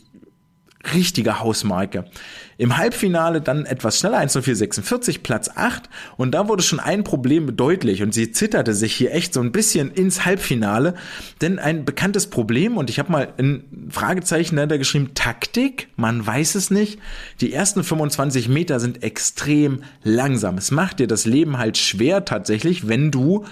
richtige 0.92 1.38
Hausmarke. 1.38 2.06
Im 2.56 2.76
Halbfinale 2.76 3.40
dann 3.40 3.66
etwas 3.66 3.98
schneller, 3.98 4.18
1.04.46, 4.18 5.22
Platz 5.22 5.50
8. 5.54 5.88
Und 6.16 6.32
da 6.32 6.48
wurde 6.48 6.62
schon 6.62 6.80
ein 6.80 7.04
Problem 7.04 7.56
deutlich 7.56 8.02
und 8.02 8.14
sie 8.14 8.32
zitterte 8.32 8.74
sich 8.74 8.94
hier 8.94 9.12
echt 9.12 9.34
so 9.34 9.40
ein 9.40 9.52
bisschen 9.52 9.90
ins 9.90 10.24
Halbfinale. 10.24 10.94
Denn 11.40 11.58
ein 11.58 11.84
bekanntes 11.84 12.28
Problem, 12.28 12.76
und 12.76 12.90
ich 12.90 12.98
habe 12.98 13.12
mal 13.12 13.32
ein 13.38 13.64
Fragezeichen 13.90 14.56
dahinter 14.56 14.78
geschrieben, 14.78 15.10
Taktik, 15.14 15.88
man 15.96 16.24
weiß 16.24 16.54
es 16.54 16.70
nicht. 16.70 16.98
Die 17.40 17.52
ersten 17.52 17.82
25 17.82 18.48
Meter 18.48 18.80
sind 18.80 19.02
extrem 19.02 19.82
langsam. 20.02 20.58
Es 20.58 20.70
macht 20.70 21.00
dir 21.00 21.06
das 21.06 21.24
Leben 21.26 21.58
halt 21.58 21.78
schwer 21.78 22.24
tatsächlich, 22.24 22.88
wenn 22.88 23.10
du 23.10 23.44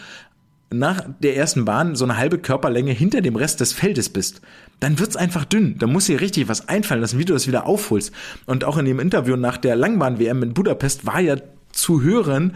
nach 0.73 1.05
der 1.21 1.37
ersten 1.37 1.65
Bahn 1.65 1.95
so 1.95 2.05
eine 2.05 2.17
halbe 2.17 2.39
Körperlänge 2.39 2.93
hinter 2.93 3.21
dem 3.21 3.37
Rest 3.37 3.61
des 3.61 3.73
Feldes 3.73 4.09
bist, 4.09 4.41
dann 4.81 4.99
wird's 4.99 5.17
einfach 5.17 5.45
dünn. 5.45 5.77
Da 5.79 5.87
muss 5.87 6.07
dir 6.07 6.21
richtig 6.21 6.49
was 6.49 6.69
einfallen 6.69 7.01
lassen, 7.01 7.19
wie 7.19 7.25
du 7.25 7.33
das 7.33 7.47
wieder 7.47 7.67
aufholst. 7.67 8.13
Und 8.47 8.65
auch 8.65 8.79
in 8.79 8.85
dem 8.85 9.01
Interview 9.01 9.37
nach 9.37 9.57
der 9.57 9.77
Langbahn-WM 9.77 10.43
in 10.43 10.55
Budapest 10.55 11.07
war 11.07 11.21
ja 11.21 11.37
zu 11.73 12.03
hören, 12.03 12.55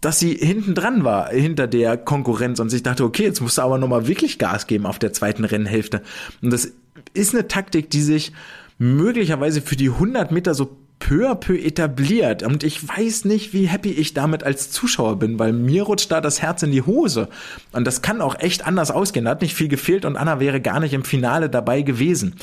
dass 0.00 0.18
sie 0.18 0.34
hinten 0.34 0.74
dran 0.74 1.04
war, 1.04 1.30
hinter 1.30 1.66
der 1.66 1.96
Konkurrenz 1.96 2.60
und 2.60 2.68
sich 2.68 2.82
dachte, 2.82 3.04
okay, 3.04 3.24
jetzt 3.24 3.40
musst 3.40 3.58
du 3.58 3.62
aber 3.62 3.78
nochmal 3.78 4.06
wirklich 4.06 4.38
Gas 4.38 4.66
geben 4.66 4.86
auf 4.86 4.98
der 4.98 5.12
zweiten 5.12 5.44
Rennhälfte. 5.44 6.02
Und 6.42 6.52
das 6.52 6.72
ist 7.14 7.34
eine 7.34 7.48
Taktik, 7.48 7.90
die 7.90 8.02
sich 8.02 8.32
möglicherweise 8.78 9.60
für 9.62 9.76
die 9.76 9.88
100 9.88 10.30
Meter 10.30 10.54
so 10.54 10.76
peu 10.98 11.28
à 11.28 11.34
peu 11.34 11.58
etabliert. 11.58 12.42
Und 12.42 12.64
ich 12.64 12.86
weiß 12.86 13.24
nicht, 13.24 13.52
wie 13.52 13.66
happy 13.66 13.90
ich 13.90 14.14
damit 14.14 14.42
als 14.42 14.70
Zuschauer 14.70 15.18
bin, 15.18 15.38
weil 15.38 15.52
mir 15.52 15.84
rutscht 15.84 16.10
da 16.10 16.20
das 16.20 16.42
Herz 16.42 16.62
in 16.62 16.72
die 16.72 16.82
Hose. 16.82 17.28
Und 17.72 17.86
das 17.86 18.02
kann 18.02 18.20
auch 18.20 18.38
echt 18.38 18.66
anders 18.66 18.90
ausgehen. 18.90 19.24
Da 19.24 19.32
hat 19.32 19.42
nicht 19.42 19.54
viel 19.54 19.68
gefehlt 19.68 20.04
und 20.04 20.16
Anna 20.16 20.40
wäre 20.40 20.60
gar 20.60 20.80
nicht 20.80 20.92
im 20.94 21.04
Finale 21.04 21.48
dabei 21.48 21.82
gewesen. 21.82 22.36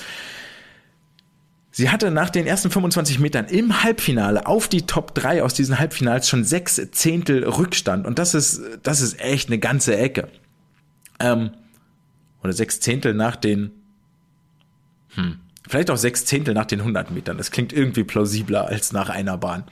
Sie 1.71 1.89
hatte 1.89 2.09
nach 2.09 2.29
den 2.29 2.47
ersten 2.47 2.71
25 2.71 3.19
Metern 3.19 3.47
im 3.47 3.83
Halbfinale 3.83 4.47
auf 4.47 4.69
die 4.69 4.83
Top 4.83 5.13
3 5.13 5.43
aus 5.43 5.53
diesen 5.53 5.77
Halbfinals 5.77 6.29
schon 6.29 6.45
sechs 6.45 6.81
Zehntel 6.91 7.43
Rückstand. 7.43 8.07
Und 8.07 8.17
das 8.17 8.33
ist, 8.33 8.61
das 8.81 9.01
ist 9.01 9.19
echt 9.19 9.49
eine 9.49 9.59
ganze 9.59 9.97
Ecke. 9.97 10.29
Ähm, 11.19 11.51
oder 12.41 12.53
sechs 12.53 12.79
Zehntel 12.79 13.13
nach 13.13 13.35
den, 13.35 13.71
hm, 15.15 15.39
vielleicht 15.67 15.89
auch 15.91 15.97
sechs 15.97 16.25
Zehntel 16.25 16.53
nach 16.53 16.65
den 16.65 16.79
100 16.79 17.11
Metern. 17.11 17.37
Das 17.37 17.51
klingt 17.51 17.73
irgendwie 17.73 18.03
plausibler 18.03 18.67
als 18.67 18.91
nach 18.93 19.09
einer 19.09 19.37
Bahn. 19.37 19.63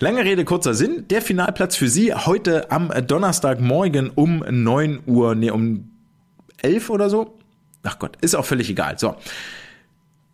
Lange 0.00 0.24
Rede, 0.24 0.44
kurzer 0.44 0.74
Sinn. 0.74 1.06
Der 1.08 1.22
Finalplatz 1.22 1.76
für 1.76 1.88
Sie 1.88 2.12
heute 2.12 2.70
am 2.70 2.92
Donnerstagmorgen 3.06 4.10
um 4.10 4.44
9 4.48 5.00
Uhr, 5.06 5.34
nee, 5.34 5.50
um 5.50 5.90
11 6.62 6.90
oder 6.90 7.08
so. 7.08 7.38
Ach 7.84 7.98
Gott, 7.98 8.16
ist 8.20 8.34
auch 8.34 8.44
völlig 8.44 8.68
egal. 8.70 8.98
So. 8.98 9.16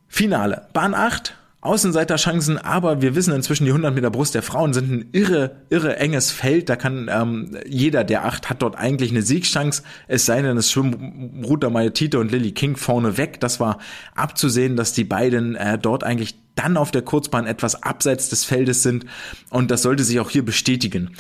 Finale. 0.09 0.67
Bahn 0.73 0.95
8, 0.95 1.37
Außenseiterchancen, 1.63 2.57
aber 2.57 3.03
wir 3.03 3.15
wissen 3.15 3.35
inzwischen, 3.35 3.65
die 3.65 3.71
100 3.71 3.95
Meter 3.95 4.11
Brust 4.11 4.35
der 4.35 4.43
Frauen 4.43 4.73
sind 4.73 4.91
ein 4.91 5.09
irre, 5.13 5.57
irre 5.69 5.97
enges 5.97 6.31
Feld. 6.31 6.71
Da 6.71 6.77
kann 6.77 7.11
ähm, 7.13 7.57
jeder 7.67 8.03
der 8.03 8.25
acht 8.25 8.49
hat 8.49 8.63
dort 8.63 8.77
eigentlich 8.77 9.11
eine 9.11 9.21
Siegchance. 9.21 9.83
Es 10.09 10.25
sei 10.25 10.41
denn, 10.41 10.57
es 10.57 10.71
schwimmen 10.71 11.45
Ruta 11.45 11.69
Mayotite 11.69 12.19
und 12.19 12.33
Lily 12.33 12.53
King 12.53 12.77
vorne 12.77 13.19
weg. 13.19 13.41
Das 13.41 13.61
war 13.61 13.79
abzusehen, 14.15 14.77
dass 14.77 14.95
die 14.95 15.05
beiden 15.05 15.55
äh, 15.55 15.77
dort 15.77 16.03
eigentlich 16.03 16.35
dann 16.55 16.79
auf 16.79 16.91
der 16.91 17.03
Kurzbahn 17.03 17.47
etwas 17.47 17.83
abseits 17.83 18.31
des 18.31 18.45
Feldes 18.45 18.83
sind 18.83 19.07
und 19.51 19.71
das 19.71 19.83
sollte 19.83 20.03
sich 20.05 20.19
auch 20.21 20.31
hier 20.31 20.45
bestätigen. 20.45 21.11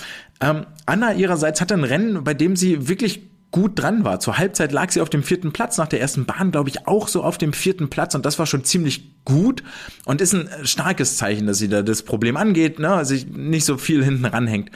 Ähm, 0.40 0.66
Anna 0.86 1.14
ihrerseits 1.14 1.60
hatte 1.60 1.74
ein 1.74 1.84
Rennen, 1.84 2.24
bei 2.24 2.34
dem 2.34 2.56
sie 2.56 2.88
wirklich 2.88 3.29
gut 3.50 3.78
dran 3.78 4.04
war. 4.04 4.20
Zur 4.20 4.38
Halbzeit 4.38 4.72
lag 4.72 4.90
sie 4.90 5.00
auf 5.00 5.10
dem 5.10 5.22
vierten 5.22 5.52
Platz, 5.52 5.78
nach 5.78 5.88
der 5.88 6.00
ersten 6.00 6.24
Bahn, 6.24 6.50
glaube 6.52 6.68
ich, 6.68 6.86
auch 6.86 7.08
so 7.08 7.22
auf 7.22 7.38
dem 7.38 7.52
vierten 7.52 7.90
Platz 7.90 8.14
und 8.14 8.24
das 8.24 8.38
war 8.38 8.46
schon 8.46 8.64
ziemlich 8.64 9.24
gut 9.24 9.62
und 10.04 10.20
ist 10.20 10.34
ein 10.34 10.48
starkes 10.62 11.16
Zeichen, 11.16 11.46
dass 11.46 11.58
sie 11.58 11.68
da 11.68 11.82
das 11.82 12.02
Problem 12.02 12.36
angeht, 12.36 12.78
ne, 12.78 13.04
sich 13.04 13.26
nicht 13.26 13.64
so 13.64 13.76
viel 13.76 14.04
hinten 14.04 14.24
ranhängt. 14.24 14.70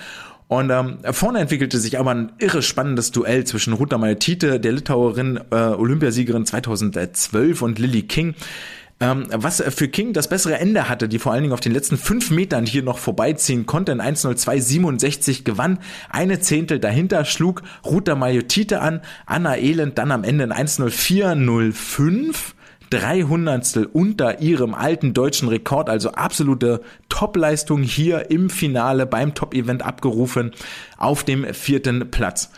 Und 0.47 0.71
ähm, 0.71 0.99
vorne 1.11 1.41
entwickelte 1.41 1.79
sich 1.79 1.99
aber 1.99 2.11
ein 2.11 2.33
irre 2.39 2.63
spannendes 2.63 3.11
Duell 3.11 3.45
zwischen 3.45 3.73
Ruta 3.73 3.97
Mayotite, 3.97 4.61
der 4.61 4.73
Litauerin, 4.73 5.41
äh, 5.51 5.57
Olympiasiegerin 5.57 6.45
2012 6.45 7.63
und 7.63 7.79
Lily 7.79 8.03
King. 8.03 8.35
Ähm, 9.05 9.27
was 9.31 9.63
für 9.69 9.89
King 9.89 10.15
das 10.15 10.29
bessere 10.29 10.59
Ende 10.59 10.89
hatte, 10.89 11.09
die 11.09 11.19
vor 11.19 11.33
allen 11.33 11.43
Dingen 11.43 11.53
auf 11.53 11.61
den 11.61 11.73
letzten 11.73 11.99
fünf 11.99 12.31
Metern 12.31 12.65
hier 12.65 12.83
noch 12.83 12.97
vorbeiziehen 12.97 13.67
konnte, 13.67 13.93
in 13.93 14.01
1.02.67 14.01 15.45
gewann. 15.45 15.79
Eine 16.09 16.41
Zehntel 16.41 16.79
dahinter 16.79 17.27
schlug 17.27 17.61
Ruta 17.85 18.15
Majotite 18.15 18.81
an, 18.81 19.03
Anna 19.27 19.59
Elend 19.59 19.99
dann 19.99 20.11
am 20.11 20.25
Ende 20.25 20.45
in 20.45 20.53
1.04.05. 20.53 22.35
300 22.91 23.89
unter 23.93 24.41
ihrem 24.41 24.73
alten 24.73 25.15
deutschen 25.15 25.49
Rekord, 25.49 25.91
also 25.91 26.13
absolute 26.13 26.81
Topleistung 27.09 27.83
hier 27.83 28.31
im 28.31 28.51
Finale 28.51 29.05
beim 29.05 29.35
Top-Event 29.35 29.83
abgerufen 29.83 30.53
auf 30.97 31.25
dem 31.25 31.53
vierten 31.55 32.11
Platz. 32.11 32.51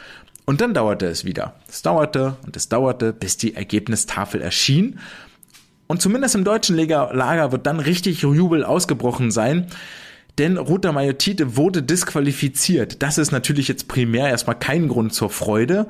Und 0.45 0.61
dann 0.61 0.75
dauerte 0.75 1.07
es 1.07 1.25
wieder. 1.25 1.55
Es 1.69 1.83
dauerte 1.83 2.37
und 2.45 2.57
es 2.57 2.69
dauerte, 2.69 3.13
bis 3.13 3.37
die 3.37 3.55
Ergebnistafel 3.55 4.43
erschien. 4.43 5.01
Und 5.87 6.03
zumindest 6.03 6.35
im 6.35 6.45
deutschen 6.45 6.77
Lager 6.77 7.53
wird 7.53 7.67
dann 7.67 7.81
richtig 7.81 8.23
Jubel 8.23 8.65
ausgebrochen 8.65 9.31
sein. 9.31 9.67
Denn 10.39 10.59
Ruta 10.59 10.93
Majotite 10.93 11.57
wurde 11.57 11.83
disqualifiziert. 11.83 13.03
Das 13.03 13.17
ist 13.17 13.33
natürlich 13.33 13.69
jetzt 13.69 13.89
primär 13.89 14.29
erstmal 14.29 14.59
kein 14.59 14.87
Grund 14.87 15.15
zur 15.15 15.31
Freude. 15.31 15.87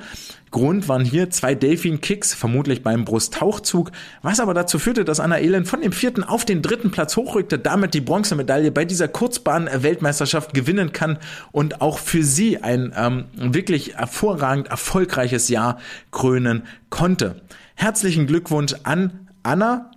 Grund 0.52 0.88
waren 0.88 1.04
hier 1.04 1.30
zwei 1.30 1.56
Delfin-Kicks, 1.56 2.32
vermutlich 2.32 2.84
beim 2.84 3.04
Brusttauchzug, 3.04 3.90
was 4.22 4.38
aber 4.38 4.54
dazu 4.54 4.78
führte, 4.78 5.04
dass 5.04 5.18
Anna 5.18 5.40
Elend 5.40 5.66
von 5.66 5.80
dem 5.80 5.90
vierten 5.90 6.22
auf 6.22 6.44
den 6.44 6.62
dritten 6.62 6.92
Platz 6.92 7.16
hochrückte, 7.16 7.58
damit 7.58 7.92
die 7.92 8.00
Bronzemedaille 8.00 8.70
bei 8.70 8.84
dieser 8.84 9.08
Kurzbahn-Weltmeisterschaft 9.08 10.54
gewinnen 10.54 10.92
kann 10.92 11.18
und 11.50 11.80
auch 11.80 11.98
für 11.98 12.22
sie 12.22 12.62
ein 12.62 12.94
ähm, 12.96 13.24
wirklich 13.34 13.96
hervorragend 13.96 14.68
erfolgreiches 14.68 15.48
Jahr 15.48 15.78
krönen 16.12 16.62
konnte. 16.88 17.42
Herzlichen 17.74 18.28
Glückwunsch 18.28 18.76
an 18.84 19.25
Anna, 19.46 19.92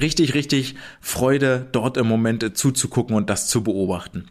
richtig, 0.00 0.34
richtig 0.34 0.76
Freude, 1.00 1.68
dort 1.72 1.96
im 1.96 2.06
Moment 2.06 2.56
zuzugucken 2.56 3.16
und 3.16 3.30
das 3.30 3.48
zu 3.48 3.64
beobachten. 3.64 4.28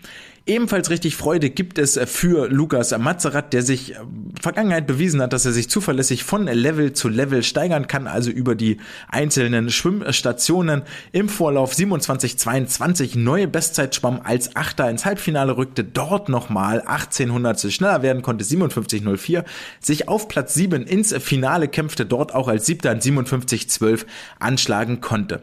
Ebenfalls 0.48 0.92
richtig 0.92 1.16
Freude 1.16 1.50
gibt 1.50 1.80
es 1.80 2.00
für 2.06 2.48
Lukas 2.48 2.96
Mazerat, 2.96 3.52
der 3.52 3.64
sich 3.64 3.96
äh, 3.96 3.98
Vergangenheit 4.40 4.86
bewiesen 4.86 5.20
hat, 5.20 5.34
dass 5.34 5.46
er 5.46 5.52
sich 5.52 5.72
zuverlässig 5.72 6.24
von 6.24 6.46
Level 6.46 6.94
zu 6.94 7.10
Level 7.10 7.42
steigern 7.42 7.88
kann, 7.88 8.06
also 8.06 8.30
über 8.30 8.54
die 8.54 8.78
einzelnen 9.10 9.72
Schwimmstationen. 9.72 10.84
Im 11.12 11.30
Vorlauf 11.30 11.74
27-22 11.74 13.18
neue 13.18 13.48
Bestzeit 13.48 13.96
schwamm 13.96 14.22
als 14.24 14.56
Achter 14.56 14.88
ins 14.88 15.04
Halbfinale 15.04 15.58
rückte, 15.58 15.84
dort 15.84 16.30
nochmal 16.30 16.82
1800 16.82 17.74
schneller 17.74 18.04
werden 18.04 18.22
konnte, 18.22 18.46
57-04, 18.46 19.46
sich 19.80 20.08
auf 20.08 20.28
Platz 20.28 20.54
7 20.54 20.84
ins 20.84 21.12
Finale 21.24 21.68
kämpfte, 21.68 22.06
dort 22.06 22.36
auch 22.36 22.50
als 22.50 22.68
Siebter 22.68 22.92
in 22.92 23.00
57-12 23.00 24.06
anschlagen 24.38 25.02
konnte. 25.02 25.42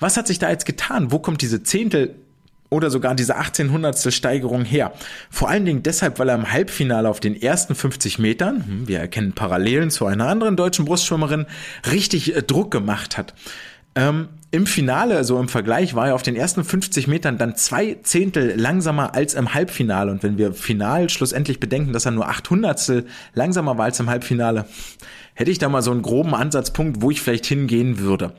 Was 0.00 0.16
hat 0.16 0.26
sich 0.26 0.40
da 0.40 0.50
jetzt 0.50 0.66
getan? 0.66 1.12
Wo 1.12 1.20
kommt 1.20 1.40
diese 1.40 1.62
Zehntel 1.62 2.16
oder 2.74 2.90
sogar 2.90 3.14
diese 3.14 3.36
1800. 3.36 4.12
Steigerung 4.12 4.64
her. 4.64 4.92
Vor 5.30 5.48
allen 5.48 5.64
Dingen 5.64 5.84
deshalb, 5.84 6.18
weil 6.18 6.28
er 6.28 6.34
im 6.34 6.50
Halbfinale 6.50 7.08
auf 7.08 7.20
den 7.20 7.40
ersten 7.40 7.76
50 7.76 8.18
Metern, 8.18 8.64
hm, 8.66 8.88
wir 8.88 8.98
erkennen 8.98 9.32
Parallelen 9.32 9.90
zu 9.90 10.06
einer 10.06 10.26
anderen 10.26 10.56
deutschen 10.56 10.84
Brustschwimmerin, 10.84 11.46
richtig 11.90 12.34
äh, 12.34 12.42
Druck 12.42 12.72
gemacht 12.72 13.16
hat. 13.16 13.32
Ähm, 13.94 14.28
Im 14.50 14.66
Finale, 14.66 15.22
so 15.22 15.38
im 15.38 15.48
Vergleich, 15.48 15.94
war 15.94 16.08
er 16.08 16.14
auf 16.16 16.22
den 16.22 16.34
ersten 16.34 16.64
50 16.64 17.06
Metern 17.06 17.38
dann 17.38 17.54
zwei 17.54 17.96
Zehntel 18.02 18.58
langsamer 18.58 19.14
als 19.14 19.34
im 19.34 19.54
Halbfinale. 19.54 20.10
Und 20.10 20.24
wenn 20.24 20.36
wir 20.36 20.52
final 20.52 21.08
schlussendlich 21.10 21.60
bedenken, 21.60 21.92
dass 21.92 22.04
er 22.04 22.10
nur 22.10 22.28
800 22.28 23.04
langsamer 23.34 23.78
war 23.78 23.84
als 23.84 24.00
im 24.00 24.10
Halbfinale, 24.10 24.66
hätte 25.34 25.50
ich 25.52 25.58
da 25.58 25.68
mal 25.68 25.82
so 25.82 25.92
einen 25.92 26.02
groben 26.02 26.34
Ansatzpunkt, 26.34 27.02
wo 27.02 27.12
ich 27.12 27.20
vielleicht 27.20 27.46
hingehen 27.46 28.00
würde. 28.00 28.32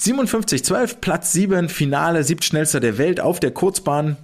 57-12, 0.00 0.96
Platz 1.00 1.32
7, 1.32 1.68
Finale, 1.68 2.22
siebtschnellster 2.22 2.80
der 2.80 2.98
Welt 2.98 3.20
auf 3.20 3.40
der 3.40 3.50
Kurzbahn. 3.50 4.16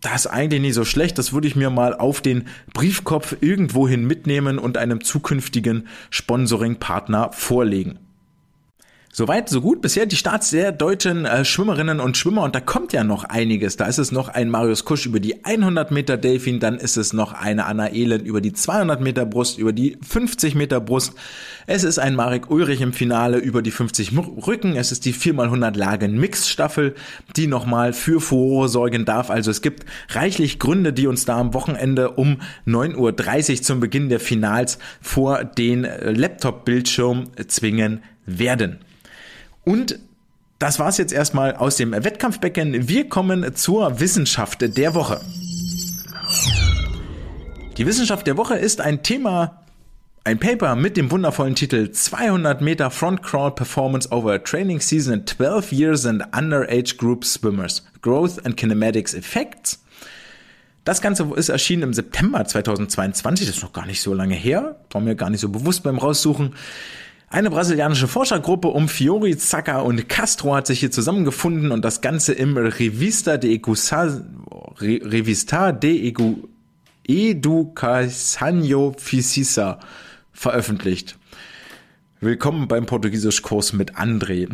Das 0.00 0.24
ist 0.24 0.26
eigentlich 0.26 0.60
nicht 0.60 0.74
so 0.74 0.84
schlecht. 0.84 1.18
Das 1.18 1.32
würde 1.32 1.46
ich 1.46 1.56
mir 1.56 1.70
mal 1.70 1.94
auf 1.94 2.20
den 2.20 2.48
Briefkopf 2.72 3.36
irgendwohin 3.40 4.06
mitnehmen 4.06 4.58
und 4.58 4.76
einem 4.76 5.02
zukünftigen 5.04 5.86
Sponsoring-Partner 6.10 7.30
vorlegen. 7.32 7.98
Soweit, 9.12 9.48
so 9.48 9.60
gut. 9.60 9.82
Bisher 9.82 10.06
die 10.06 10.14
Starts 10.14 10.50
der 10.50 10.70
deutschen 10.70 11.24
äh, 11.24 11.44
Schwimmerinnen 11.44 11.98
und 11.98 12.16
Schwimmer 12.16 12.44
und 12.44 12.54
da 12.54 12.60
kommt 12.60 12.92
ja 12.92 13.02
noch 13.02 13.24
einiges. 13.24 13.76
Da 13.76 13.86
ist 13.86 13.98
es 13.98 14.12
noch 14.12 14.28
ein 14.28 14.48
Marius 14.48 14.84
Kusch 14.84 15.04
über 15.04 15.18
die 15.18 15.44
100 15.44 15.90
Meter 15.90 16.16
Delfin, 16.16 16.60
dann 16.60 16.78
ist 16.78 16.96
es 16.96 17.12
noch 17.12 17.32
eine 17.32 17.66
Anna 17.66 17.92
Elend 17.92 18.24
über 18.24 18.40
die 18.40 18.52
200 18.52 19.00
Meter 19.00 19.26
Brust, 19.26 19.58
über 19.58 19.72
die 19.72 19.98
50 20.08 20.54
Meter 20.54 20.80
Brust. 20.80 21.14
Es 21.66 21.82
ist 21.82 21.98
ein 21.98 22.14
Marek 22.14 22.52
Ulrich 22.52 22.82
im 22.82 22.92
Finale 22.92 23.38
über 23.38 23.62
die 23.62 23.72
50 23.72 24.12
Rücken. 24.46 24.76
Es 24.76 24.92
ist 24.92 25.04
die 25.04 25.12
4x100 25.12 25.76
Lagen 25.76 26.16
Mixstaffel, 26.16 26.94
die 27.34 27.48
nochmal 27.48 27.92
für 27.92 28.20
Furore 28.20 28.68
sorgen 28.68 29.06
darf. 29.06 29.28
Also 29.28 29.50
es 29.50 29.60
gibt 29.60 29.86
reichlich 30.10 30.60
Gründe, 30.60 30.92
die 30.92 31.08
uns 31.08 31.24
da 31.24 31.36
am 31.36 31.52
Wochenende 31.52 32.12
um 32.12 32.42
9.30 32.64 33.50
Uhr 33.50 33.62
zum 33.62 33.80
Beginn 33.80 34.08
der 34.08 34.20
Finals 34.20 34.78
vor 35.00 35.42
den 35.42 35.82
äh, 35.82 36.12
Laptop-Bildschirm 36.12 37.24
zwingen 37.48 38.04
werden. 38.24 38.78
Und 39.64 39.98
das 40.58 40.78
war's 40.78 40.98
jetzt 40.98 41.12
erstmal 41.12 41.56
aus 41.56 41.76
dem 41.76 41.92
Wettkampfbecken. 41.92 42.88
Wir 42.88 43.08
kommen 43.08 43.54
zur 43.54 44.00
Wissenschaft 44.00 44.60
der 44.60 44.94
Woche. 44.94 45.20
Die 47.76 47.86
Wissenschaft 47.86 48.26
der 48.26 48.36
Woche 48.36 48.56
ist 48.56 48.80
ein 48.80 49.02
Thema, 49.02 49.62
ein 50.24 50.38
Paper 50.38 50.76
mit 50.76 50.98
dem 50.98 51.10
wundervollen 51.10 51.54
Titel 51.54 51.90
200 51.90 52.60
Meter 52.60 52.90
Front 52.90 53.22
Crawl 53.22 53.52
Performance 53.52 54.10
over 54.10 54.34
a 54.34 54.38
Training 54.38 54.80
Season 54.80 55.14
in 55.14 55.26
12 55.26 55.72
Years 55.72 56.04
and 56.04 56.22
Underage 56.36 56.96
Group 56.98 57.24
Swimmers. 57.24 57.86
Growth 58.02 58.44
and 58.44 58.56
Kinematics 58.56 59.14
Effects. 59.14 59.82
Das 60.84 61.00
Ganze 61.00 61.30
ist 61.36 61.48
erschienen 61.50 61.84
im 61.84 61.94
September 61.94 62.44
2022, 62.44 63.46
das 63.46 63.56
ist 63.56 63.62
noch 63.62 63.72
gar 63.72 63.86
nicht 63.86 64.00
so 64.00 64.14
lange 64.14 64.34
her, 64.34 64.76
war 64.90 65.00
mir 65.00 65.14
gar 65.14 65.30
nicht 65.30 65.40
so 65.40 65.48
bewusst 65.48 65.82
beim 65.82 65.98
Raussuchen. 65.98 66.54
Eine 67.32 67.48
brasilianische 67.48 68.08
Forschergruppe 68.08 68.66
um 68.66 68.88
Fiori, 68.88 69.36
Zacca 69.36 69.78
und 69.78 70.08
Castro 70.08 70.56
hat 70.56 70.66
sich 70.66 70.80
hier 70.80 70.90
zusammengefunden 70.90 71.70
und 71.70 71.84
das 71.84 72.00
Ganze 72.00 72.32
im 72.32 72.56
Revista 72.56 73.36
de 73.36 73.54
Ecusa, 73.54 74.20
Revista 74.80 75.70
de 75.70 76.12
Educação 77.06 78.94
Física 78.98 79.78
veröffentlicht. 80.32 81.18
Willkommen 82.20 82.66
beim 82.66 82.86
Portugiesischkurs 82.86 83.74
mit 83.74 83.94
André. 83.94 84.48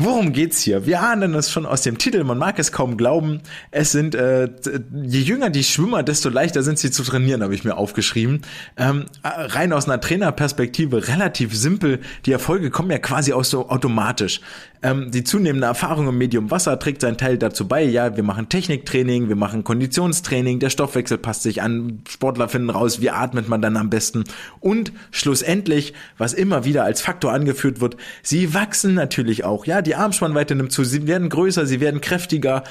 Worum 0.00 0.32
geht's 0.32 0.60
hier? 0.60 0.86
Wir 0.86 1.02
ahnen 1.02 1.34
es 1.34 1.50
schon 1.50 1.66
aus 1.66 1.82
dem 1.82 1.98
Titel, 1.98 2.22
man 2.22 2.38
mag 2.38 2.60
es 2.60 2.70
kaum 2.70 2.96
glauben. 2.96 3.40
Es 3.72 3.90
sind, 3.90 4.14
äh, 4.14 4.48
je 4.92 5.20
jünger 5.20 5.50
die 5.50 5.64
Schwimmer, 5.64 6.04
desto 6.04 6.28
leichter 6.28 6.62
sind 6.62 6.78
sie 6.78 6.92
zu 6.92 7.02
trainieren, 7.02 7.42
habe 7.42 7.52
ich 7.52 7.64
mir 7.64 7.76
aufgeschrieben. 7.76 8.42
Ähm, 8.76 9.06
rein 9.24 9.72
aus 9.72 9.86
einer 9.86 10.00
Trainerperspektive 10.00 11.08
relativ 11.08 11.52
simpel. 11.56 11.98
Die 12.26 12.32
Erfolge 12.32 12.70
kommen 12.70 12.92
ja 12.92 12.98
quasi 12.98 13.32
auch 13.32 13.42
so 13.42 13.70
automatisch. 13.70 14.40
Ähm, 14.82 15.10
die 15.10 15.24
zunehmende 15.24 15.66
Erfahrung 15.66 16.08
im 16.08 16.18
Medium 16.18 16.50
Wasser 16.50 16.78
trägt 16.78 17.00
seinen 17.00 17.16
Teil 17.16 17.36
dazu 17.36 17.66
bei. 17.66 17.82
Ja, 17.82 18.16
wir 18.16 18.22
machen 18.22 18.48
Techniktraining, 18.48 19.28
wir 19.28 19.36
machen 19.36 19.64
Konditionstraining, 19.64 20.60
der 20.60 20.70
Stoffwechsel 20.70 21.18
passt 21.18 21.42
sich 21.42 21.62
an, 21.62 22.02
Sportler 22.08 22.48
finden 22.48 22.70
raus, 22.70 23.00
wie 23.00 23.10
atmet 23.10 23.48
man 23.48 23.60
dann 23.60 23.76
am 23.76 23.90
besten. 23.90 24.24
Und 24.60 24.92
schlussendlich, 25.10 25.94
was 26.16 26.32
immer 26.32 26.64
wieder 26.64 26.84
als 26.84 27.00
Faktor 27.00 27.32
angeführt 27.32 27.80
wird, 27.80 27.96
sie 28.22 28.54
wachsen 28.54 28.94
natürlich 28.94 29.44
auch. 29.44 29.66
Ja, 29.66 29.82
die 29.82 29.96
Armspannweite 29.96 30.54
nimmt 30.54 30.72
zu, 30.72 30.84
sie 30.84 31.06
werden 31.06 31.28
größer, 31.28 31.66
sie 31.66 31.80
werden 31.80 32.00
kräftiger. 32.00 32.62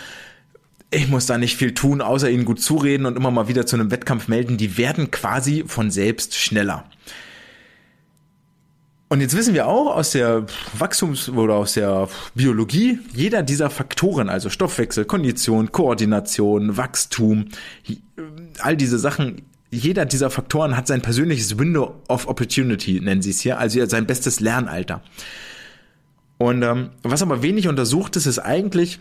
Ich 0.90 1.10
muss 1.10 1.26
da 1.26 1.38
nicht 1.38 1.58
viel 1.58 1.74
tun, 1.74 2.02
außer 2.02 2.30
ihnen 2.30 2.46
gut 2.46 2.62
zureden 2.62 3.06
und 3.06 3.18
immer 3.18 3.32
mal 3.32 3.50
wieder 3.50 3.66
zu 3.66 3.76
einem 3.76 3.92
Wettkampf 3.92 4.30
melden. 4.30 4.56
Die 4.56 4.78
werden 4.78 5.12
quasi 5.12 5.66
von 5.68 5.92
selbst 5.92 6.36
schneller. 6.36 6.86
Und 9.10 9.22
jetzt 9.22 9.38
wissen 9.38 9.54
wir 9.54 9.68
auch 9.68 9.96
aus 9.96 10.12
der 10.12 10.46
Wachstums- 10.78 11.30
oder 11.30 11.56
aus 11.56 11.74
der 11.74 12.10
Biologie, 12.36 13.00
jeder 13.14 13.42
dieser 13.42 13.70
Faktoren, 13.70 14.28
also 14.28 14.50
Stoffwechsel, 14.50 15.06
Kondition, 15.06 15.72
Koordination, 15.72 16.76
Wachstum, 16.76 17.46
all 18.60 18.76
diese 18.76 19.00
Sachen, 19.00 19.44
jeder 19.72 20.06
dieser 20.06 20.30
Faktoren 20.30 20.76
hat 20.76 20.88
sein 20.88 21.02
persönliches 21.02 21.58
Window 21.58 21.96
of 22.10 22.28
Opportunity, 22.28 23.00
nennen 23.00 23.22
sie 23.22 23.30
es 23.30 23.40
hier, 23.40 23.60
also 23.60 23.86
sein 23.86 24.08
bestes 24.08 24.42
Lernalter. 24.42 25.02
Und 26.38 26.62
ähm, 26.64 26.90
was 27.04 27.22
aber 27.22 27.42
wenig 27.42 27.68
untersucht 27.70 28.16
ist, 28.18 28.26
ist 28.26 28.40
eigentlich, 28.40 29.00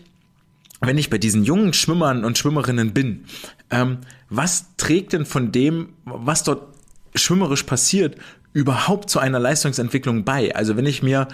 wenn 0.79 0.97
ich 0.97 1.09
bei 1.09 1.17
diesen 1.17 1.43
jungen 1.43 1.73
Schwimmern 1.73 2.23
und 2.23 2.37
Schwimmerinnen 2.37 2.93
bin, 2.93 3.25
ähm, 3.71 3.99
was 4.29 4.75
trägt 4.77 5.13
denn 5.13 5.25
von 5.25 5.51
dem, 5.51 5.89
was 6.05 6.43
dort 6.43 6.77
schwimmerisch 7.15 7.63
passiert, 7.63 8.17
überhaupt 8.53 9.09
zu 9.09 9.19
einer 9.19 9.39
Leistungsentwicklung 9.39 10.23
bei? 10.23 10.55
Also 10.55 10.77
wenn 10.77 10.85
ich 10.85 11.03
mir 11.03 11.27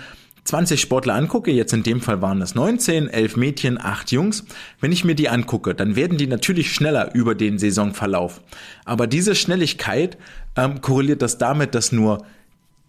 20 0.46 0.82
Sportler 0.82 1.16
angucke, 1.16 1.52
jetzt 1.52 1.74
in 1.74 1.84
dem 1.84 2.02
Fall 2.02 2.22
waren 2.22 2.42
es 2.42 2.54
19, 2.54 3.08
11 3.08 3.38
Mädchen, 3.38 3.80
8 3.80 4.12
Jungs, 4.12 4.44
wenn 4.82 4.92
ich 4.92 5.06
mir 5.06 5.16
die 5.16 5.30
angucke, 5.30 5.74
dann 5.74 5.96
werden 5.96 6.18
die 6.18 6.28
natürlich 6.28 6.74
schneller 6.74 7.14
über 7.16 7.34
den 7.34 7.58
Saisonverlauf. 7.58 8.42
Aber 8.84 9.08
diese 9.08 9.36
Schnelligkeit 9.36 10.18
ähm, 10.58 10.82
korreliert 10.82 11.22
das 11.22 11.38
damit, 11.38 11.76
dass 11.76 11.92
nur 11.92 12.26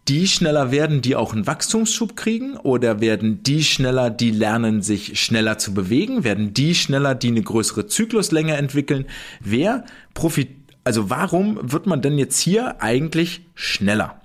die 0.08 0.28
schneller 0.28 0.70
werden, 0.70 1.00
die 1.00 1.16
auch 1.16 1.32
einen 1.32 1.46
Wachstumsschub 1.46 2.16
kriegen? 2.16 2.56
Oder 2.58 3.00
werden 3.00 3.42
die 3.42 3.64
schneller, 3.64 4.10
die 4.10 4.30
lernen, 4.30 4.82
sich 4.82 5.20
schneller 5.20 5.58
zu 5.58 5.72
bewegen? 5.72 6.24
Werden 6.24 6.52
die 6.52 6.74
schneller, 6.74 7.14
die 7.14 7.28
eine 7.28 7.42
größere 7.42 7.86
Zykluslänge 7.86 8.54
entwickeln? 8.56 9.06
Wer 9.40 9.84
profit, 10.12 10.50
also 10.84 11.10
warum 11.10 11.58
wird 11.62 11.86
man 11.86 12.02
denn 12.02 12.18
jetzt 12.18 12.38
hier 12.38 12.80
eigentlich 12.80 13.46
schneller? 13.54 14.20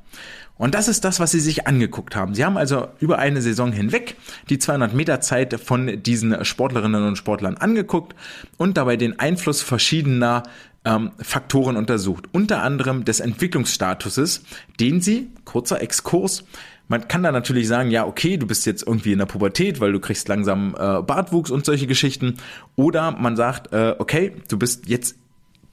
Und 0.59 0.75
das 0.75 0.89
ist 0.89 1.05
das, 1.05 1.21
was 1.21 1.31
sie 1.31 1.39
sich 1.39 1.67
angeguckt 1.67 2.17
haben. 2.17 2.35
Sie 2.35 2.43
haben 2.43 2.57
also 2.57 2.89
über 2.99 3.17
eine 3.17 3.41
Saison 3.41 3.71
hinweg 3.71 4.17
die 4.49 4.59
200 4.59 4.93
Meter 4.93 5.21
Zeit 5.21 5.57
von 5.57 6.03
diesen 6.03 6.43
Sportlerinnen 6.43 7.07
und 7.07 7.15
Sportlern 7.15 7.55
angeguckt 7.55 8.13
und 8.57 8.75
dabei 8.75 8.97
den 8.97 9.19
Einfluss 9.19 9.61
verschiedener 9.61 10.43
ähm, 10.83 11.11
Faktoren 11.17 11.77
untersucht, 11.77 12.25
unter 12.33 12.61
anderem 12.61 13.05
des 13.05 13.21
Entwicklungsstatuses, 13.21 14.43
den 14.81 14.99
sie, 14.99 15.29
kurzer 15.45 15.81
Exkurs, 15.81 16.43
man 16.89 17.07
kann 17.07 17.21
da 17.21 17.31
natürlich 17.31 17.67
sagen, 17.67 17.91
ja, 17.91 18.05
okay, 18.05 18.37
du 18.37 18.47
bist 18.47 18.65
jetzt 18.65 18.85
irgendwie 18.85 19.11
in 19.11 19.19
der 19.19 19.27
Pubertät, 19.27 19.79
weil 19.79 19.91
du 19.91 19.99
kriegst 19.99 20.27
langsam 20.27 20.73
äh, 20.73 21.03
Bartwuchs 21.03 21.51
und 21.51 21.63
solche 21.63 21.85
Geschichten. 21.85 22.37
Oder 22.75 23.11
man 23.11 23.35
sagt, 23.35 23.71
äh, 23.71 23.93
okay, 23.99 24.33
du 24.49 24.57
bist 24.57 24.89
jetzt 24.89 25.18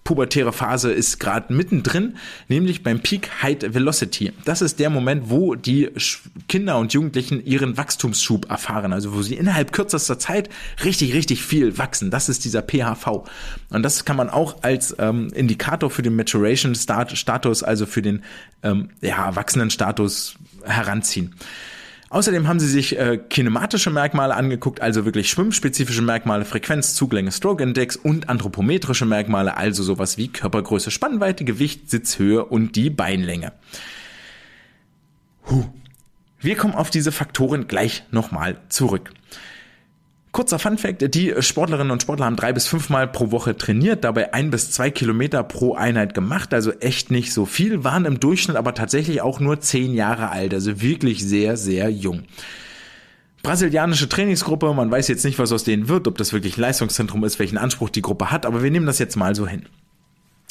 pubertäre 0.06 0.54
Phase 0.54 0.90
ist 0.90 1.20
gerade 1.20 1.52
mittendrin, 1.52 2.16
nämlich 2.48 2.82
beim 2.82 3.00
Peak 3.00 3.42
Height 3.42 3.74
Velocity. 3.74 4.32
Das 4.46 4.62
ist 4.62 4.78
der 4.80 4.88
Moment, 4.88 5.28
wo 5.28 5.54
die 5.54 5.90
Kinder 6.48 6.78
und 6.78 6.94
Jugendlichen 6.94 7.44
ihren 7.44 7.76
Wachstumsschub 7.76 8.48
erfahren, 8.48 8.94
also 8.94 9.12
wo 9.12 9.20
sie 9.20 9.34
innerhalb 9.34 9.72
kürzester 9.72 10.18
Zeit 10.18 10.48
richtig, 10.84 11.12
richtig 11.12 11.42
viel 11.42 11.76
wachsen. 11.76 12.10
Das 12.10 12.30
ist 12.30 12.46
dieser 12.46 12.62
PHV. 12.62 13.28
Und 13.68 13.82
das 13.82 14.06
kann 14.06 14.16
man 14.16 14.30
auch 14.30 14.62
als 14.62 14.96
ähm, 14.98 15.28
Indikator 15.34 15.90
für 15.90 16.02
den 16.02 16.16
Maturation 16.16 16.74
Status, 16.74 17.62
also 17.62 17.84
für 17.84 18.00
den 18.00 18.22
ähm, 18.62 18.88
ja, 19.02 19.26
Erwachsenenstatus 19.26 20.36
heranziehen. 20.64 21.34
Außerdem 22.08 22.46
haben 22.46 22.60
sie 22.60 22.68
sich 22.68 22.96
äh, 22.96 23.18
kinematische 23.18 23.90
Merkmale 23.90 24.34
angeguckt, 24.34 24.80
also 24.80 25.04
wirklich 25.04 25.28
schwimmspezifische 25.28 26.02
Merkmale, 26.02 26.44
Frequenz, 26.44 26.94
Zuglänge, 26.94 27.32
Stroke 27.32 27.62
Index 27.62 27.96
und 27.96 28.28
anthropometrische 28.28 29.06
Merkmale, 29.06 29.56
also 29.56 29.82
sowas 29.82 30.16
wie 30.16 30.28
Körpergröße, 30.28 30.92
Spannweite, 30.92 31.44
Gewicht, 31.44 31.90
Sitzhöhe 31.90 32.44
und 32.44 32.76
die 32.76 32.90
Beinlänge. 32.90 33.52
Huh. 35.50 35.64
Wir 36.38 36.56
kommen 36.56 36.74
auf 36.74 36.90
diese 36.90 37.10
Faktoren 37.10 37.66
gleich 37.66 38.04
nochmal 38.12 38.58
zurück. 38.68 39.10
Kurzer 40.36 40.58
Funfact, 40.58 41.14
die 41.14 41.32
Sportlerinnen 41.38 41.90
und 41.90 42.02
Sportler 42.02 42.26
haben 42.26 42.36
drei 42.36 42.52
bis 42.52 42.66
fünfmal 42.66 43.08
pro 43.08 43.30
Woche 43.30 43.56
trainiert, 43.56 44.04
dabei 44.04 44.34
ein 44.34 44.50
bis 44.50 44.70
zwei 44.70 44.90
Kilometer 44.90 45.42
pro 45.42 45.74
Einheit 45.74 46.12
gemacht, 46.12 46.52
also 46.52 46.72
echt 46.72 47.10
nicht 47.10 47.32
so 47.32 47.46
viel, 47.46 47.84
waren 47.84 48.04
im 48.04 48.20
Durchschnitt 48.20 48.58
aber 48.58 48.74
tatsächlich 48.74 49.22
auch 49.22 49.40
nur 49.40 49.60
zehn 49.60 49.94
Jahre 49.94 50.28
alt, 50.28 50.52
also 50.52 50.82
wirklich 50.82 51.24
sehr, 51.24 51.56
sehr 51.56 51.88
jung. 51.88 52.24
Brasilianische 53.42 54.10
Trainingsgruppe, 54.10 54.74
man 54.74 54.90
weiß 54.90 55.08
jetzt 55.08 55.24
nicht, 55.24 55.38
was 55.38 55.52
aus 55.52 55.64
denen 55.64 55.88
wird, 55.88 56.06
ob 56.06 56.18
das 56.18 56.34
wirklich 56.34 56.58
Leistungszentrum 56.58 57.24
ist, 57.24 57.38
welchen 57.38 57.56
Anspruch 57.56 57.88
die 57.88 58.02
Gruppe 58.02 58.30
hat, 58.30 58.44
aber 58.44 58.62
wir 58.62 58.70
nehmen 58.70 58.84
das 58.84 58.98
jetzt 58.98 59.16
mal 59.16 59.34
so 59.34 59.46
hin. 59.46 59.62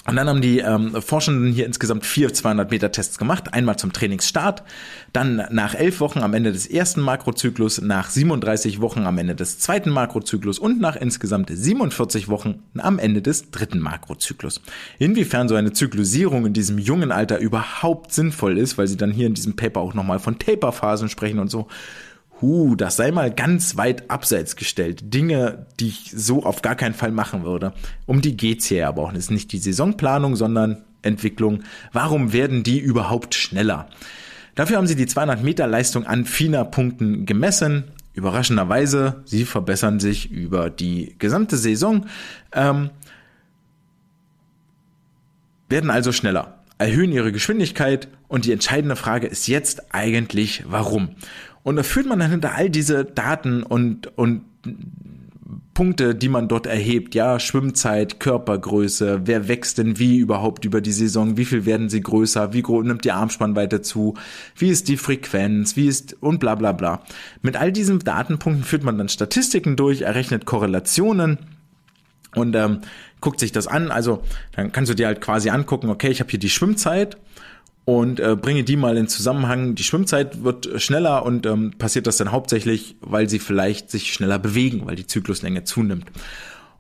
Und 0.08 0.16
dann 0.18 0.30
haben 0.30 0.42
die 0.42 0.60
ähm, 0.60 1.02
Forschenden 1.02 1.52
hier 1.52 1.66
insgesamt 1.66 2.06
vier 2.06 2.32
200 2.32 2.70
Meter 2.70 2.92
Tests 2.92 3.18
gemacht. 3.18 3.54
Einmal 3.54 3.78
zum 3.78 3.92
Trainingsstart, 3.92 4.64
dann 5.14 5.48
nach 5.50 5.74
elf 5.74 6.00
Wochen 6.00 6.20
am 6.20 6.36
Ende 6.36 6.52
des 6.52 6.68
ersten 6.68 7.02
Makrozyklus, 7.02 7.82
nach 7.82 8.12
37 8.12 8.82
Wochen 8.82 9.08
am 9.08 9.18
Ende 9.18 9.34
des 9.34 9.58
zweiten 9.58 9.90
Makrozyklus 9.90 10.60
und 10.60 10.80
nach 10.80 10.96
insgesamt 10.96 11.50
47 11.52 12.28
Wochen 12.30 12.62
am 12.78 13.00
Ende 13.00 13.24
des 13.24 13.50
dritten 13.50 13.80
Makrozyklus. 13.80 14.62
Inwiefern 15.00 15.50
so 15.50 15.56
eine 15.56 15.74
Zyklusierung 15.74 16.46
in 16.46 16.54
diesem 16.54 16.78
jungen 16.78 17.12
Alter 17.12 17.40
überhaupt 17.40 18.14
sinnvoll 18.14 18.60
ist, 18.60 18.78
weil 18.78 18.88
sie 18.88 18.98
dann 18.98 19.12
hier 19.12 19.26
in 19.26 19.34
diesem 19.34 19.56
Paper 19.56 19.80
auch 19.80 19.96
nochmal 19.96 20.20
von 20.20 20.38
Taperphasen 20.38 21.10
sprechen 21.10 21.40
und 21.40 21.50
so, 21.50 21.68
Huh, 22.42 22.76
das 22.76 22.98
sei 22.98 23.12
mal 23.12 23.32
ganz 23.32 23.78
weit 23.78 24.10
abseits 24.10 24.56
gestellt. 24.56 25.14
Dinge, 25.14 25.68
die 25.80 25.88
ich 25.88 26.12
so 26.14 26.44
auf 26.44 26.62
gar 26.62 26.76
keinen 26.76 26.94
Fall 26.94 27.12
machen 27.12 27.46
würde. 27.46 27.74
Um 28.06 28.22
die 28.22 28.36
geht's 28.36 28.66
hier 28.66 28.88
aber 28.88 29.04
auch. 29.04 29.14
Das 29.14 29.26
ist 29.26 29.32
nicht 29.32 29.52
die 29.54 29.58
Saisonplanung, 29.58 30.36
sondern 30.36 30.84
Entwicklung. 31.02 31.64
Warum 31.94 32.34
werden 32.34 32.64
die 32.64 32.80
überhaupt 32.80 33.36
schneller? 33.36 33.88
Dafür 34.56 34.78
haben 34.78 34.88
sie 34.88 34.96
die 34.96 35.06
200 35.06 35.44
Meter 35.44 35.68
Leistung 35.68 36.06
an 36.06 36.26
FINA-Punkten 36.26 37.26
gemessen. 37.26 37.86
Überraschenderweise, 38.14 39.22
sie 39.26 39.46
verbessern 39.46 40.00
sich 40.00 40.32
über 40.32 40.70
die 40.70 41.16
gesamte 41.20 41.58
Saison, 41.58 42.06
ähm, 42.54 42.90
werden 45.68 45.90
also 45.90 46.14
schneller, 46.14 46.60
erhöhen 46.78 47.12
ihre 47.12 47.34
Geschwindigkeit 47.34 48.08
und 48.30 48.46
die 48.46 48.54
entscheidende 48.54 48.96
Frage 48.96 49.28
ist 49.28 49.48
jetzt 49.48 49.94
eigentlich, 49.94 50.64
warum? 50.68 51.16
Und 51.66 51.78
da 51.78 51.84
führt 51.84 52.06
man 52.06 52.20
dann 52.20 52.30
hinter 52.30 52.54
all 52.54 52.70
diese 52.70 53.04
Daten 53.04 53.64
und, 53.64 54.16
und 54.20 54.44
Punkte, 55.74 56.14
die 56.14 56.30
man 56.30 56.48
dort 56.48 56.68
erhebt, 56.68 57.16
ja, 57.16 57.40
Schwimmzeit, 57.40 58.20
Körpergröße, 58.20 59.22
wer 59.26 59.48
wächst 59.48 59.80
denn 59.80 59.98
wie 59.98 60.18
überhaupt 60.18 60.64
über 60.64 60.80
die 60.80 60.92
Saison, 60.92 61.38
wie 61.38 61.46
viel 61.46 61.66
werden 61.66 61.90
sie 61.90 62.02
größer, 62.02 62.54
wie 62.54 62.62
groß 62.62 62.86
nimmt 62.86 63.04
die 63.04 63.12
Armspannweite 63.12 63.82
zu, 63.82 64.14
wie 64.56 64.70
ist 64.70 64.90
die 64.90 64.96
Frequenz, 64.96 65.76
wie 65.76 65.88
ist 65.88 66.16
und 66.22 66.40
bla 66.40 66.54
bla 66.54 66.72
bla. 66.72 67.02
Mit 67.42 67.56
all 67.56 67.72
diesen 67.72 67.98
Datenpunkten 67.98 68.64
führt 68.64 68.84
man 68.84 69.00
dann 69.00 69.10
Statistiken 69.10 69.76
durch, 69.76 70.04
errechnet 70.04 70.46
Korrelationen 70.46 71.40
und 72.36 72.56
ähm, 72.56 72.82
guckt 73.22 73.40
sich 73.40 73.52
das 73.52 73.66
an. 73.66 73.90
Also 73.90 74.22
dann 74.56 74.72
kannst 74.72 74.92
du 74.92 74.96
dir 74.96 75.08
halt 75.08 75.20
quasi 75.20 75.50
angucken, 75.50 75.90
okay, 75.90 76.10
ich 76.10 76.20
habe 76.20 76.30
hier 76.30 76.40
die 76.40 76.50
Schwimmzeit 76.52 77.18
und 77.86 78.20
äh, 78.20 78.36
bringe 78.36 78.64
die 78.64 78.76
mal 78.76 78.98
in 78.98 79.08
Zusammenhang. 79.08 79.76
Die 79.76 79.84
Schwimmzeit 79.84 80.44
wird 80.44 80.82
schneller 80.82 81.24
und 81.24 81.46
ähm, 81.46 81.74
passiert 81.78 82.08
das 82.08 82.18
dann 82.18 82.32
hauptsächlich, 82.32 82.98
weil 83.00 83.30
sie 83.30 83.40
vielleicht 83.40 83.92
sich 83.92 84.12
schneller 84.12 84.40
bewegen, 84.40 84.86
weil 84.86 84.96
die 84.96 85.08
Zykluslänge 85.08 85.64
zunimmt. 85.64 86.12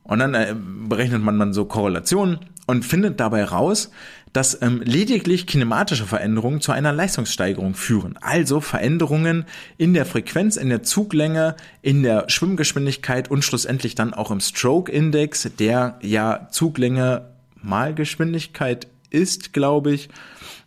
Und 0.03 0.19
dann 0.19 0.33
äh, 0.33 0.55
berechnet 0.55 1.21
man 1.21 1.39
dann 1.39 1.53
so 1.53 1.65
Korrelationen 1.65 2.39
und 2.65 2.85
findet 2.85 3.19
dabei 3.19 3.43
raus, 3.43 3.91
dass 4.33 4.61
ähm, 4.61 4.81
lediglich 4.83 5.47
kinematische 5.47 6.05
Veränderungen 6.05 6.59
zu 6.59 6.71
einer 6.71 6.91
Leistungssteigerung 6.91 7.73
führen. 7.73 8.17
Also 8.19 8.59
Veränderungen 8.59 9.45
in 9.77 9.93
der 9.93 10.05
Frequenz, 10.05 10.57
in 10.57 10.69
der 10.69 10.83
Zuglänge, 10.83 11.55
in 11.81 12.03
der 12.03 12.29
Schwimmgeschwindigkeit 12.29 13.31
und 13.31 13.45
schlussendlich 13.45 13.95
dann 13.95 14.13
auch 14.13 14.31
im 14.31 14.41
Stroke-Index, 14.41 15.51
der 15.57 15.99
ja 16.01 16.49
Zuglänge 16.51 17.29
mal 17.61 17.93
Geschwindigkeit 17.95 18.87
ist, 19.09 19.53
glaube 19.53 19.93
ich. 19.93 20.09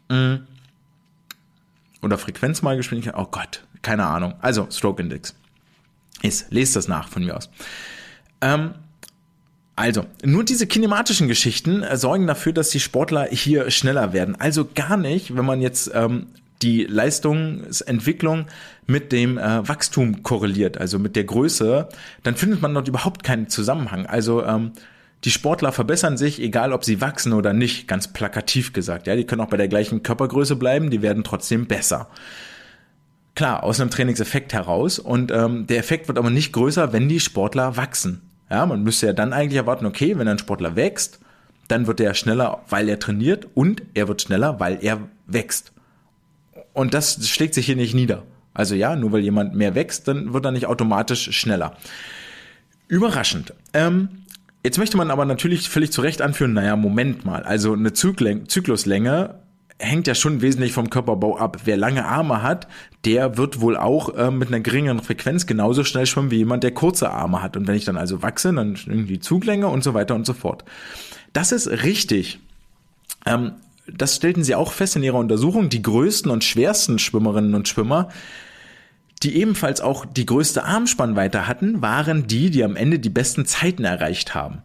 Mhm. 0.08 0.46
Oder 2.02 2.18
Frequenz 2.18 2.62
mal 2.62 2.76
Geschwindigkeit. 2.76 3.14
Oh 3.18 3.26
Gott, 3.30 3.64
keine 3.82 4.06
Ahnung. 4.06 4.34
Also 4.40 4.68
Stroke 4.70 5.02
Index. 5.02 5.34
ist. 6.22 6.50
Lest 6.50 6.76
das 6.76 6.88
nach 6.88 7.08
von 7.08 7.24
mir 7.24 7.36
aus. 7.36 7.50
Ähm, 8.40 8.74
also, 9.78 10.06
nur 10.24 10.44
diese 10.44 10.66
kinematischen 10.66 11.28
Geschichten 11.28 11.82
äh, 11.84 11.96
sorgen 11.96 12.26
dafür, 12.26 12.52
dass 12.52 12.70
die 12.70 12.80
Sportler 12.80 13.26
hier 13.30 13.70
schneller 13.70 14.12
werden. 14.12 14.34
Also 14.34 14.68
gar 14.74 14.96
nicht, 14.96 15.36
wenn 15.36 15.44
man 15.44 15.60
jetzt 15.60 15.90
ähm, 15.94 16.26
die 16.62 16.82
Leistungsentwicklung 16.84 18.46
mit 18.86 19.12
dem 19.12 19.38
äh, 19.38 19.68
Wachstum 19.68 20.24
korreliert, 20.24 20.78
also 20.78 20.98
mit 20.98 21.14
der 21.14 21.24
Größe, 21.24 21.88
dann 22.24 22.34
findet 22.34 22.60
man 22.60 22.74
dort 22.74 22.88
überhaupt 22.88 23.22
keinen 23.22 23.48
Zusammenhang. 23.48 24.06
Also 24.06 24.44
ähm, 24.44 24.72
die 25.24 25.30
Sportler 25.30 25.72
verbessern 25.72 26.16
sich, 26.16 26.40
egal 26.40 26.72
ob 26.72 26.84
sie 26.84 27.00
wachsen 27.00 27.32
oder 27.32 27.52
nicht, 27.52 27.88
ganz 27.88 28.12
plakativ 28.12 28.72
gesagt. 28.72 29.06
Ja, 29.06 29.16
die 29.16 29.24
können 29.24 29.40
auch 29.40 29.48
bei 29.48 29.56
der 29.56 29.68
gleichen 29.68 30.02
Körpergröße 30.02 30.56
bleiben, 30.56 30.90
die 30.90 31.02
werden 31.02 31.24
trotzdem 31.24 31.66
besser. 31.66 32.08
Klar, 33.34 33.62
aus 33.62 33.80
einem 33.80 33.90
Trainingseffekt 33.90 34.52
heraus 34.52 34.98
und 34.98 35.30
ähm, 35.30 35.66
der 35.66 35.78
Effekt 35.78 36.08
wird 36.08 36.18
aber 36.18 36.30
nicht 36.30 36.52
größer, 36.52 36.92
wenn 36.92 37.08
die 37.08 37.20
Sportler 37.20 37.76
wachsen. 37.76 38.22
Ja, 38.50 38.64
man 38.66 38.82
müsste 38.82 39.06
ja 39.06 39.12
dann 39.12 39.32
eigentlich 39.32 39.58
erwarten, 39.58 39.86
okay, 39.86 40.18
wenn 40.18 40.28
ein 40.28 40.38
Sportler 40.38 40.76
wächst, 40.76 41.20
dann 41.68 41.86
wird 41.86 42.00
er 42.00 42.14
schneller, 42.14 42.62
weil 42.68 42.88
er 42.88 42.98
trainiert 42.98 43.46
und 43.54 43.82
er 43.94 44.08
wird 44.08 44.22
schneller, 44.22 44.58
weil 44.58 44.78
er 44.80 45.00
wächst. 45.26 45.72
Und 46.72 46.94
das 46.94 47.28
schlägt 47.28 47.54
sich 47.54 47.66
hier 47.66 47.76
nicht 47.76 47.94
nieder. 47.94 48.22
Also 48.54 48.74
ja, 48.74 48.96
nur 48.96 49.12
weil 49.12 49.20
jemand 49.20 49.54
mehr 49.54 49.74
wächst, 49.74 50.08
dann 50.08 50.32
wird 50.32 50.44
er 50.44 50.52
nicht 50.52 50.66
automatisch 50.66 51.30
schneller. 51.36 51.76
Überraschend. 52.88 53.52
Ähm, 53.74 54.24
jetzt 54.64 54.78
möchte 54.78 54.96
man 54.96 55.10
aber 55.10 55.24
natürlich 55.24 55.68
völlig 55.68 55.92
zu 55.92 56.00
Recht 56.00 56.22
anführen, 56.22 56.52
naja, 56.52 56.76
Moment 56.76 57.24
mal, 57.24 57.42
also 57.42 57.72
eine 57.72 57.92
Zykluslänge 57.92 59.34
hängt 59.78 60.06
ja 60.06 60.14
schon 60.14 60.42
wesentlich 60.42 60.72
vom 60.72 60.90
Körperbau 60.90 61.38
ab. 61.38 61.58
Wer 61.64 61.76
lange 61.76 62.04
Arme 62.04 62.42
hat, 62.42 62.66
der 63.04 63.36
wird 63.36 63.60
wohl 63.60 63.76
auch 63.76 64.14
äh, 64.16 64.30
mit 64.30 64.48
einer 64.48 64.60
geringeren 64.60 65.00
Frequenz 65.00 65.46
genauso 65.46 65.84
schnell 65.84 66.06
schwimmen 66.06 66.30
wie 66.30 66.38
jemand, 66.38 66.64
der 66.64 66.72
kurze 66.72 67.10
Arme 67.10 67.42
hat. 67.42 67.56
Und 67.56 67.68
wenn 67.68 67.76
ich 67.76 67.84
dann 67.84 67.96
also 67.96 68.22
wachse, 68.22 68.52
dann 68.52 68.76
irgendwie 68.86 69.20
Zuglänge 69.20 69.68
und 69.68 69.84
so 69.84 69.94
weiter 69.94 70.14
und 70.14 70.26
so 70.26 70.32
fort. 70.32 70.64
Das 71.32 71.52
ist 71.52 71.68
richtig. 71.68 72.40
Ähm, 73.24 73.52
das 73.86 74.16
stellten 74.16 74.44
sie 74.44 74.54
auch 74.54 74.72
fest 74.72 74.96
in 74.96 75.02
ihrer 75.02 75.18
Untersuchung. 75.18 75.68
Die 75.68 75.82
größten 75.82 76.30
und 76.30 76.44
schwersten 76.44 76.98
Schwimmerinnen 76.98 77.54
und 77.54 77.68
Schwimmer, 77.68 78.08
die 79.22 79.36
ebenfalls 79.36 79.80
auch 79.80 80.06
die 80.06 80.26
größte 80.26 80.64
Armspannweite 80.64 81.46
hatten, 81.46 81.82
waren 81.82 82.26
die, 82.26 82.50
die 82.50 82.64
am 82.64 82.76
Ende 82.76 82.98
die 82.98 83.10
besten 83.10 83.46
Zeiten 83.46 83.84
erreicht 83.84 84.34
haben. 84.34 84.62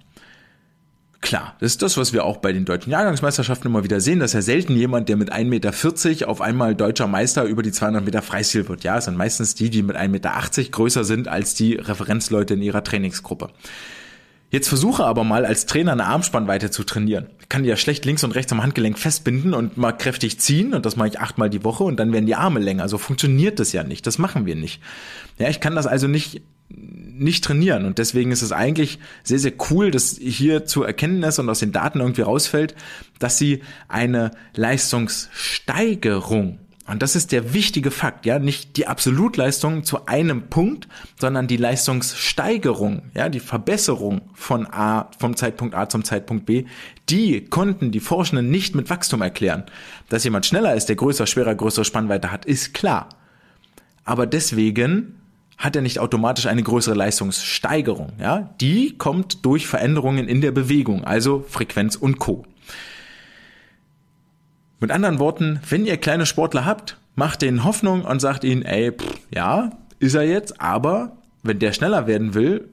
Klar, 1.24 1.56
das 1.62 1.72
ist 1.72 1.82
das, 1.82 1.95
was 1.95 2.12
wir 2.12 2.26
auch 2.26 2.38
bei 2.38 2.51
den 2.51 2.66
deutschen 2.66 2.91
Jahrgangsmeisterschaften 2.91 3.72
immer 3.72 3.86
wieder 3.86 4.01
sehen, 4.01 4.20
dass 4.20 4.34
ja 4.34 4.41
selten 4.41 4.76
jemand, 4.76 5.08
der 5.08 5.16
mit 5.16 5.32
1,40 5.32 5.45
Meter 5.45 6.28
auf 6.28 6.41
einmal 6.41 6.76
deutscher 6.76 7.08
Meister 7.08 7.45
über 7.45 7.64
die 7.64 7.72
200 7.72 8.04
Meter 8.04 8.22
Freistil 8.22 8.68
wird. 8.68 8.84
Ja, 8.84 8.97
es 8.97 9.06
sind 9.06 9.16
meistens 9.16 9.56
die, 9.56 9.70
die 9.70 9.84
mit 9.84 9.95
1,80 9.95 10.10
Meter 10.10 10.32
größer 10.72 11.06
sind 11.06 11.30
als 11.30 11.56
die 11.56 11.76
Referenzleute 11.76 12.56
in 12.56 12.62
ihrer 12.62 12.84
Trainingsgruppe. 12.84 13.51
Jetzt 14.54 14.70
versuche 14.70 15.04
aber 15.04 15.24
mal 15.24 15.47
als 15.47 15.66
Trainer 15.66 15.93
eine 15.93 16.06
Armspannweite 16.06 16.70
zu 16.70 16.84
trainieren. 16.84 17.26
Ich 17.41 17.49
kann 17.49 17.64
die 17.64 17.70
ja 17.70 17.76
schlecht 17.76 18.06
links 18.06 18.24
und 18.24 18.36
rechts 18.36 18.51
am 18.51 18.62
Handgelenk 18.62 18.99
festbinden 18.99 19.56
und 19.56 19.78
mal 19.78 19.93
kräftig 19.93 20.39
ziehen 20.39 20.76
und 20.76 20.86
das 20.86 20.95
mache 20.95 21.08
ich 21.08 21.20
achtmal 21.20 21.49
die 21.49 21.64
Woche 21.64 21.84
und 21.84 21.97
dann 21.97 22.14
werden 22.14 22.28
die 22.28 22.36
Arme 22.36 22.60
länger. 22.60 22.88
So 22.88 22.99
funktioniert 22.99 23.60
das 23.60 23.74
ja 23.74 23.84
nicht. 23.84 24.06
Das 24.06 24.20
machen 24.20 24.45
wir 24.45 24.56
nicht. 24.56 24.80
Ja, 25.39 25.49
ich 25.49 25.60
kann 25.60 25.76
das 25.76 25.88
also 25.88 26.08
nicht 26.08 26.43
nicht 26.70 27.43
trainieren. 27.43 27.86
Und 27.86 27.97
deswegen 27.97 28.32
ist 28.32 28.43
es 28.43 28.51
eigentlich 28.51 28.99
sehr, 29.24 29.39
sehr 29.39 29.54
cool, 29.72 29.89
dass 29.89 30.20
hier 30.20 30.66
zu 30.66 30.84
erkennen 30.84 31.24
ist 31.24 31.39
und 31.39 31.49
aus 31.49 31.58
den 31.60 31.72
Daten 31.72 31.99
irgendwie 31.99 32.22
rausfällt, 32.22 32.76
dass 33.18 33.39
sie 33.39 33.64
eine 33.88 34.30
Leistungssteigerung 34.56 36.60
und 36.86 37.02
das 37.02 37.16
ist 37.16 37.32
der 37.32 37.54
wichtige 37.54 37.92
Fakt, 37.92 38.26
ja, 38.26 38.40
nicht 38.40 38.76
die 38.76 38.88
Absolutleistung 38.88 39.86
zu 39.86 40.06
einem 40.06 40.50
Punkt, 40.50 40.90
sondern 41.20 41.48
die 41.48 41.56
Leistungssteigerung, 41.56 43.04
ja, 43.16 43.30
die 43.30 43.40
Verbesserung 43.40 44.22
von 44.34 44.68
A, 44.68 45.10
vom 45.18 45.38
Zeitpunkt 45.38 45.76
A 45.76 45.88
zum 45.88 46.04
Zeitpunkt 46.04 46.46
B, 46.46 46.66
die 47.10 47.46
konnten 47.46 47.92
die 47.92 48.02
Forschenden 48.02 48.50
nicht 48.50 48.76
mit 48.76 48.90
Wachstum 48.90 49.22
erklären. 49.22 49.64
Dass 50.10 50.26
jemand 50.26 50.46
schneller 50.46 50.76
ist, 50.76 50.88
der 50.88 50.98
größer, 50.98 51.26
schwerer, 51.26 51.56
größere 51.56 51.86
Spannweite 51.86 52.32
hat, 52.32 52.44
ist 52.44 52.74
klar. 52.74 53.08
Aber 54.04 54.28
deswegen 54.28 55.22
hat 55.58 55.78
er 55.78 55.82
nicht 55.82 56.00
automatisch 56.00 56.48
eine 56.48 56.64
größere 56.64 56.96
Leistungssteigerung. 56.96 58.14
Ja? 58.20 58.54
Die 58.60 58.98
kommt 58.98 59.46
durch 59.46 59.68
Veränderungen 59.68 60.28
in 60.28 60.42
der 60.42 60.52
Bewegung, 60.52 61.06
also 61.06 61.46
Frequenz 61.48 61.96
und 61.96 62.20
Co. 62.20 62.46
Mit 64.84 64.92
anderen 64.92 65.18
Worten, 65.18 65.62
wenn 65.70 65.86
ihr 65.86 65.96
kleine 65.96 66.26
Sportler 66.26 66.66
habt, 66.66 66.98
macht 67.16 67.42
denen 67.42 67.64
Hoffnung 67.64 68.04
und 68.04 68.20
sagt 68.20 68.44
ihnen, 68.44 68.64
ey, 68.64 68.92
pff, 68.92 69.18
ja, 69.34 69.70
ist 70.00 70.14
er 70.14 70.24
jetzt, 70.24 70.60
aber 70.60 71.16
wenn 71.42 71.58
der 71.60 71.72
schneller 71.72 72.06
werden 72.06 72.34
will, 72.34 72.68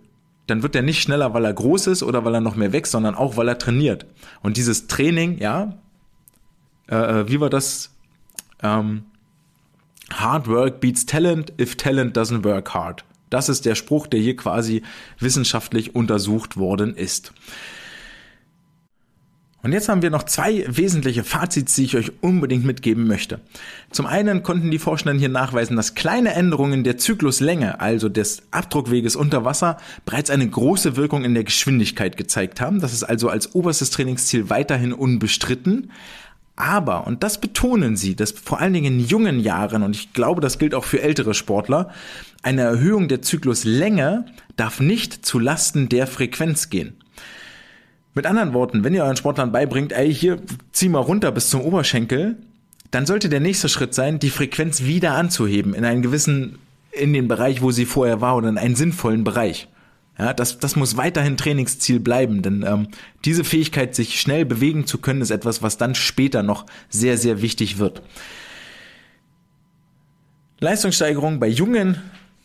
dann 0.49 0.65
wird 0.65 0.75
er 0.75 0.83
nicht 0.83 1.01
schneller, 1.01 1.35
weil 1.35 1.45
er 1.45 1.53
groß 1.53 1.87
ist 1.87 2.03
oder 2.03 2.25
weil 2.25 2.35
er 2.35 2.41
noch 2.41 2.57
mehr 2.57 2.73
wächst, 2.73 2.91
sondern 2.91 3.15
auch, 3.15 3.37
weil 3.37 3.47
er 3.47 3.59
trainiert. 3.59 4.07
Und 4.43 4.57
dieses 4.57 4.89
Training, 4.89 5.39
ja, 5.39 5.79
äh, 6.91 6.97
äh 6.97 7.29
wie 7.29 7.39
war 7.39 7.49
das? 7.49 7.95
Ähm, 8.61 9.05
Hard 10.13 10.49
work 10.49 10.81
beats 10.81 11.07
talent 11.07 11.53
if 11.61 11.77
talent 11.77 12.19
doesn't 12.19 12.43
work 12.43 12.75
hard. 12.75 13.05
Das 13.31 13.49
ist 13.49 13.67
der 13.67 13.77
Spruch, 13.77 14.09
der 14.09 14.19
hier 14.19 14.35
quasi 14.35 14.83
wissenschaftlich 15.21 15.95
untersucht 15.95 16.57
worden 16.57 16.97
ist. 16.97 17.33
Und 19.63 19.73
jetzt 19.73 19.89
haben 19.91 20.01
wir 20.01 20.11
noch 20.11 20.23
zwei 20.23 20.65
wesentliche 20.69 21.23
Fazits, 21.23 21.75
die 21.75 21.85
ich 21.85 21.97
euch 21.97 22.13
unbedingt 22.23 22.65
mitgeben 22.65 23.07
möchte. 23.07 23.41
Zum 23.91 24.07
einen 24.07 24.43
konnten 24.43 24.71
die 24.71 24.79
Forschenden 24.79 25.19
hier 25.19 25.29
nachweisen, 25.29 25.77
dass 25.77 25.95
kleine 25.95 26.33
Änderungen 26.33 26.83
der 26.83 26.97
Zykluslänge, 26.97 27.81
also 27.81 28.09
des 28.09 28.43
Abdruckweges 28.53 29.17
unter 29.17 29.45
Wasser, 29.45 29.77
bereits 30.07 30.31
eine 30.31 30.49
große 30.49 30.97
Wirkung 30.97 31.25
in 31.25 31.35
der 31.35 31.45
Geschwindigkeit 31.45 32.17
gezeigt 32.17 32.61
haben. 32.61 32.81
Das 32.81 32.95
ist 32.95 33.05
also 33.05 33.29
als 33.29 33.55
oberstes 33.55 33.91
Trainingsziel 33.91 34.49
weiterhin 34.49 34.95
unbestritten. 34.95 35.91
Aber, 36.57 37.07
und 37.07 37.23
das 37.23 37.41
betonen 37.41 37.97
sie, 37.97 38.15
dass 38.15 38.33
vor 38.33 38.61
allen 38.61 38.75
Dingen 38.75 39.01
in 39.01 39.07
jungen 39.07 39.41
Jahren, 39.41 39.83
und 39.83 39.97
ich 39.97 40.13
glaube, 40.13 40.41
das 40.41 40.59
gilt 40.59 40.75
auch 40.75 40.85
für 40.85 41.01
ältere 41.01 41.33
Sportler, 41.33 41.91
eine 42.43 42.63
Erhöhung 42.63 43.09
der 43.09 43.23
Zykluslänge 43.23 44.27
darf 44.57 44.81
nicht 44.81 45.25
zu 45.25 45.39
Lasten 45.39 45.89
der 45.89 46.07
Frequenz 46.07 46.69
gehen. 46.69 47.00
Mit 48.15 48.27
anderen 48.27 48.53
Worten, 48.55 48.83
wenn 48.83 48.95
ihr 48.95 49.05
euren 49.05 49.17
Sportlern 49.17 49.53
beibringt, 49.53 49.93
ey, 49.93 50.13
hier, 50.13 50.39
zieh 50.73 50.89
mal 50.89 50.99
runter 50.99 51.31
bis 51.31 51.49
zum 51.49 51.61
Oberschenkel, 51.61 52.37
dann 52.91 53.07
sollte 53.07 53.29
der 53.29 53.41
nächste 53.41 53.69
Schritt 53.69 53.95
sein, 53.95 54.19
die 54.19 54.31
Frequenz 54.31 54.83
wieder 54.83 55.15
anzuheben 55.15 55.75
in 55.75 55.85
einen 55.85 56.03
gewissen, 56.03 56.59
in 56.91 57.13
den 57.13 57.29
Bereich, 57.29 57.63
wo 57.63 57.71
sie 57.71 57.85
vorher 57.85 58.21
war 58.21 58.37
oder 58.37 58.49
in 58.49 58.59
einen 58.59 58.75
sinnvollen 58.75 59.23
Bereich. 59.23 59.69
Ja, 60.19 60.35
das, 60.35 60.59
das 60.59 60.77
muss 60.77 60.97
weiterhin 60.97 61.37
Trainingsziel 61.37 62.01
bleiben, 62.01 62.43
denn 62.43 62.65
ähm, 62.67 62.89
diese 63.25 63.45
Fähigkeit, 63.45 63.95
sich 63.95 64.21
schnell 64.21 64.45
bewegen 64.45 64.87
zu 64.87 64.99
können, 64.99 65.23
ist 65.23 65.31
etwas, 65.31 65.63
was 65.63 65.79
dann 65.79 65.95
später 65.95 66.43
noch 66.43 66.67
sehr, 66.91 67.17
sehr 67.17 67.41
wichtig 67.41 67.79
wird. 67.79 68.03
Leistungssteigerung 70.59 71.41
bei 71.41 71.47
jungen, 71.47 72.03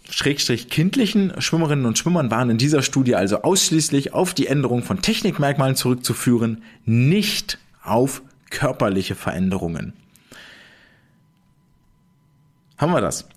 schrägstrich 0.10 0.70
kindlichen 0.70 1.40
Schwimmerinnen 1.42 1.86
und 1.86 1.98
Schwimmern 1.98 2.32
waren 2.32 2.50
in 2.50 2.58
dieser 2.58 2.82
Studie 2.82 3.16
also 3.16 3.42
ausschließlich 3.42 4.14
auf 4.14 4.34
die 4.34 4.48
Änderung 4.48 4.84
von 4.84 5.02
Technikmerkmalen 5.02 5.76
zurückzuführen, 5.76 6.64
nicht 6.86 7.60
auf 7.84 8.22
körperliche 8.50 9.16
Veränderungen. 9.16 9.94
Haben 12.78 12.92
wir 12.92 13.02
das? 13.02 13.28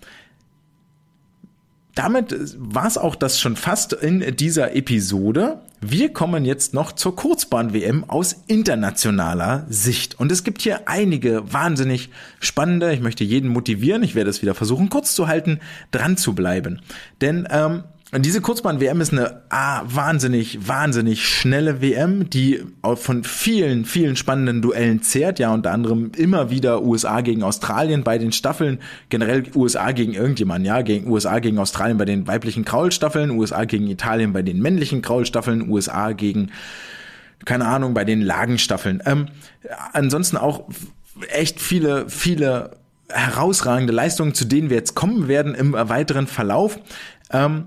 damit 1.99 2.55
war 2.57 2.87
es 2.87 2.97
auch 2.97 3.17
das 3.17 3.41
schon 3.41 3.57
fast 3.57 3.93
in 3.93 4.37
dieser 4.37 4.77
Episode. 4.77 5.61
Wir 5.81 6.13
kommen 6.13 6.45
jetzt 6.45 6.75
noch 6.75 6.91
zur 6.91 7.15
Kurzbahn-WM 7.15 8.03
aus 8.09 8.35
internationaler 8.49 9.65
Sicht. 9.69 10.19
Und 10.19 10.33
es 10.33 10.43
gibt 10.43 10.61
hier 10.61 10.89
einige 10.89 11.53
wahnsinnig 11.53 12.11
spannende, 12.41 12.93
ich 12.93 13.01
möchte 13.01 13.23
jeden 13.23 13.49
motivieren, 13.49 14.03
ich 14.03 14.17
werde 14.17 14.29
es 14.29 14.43
wieder 14.43 14.57
versuchen 14.57 14.89
kurz 14.89 15.15
zu 15.15 15.29
halten, 15.29 15.61
dran 15.93 16.17
zu 16.17 16.35
bleiben. 16.35 16.81
Denn 17.21 17.47
ähm, 17.51 17.85
und 18.11 18.25
diese 18.25 18.41
Kurzbahn-WM 18.41 19.03
ist 19.03 19.13
eine 19.13 19.43
ah, 19.51 19.83
wahnsinnig, 19.85 20.67
wahnsinnig 20.67 21.29
schnelle 21.29 21.83
WM, 21.83 22.31
die 22.31 22.65
von 22.95 23.23
vielen, 23.23 23.85
vielen 23.85 24.17
spannenden 24.17 24.63
Duellen 24.63 25.03
zehrt. 25.03 25.39
Ja, 25.39 25.53
unter 25.53 25.73
anderem 25.73 26.13
immer 26.17 26.49
wieder 26.49 26.83
USA 26.83 27.21
gegen 27.21 27.43
Australien 27.43 28.05
bei 28.05 28.17
den 28.17 28.33
Staffeln, 28.33 28.79
generell 29.11 29.45
USA 29.55 29.93
gegen 29.93 30.15
irgendjemanden, 30.15 30.65
ja, 30.65 30.81
gegen 30.81 31.11
USA 31.11 31.39
gegen 31.39 31.59
Australien 31.59 31.99
bei 31.99 32.07
den 32.07 32.27
weiblichen 32.27 32.65
Kraulstaffeln, 32.65 33.31
USA 33.31 33.65
gegen 33.65 33.89
Italien 33.89 34.33
bei 34.33 34.41
den 34.41 34.63
männlichen 34.63 35.03
Kraulstaffeln, 35.03 35.69
USA 35.69 36.13
gegen, 36.13 36.51
keine 37.45 37.67
Ahnung, 37.67 37.93
bei 37.93 38.07
den 38.07 38.23
Lagenstaffeln. 38.23 39.03
Ähm, 39.05 39.27
ansonsten 39.93 40.39
auch 40.39 40.67
echt 41.29 41.61
viele, 41.61 42.09
viele 42.09 42.71
herausragende 43.11 43.93
Leistungen, 43.93 44.33
zu 44.33 44.47
denen 44.47 44.71
wir 44.71 44.79
jetzt 44.79 44.95
kommen 44.95 45.29
werden 45.29 45.55
im 45.55 45.75
weiteren 45.75 46.27
Verlauf. 46.27 46.79
Ähm, 47.31 47.67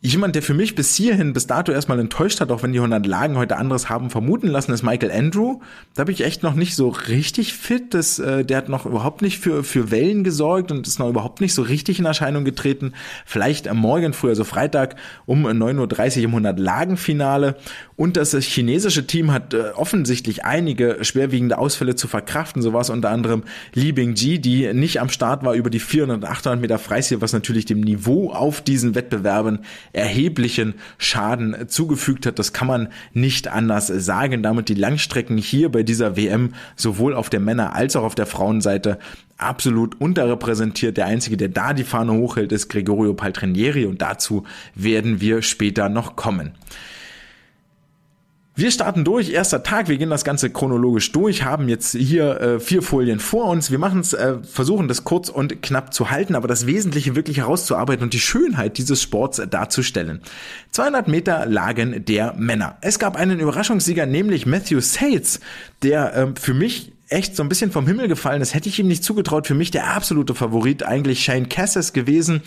Jemand, 0.00 0.36
der 0.36 0.42
für 0.42 0.54
mich 0.54 0.76
bis 0.76 0.94
hierhin, 0.94 1.32
bis 1.32 1.48
dato 1.48 1.72
erstmal 1.72 1.98
enttäuscht 1.98 2.40
hat, 2.40 2.52
auch 2.52 2.62
wenn 2.62 2.72
die 2.72 2.78
100 2.78 3.04
Lagen 3.04 3.36
heute 3.36 3.56
anderes 3.56 3.88
haben 3.88 4.10
vermuten 4.10 4.46
lassen, 4.46 4.70
ist 4.70 4.84
Michael 4.84 5.10
Andrew. 5.10 5.58
Da 5.96 6.04
bin 6.04 6.14
ich 6.14 6.24
echt 6.24 6.44
noch 6.44 6.54
nicht 6.54 6.76
so 6.76 6.88
richtig 6.88 7.52
fit. 7.54 7.94
Das, 7.94 8.20
äh, 8.20 8.44
der 8.44 8.58
hat 8.58 8.68
noch 8.68 8.86
überhaupt 8.86 9.22
nicht 9.22 9.40
für, 9.40 9.64
für 9.64 9.90
Wellen 9.90 10.22
gesorgt 10.22 10.70
und 10.70 10.86
ist 10.86 11.00
noch 11.00 11.08
überhaupt 11.08 11.40
nicht 11.40 11.52
so 11.52 11.62
richtig 11.62 11.98
in 11.98 12.04
Erscheinung 12.04 12.44
getreten. 12.44 12.92
Vielleicht 13.26 13.66
am 13.66 13.78
Morgen 13.78 14.12
früh, 14.12 14.28
also 14.28 14.44
Freitag 14.44 14.94
um 15.26 15.44
9.30 15.44 16.18
Uhr 16.18 16.24
im 16.24 16.30
100 16.30 16.60
Lagen 16.60 16.96
Finale. 16.96 17.56
Und 17.96 18.16
das 18.16 18.36
chinesische 18.36 19.04
Team 19.04 19.32
hat 19.32 19.52
äh, 19.52 19.70
offensichtlich 19.74 20.44
einige 20.44 20.98
schwerwiegende 21.00 21.58
Ausfälle 21.58 21.96
zu 21.96 22.06
verkraften. 22.06 22.62
So 22.62 22.72
war 22.72 22.82
es 22.82 22.90
unter 22.90 23.10
anderem 23.10 23.42
Li 23.74 23.90
Bingji, 23.90 24.38
die 24.38 24.72
nicht 24.72 25.00
am 25.00 25.08
Start 25.08 25.42
war 25.42 25.54
über 25.54 25.70
die 25.70 25.80
400 25.80 26.18
und 26.18 26.24
800 26.24 26.60
Meter 26.60 26.78
Freistil, 26.78 27.20
was 27.20 27.32
natürlich 27.32 27.64
dem 27.64 27.80
Niveau 27.80 28.30
auf 28.30 28.60
diesen 28.60 28.94
Wettbewerben 28.94 29.64
erheblichen 29.92 30.74
Schaden 30.98 31.68
zugefügt 31.68 32.26
hat. 32.26 32.38
Das 32.38 32.52
kann 32.52 32.68
man 32.68 32.88
nicht 33.12 33.48
anders 33.48 33.86
sagen. 33.86 34.42
Damit 34.42 34.68
die 34.68 34.74
Langstrecken 34.74 35.38
hier 35.38 35.70
bei 35.70 35.82
dieser 35.82 36.16
WM 36.16 36.54
sowohl 36.76 37.14
auf 37.14 37.30
der 37.30 37.40
Männer- 37.40 37.74
als 37.74 37.96
auch 37.96 38.04
auf 38.04 38.14
der 38.14 38.26
Frauenseite 38.26 38.98
absolut 39.36 40.00
unterrepräsentiert. 40.00 40.96
Der 40.96 41.06
einzige, 41.06 41.36
der 41.36 41.48
da 41.48 41.72
die 41.72 41.84
Fahne 41.84 42.12
hochhält, 42.12 42.52
ist 42.52 42.68
Gregorio 42.68 43.14
Paltrinieri 43.14 43.86
und 43.86 44.02
dazu 44.02 44.44
werden 44.74 45.20
wir 45.20 45.42
später 45.42 45.88
noch 45.88 46.16
kommen. 46.16 46.52
Wir 48.58 48.72
starten 48.72 49.04
durch, 49.04 49.30
erster 49.30 49.62
Tag, 49.62 49.86
wir 49.86 49.98
gehen 49.98 50.10
das 50.10 50.24
Ganze 50.24 50.50
chronologisch 50.50 51.12
durch, 51.12 51.44
haben 51.44 51.68
jetzt 51.68 51.94
hier 51.94 52.40
äh, 52.40 52.58
vier 52.58 52.82
Folien 52.82 53.20
vor 53.20 53.44
uns. 53.44 53.70
Wir 53.70 53.78
machen 53.78 54.00
es, 54.00 54.14
äh, 54.14 54.38
versuchen 54.42 54.88
das 54.88 55.04
kurz 55.04 55.28
und 55.28 55.62
knapp 55.62 55.94
zu 55.94 56.10
halten, 56.10 56.34
aber 56.34 56.48
das 56.48 56.66
Wesentliche 56.66 57.14
wirklich 57.14 57.36
herauszuarbeiten 57.36 58.02
und 58.02 58.14
die 58.14 58.18
Schönheit 58.18 58.76
dieses 58.76 59.00
Sports 59.00 59.40
darzustellen. 59.48 60.22
200 60.72 61.06
Meter 61.06 61.46
Lagen 61.46 62.04
der 62.04 62.34
Männer. 62.36 62.78
Es 62.80 62.98
gab 62.98 63.14
einen 63.14 63.38
Überraschungssieger, 63.38 64.06
nämlich 64.06 64.44
Matthew 64.44 64.80
Sales, 64.80 65.38
der 65.84 66.16
äh, 66.16 66.26
für 66.34 66.52
mich 66.52 66.90
echt 67.08 67.36
so 67.36 67.42
ein 67.42 67.48
bisschen 67.48 67.72
vom 67.72 67.86
Himmel 67.86 68.08
gefallen 68.08 68.42
ist, 68.42 68.52
hätte 68.54 68.68
ich 68.68 68.78
ihm 68.78 68.86
nicht 68.86 69.02
zugetraut. 69.02 69.46
Für 69.46 69.54
mich 69.54 69.70
der 69.70 69.94
absolute 69.94 70.34
Favorit 70.34 70.82
eigentlich 70.82 71.24
Shane 71.24 71.48
Cassis 71.48 71.94
gewesen, 71.94 72.42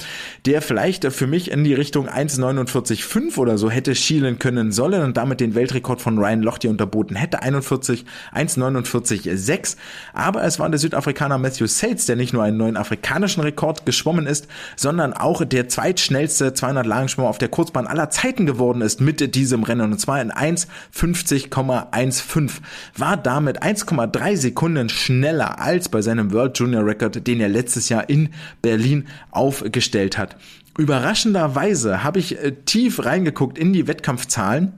der 0.45 0.61
vielleicht 0.61 1.11
für 1.11 1.25
mich 1.25 1.49
in 1.49 1.63
die 1.63 1.73
Richtung 1.73 2.07
1,49,5 2.07 3.37
oder 3.37 3.57
so 3.57 3.71
hätte 3.71 3.95
schielen 3.95 4.37
können 4.37 4.71
sollen 4.71 5.01
und 5.03 5.17
damit 5.17 5.39
den 5.39 5.55
Weltrekord 5.55 5.99
von 6.01 6.19
Ryan 6.19 6.43
Lochte 6.43 6.69
unterboten 6.69 7.15
hätte. 7.15 7.41
41, 7.41 8.05
1,49,6. 8.35 9.77
Aber 10.13 10.43
es 10.43 10.59
war 10.59 10.69
der 10.69 10.77
Südafrikaner 10.79 11.39
Matthew 11.39 11.65
Sates, 11.65 12.05
der 12.05 12.15
nicht 12.15 12.33
nur 12.33 12.43
einen 12.43 12.57
neuen 12.57 12.77
afrikanischen 12.77 13.41
Rekord 13.41 13.87
geschwommen 13.87 14.27
ist, 14.27 14.47
sondern 14.75 15.13
auch 15.13 15.43
der 15.43 15.69
zweitschnellste 15.69 16.53
200 16.53 16.85
Lagenschwimmer 16.85 17.29
auf 17.29 17.39
der 17.39 17.49
Kurzbahn 17.49 17.87
aller 17.87 18.11
Zeiten 18.11 18.45
geworden 18.45 18.81
ist 18.81 19.01
mit 19.01 19.33
diesem 19.35 19.63
Rennen. 19.63 19.91
Und 19.91 19.99
zwar 19.99 20.21
in 20.21 20.31
1,50,15. 20.31 22.51
War 22.97 23.17
damit 23.17 23.63
1,3 23.63 24.50
Sekunden 24.51 24.89
schneller 24.89 25.59
als 25.59 25.87
bei 25.87 26.01
seinem 26.01 26.33
World 26.33 26.59
Junior 26.59 26.85
Record, 26.85 27.25
den 27.25 27.39
er 27.39 27.47
letztes 27.47 27.87
Jahr 27.87 28.09
in 28.09 28.29
Berlin 28.61 29.07
aufgestellt 29.31 30.17
hat. 30.17 30.35
Überraschenderweise 30.77 32.03
habe 32.03 32.19
ich 32.19 32.37
äh, 32.37 32.51
tief 32.65 33.05
reingeguckt 33.05 33.57
in 33.57 33.71
die 33.71 33.87
Wettkampfzahlen 33.87 34.73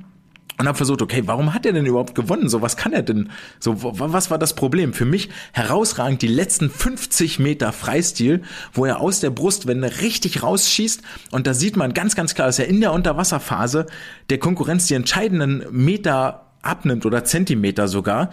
und 0.59 0.67
habe 0.67 0.77
versucht, 0.77 1.01
okay, 1.01 1.23
warum 1.25 1.55
hat 1.55 1.65
er 1.65 1.73
denn 1.73 1.87
überhaupt 1.87 2.13
gewonnen? 2.13 2.49
So, 2.49 2.61
was 2.61 2.77
kann 2.77 2.93
er 2.93 3.01
denn? 3.01 3.31
So, 3.59 3.77
was 3.81 4.29
war 4.29 4.37
das 4.37 4.53
Problem? 4.53 4.93
Für 4.93 5.05
mich 5.05 5.29
herausragend 5.53 6.21
die 6.21 6.27
letzten 6.27 6.69
50 6.69 7.39
Meter 7.39 7.73
Freistil, 7.73 8.43
wo 8.73 8.85
er 8.85 8.99
aus 8.99 9.21
der 9.21 9.31
Brustwende 9.31 10.01
richtig 10.01 10.43
rausschießt. 10.43 11.01
Und 11.31 11.47
da 11.47 11.55
sieht 11.55 11.77
man 11.77 11.95
ganz, 11.95 12.15
ganz 12.15 12.35
klar, 12.35 12.45
dass 12.45 12.59
er 12.59 12.67
in 12.67 12.79
der 12.79 12.93
Unterwasserphase 12.93 13.87
der 14.29 14.37
Konkurrenz 14.37 14.85
die 14.85 14.93
entscheidenden 14.93 15.65
Meter 15.71 16.43
abnimmt 16.61 17.05
oder 17.05 17.23
Zentimeter 17.23 17.87
sogar 17.87 18.29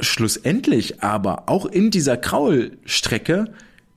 schlussendlich 0.00 1.02
aber 1.02 1.48
auch 1.48 1.66
in 1.66 1.90
dieser 1.90 2.16
Kraulstrecke 2.16 3.52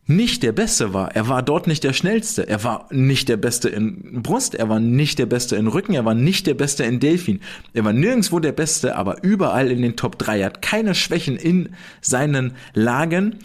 nicht 0.06 0.44
der 0.44 0.52
Beste 0.52 0.94
war. 0.94 1.16
Er 1.16 1.30
war 1.30 1.42
dort 1.44 1.66
nicht 1.68 1.84
der 1.84 1.94
Schnellste. 1.94 2.48
Er 2.48 2.64
war 2.64 2.88
nicht 2.92 3.30
der 3.30 3.38
Beste 3.38 3.70
in 3.70 4.22
Brust. 4.22 4.54
Er 4.54 4.68
war 4.68 4.80
nicht 4.80 5.18
der 5.18 5.26
Beste 5.26 5.56
in 5.56 5.68
Rücken. 5.68 5.94
Er 5.94 6.04
war 6.04 6.14
nicht 6.14 6.46
der 6.46 6.56
Beste 6.56 6.84
in 6.84 7.00
Delfin. 7.00 7.40
Er 7.74 7.86
war 7.86 7.94
nirgendwo 7.94 8.40
der 8.40 8.52
Beste, 8.52 8.98
aber 8.98 9.24
überall 9.24 9.72
in 9.72 9.82
den 9.82 9.96
Top 9.96 10.20
3. 10.20 10.40
Er 10.40 10.48
hat 10.48 10.62
keine 10.62 10.94
Schwächen 10.94 11.38
in 11.38 11.70
seinen 12.02 12.54
Lagen. 12.74 13.38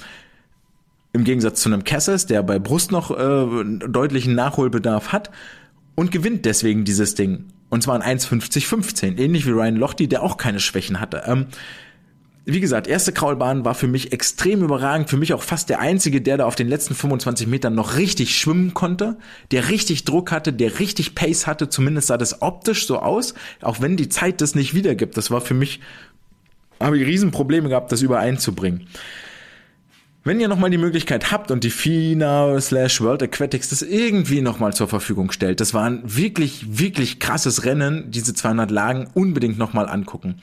Im 1.12 1.22
Gegensatz 1.22 1.62
zu 1.62 1.68
einem 1.68 1.84
Cassis, 1.84 2.26
der 2.26 2.42
bei 2.42 2.58
Brust 2.58 2.90
noch 2.90 3.12
äh, 3.12 3.64
deutlichen 3.86 4.34
Nachholbedarf 4.34 5.12
hat 5.12 5.30
und 5.94 6.10
gewinnt 6.10 6.44
deswegen 6.44 6.84
dieses 6.84 7.14
Ding. 7.14 7.44
Und 7.70 7.82
zwar 7.82 7.96
in 7.96 8.18
1,50-15. 8.18 9.16
Ähnlich 9.18 9.46
wie 9.46 9.50
Ryan 9.50 9.76
Lochte, 9.76 10.08
der 10.08 10.22
auch 10.22 10.36
keine 10.36 10.58
Schwächen 10.58 11.00
hatte. 11.00 11.22
Ähm, 11.26 11.46
wie 12.50 12.60
gesagt, 12.60 12.86
erste 12.86 13.12
Kraulbahn 13.12 13.66
war 13.66 13.74
für 13.74 13.88
mich 13.88 14.10
extrem 14.12 14.62
überragend. 14.62 15.10
Für 15.10 15.18
mich 15.18 15.34
auch 15.34 15.42
fast 15.42 15.68
der 15.68 15.80
einzige, 15.80 16.22
der 16.22 16.38
da 16.38 16.46
auf 16.46 16.54
den 16.54 16.66
letzten 16.66 16.94
25 16.94 17.46
Metern 17.46 17.74
noch 17.74 17.98
richtig 17.98 18.38
schwimmen 18.38 18.72
konnte, 18.72 19.18
der 19.50 19.68
richtig 19.68 20.06
Druck 20.06 20.32
hatte, 20.32 20.54
der 20.54 20.78
richtig 20.78 21.14
Pace 21.14 21.46
hatte. 21.46 21.68
Zumindest 21.68 22.06
sah 22.06 22.16
das 22.16 22.40
optisch 22.40 22.86
so 22.86 23.00
aus, 23.00 23.34
auch 23.60 23.82
wenn 23.82 23.98
die 23.98 24.08
Zeit 24.08 24.40
das 24.40 24.54
nicht 24.54 24.72
wiedergibt. 24.72 25.18
Das 25.18 25.30
war 25.30 25.42
für 25.42 25.52
mich, 25.52 25.80
habe 26.80 26.98
ich 26.98 27.06
Riesenprobleme 27.06 27.68
gehabt, 27.68 27.92
das 27.92 28.00
übereinzubringen. 28.00 28.86
Wenn 30.24 30.40
ihr 30.40 30.48
nochmal 30.48 30.70
die 30.70 30.78
Möglichkeit 30.78 31.30
habt 31.30 31.50
und 31.50 31.64
die 31.64 31.70
FINA 31.70 32.58
slash 32.62 33.02
World 33.02 33.22
Aquatics 33.22 33.68
das 33.68 33.82
irgendwie 33.82 34.40
nochmal 34.40 34.72
zur 34.72 34.88
Verfügung 34.88 35.32
stellt, 35.32 35.60
das 35.60 35.74
war 35.74 35.84
ein 35.84 36.00
wirklich, 36.04 36.78
wirklich 36.78 37.20
krasses 37.20 37.66
Rennen, 37.66 38.10
diese 38.10 38.32
200 38.32 38.70
Lagen, 38.70 39.08
unbedingt 39.12 39.58
nochmal 39.58 39.86
angucken. 39.86 40.40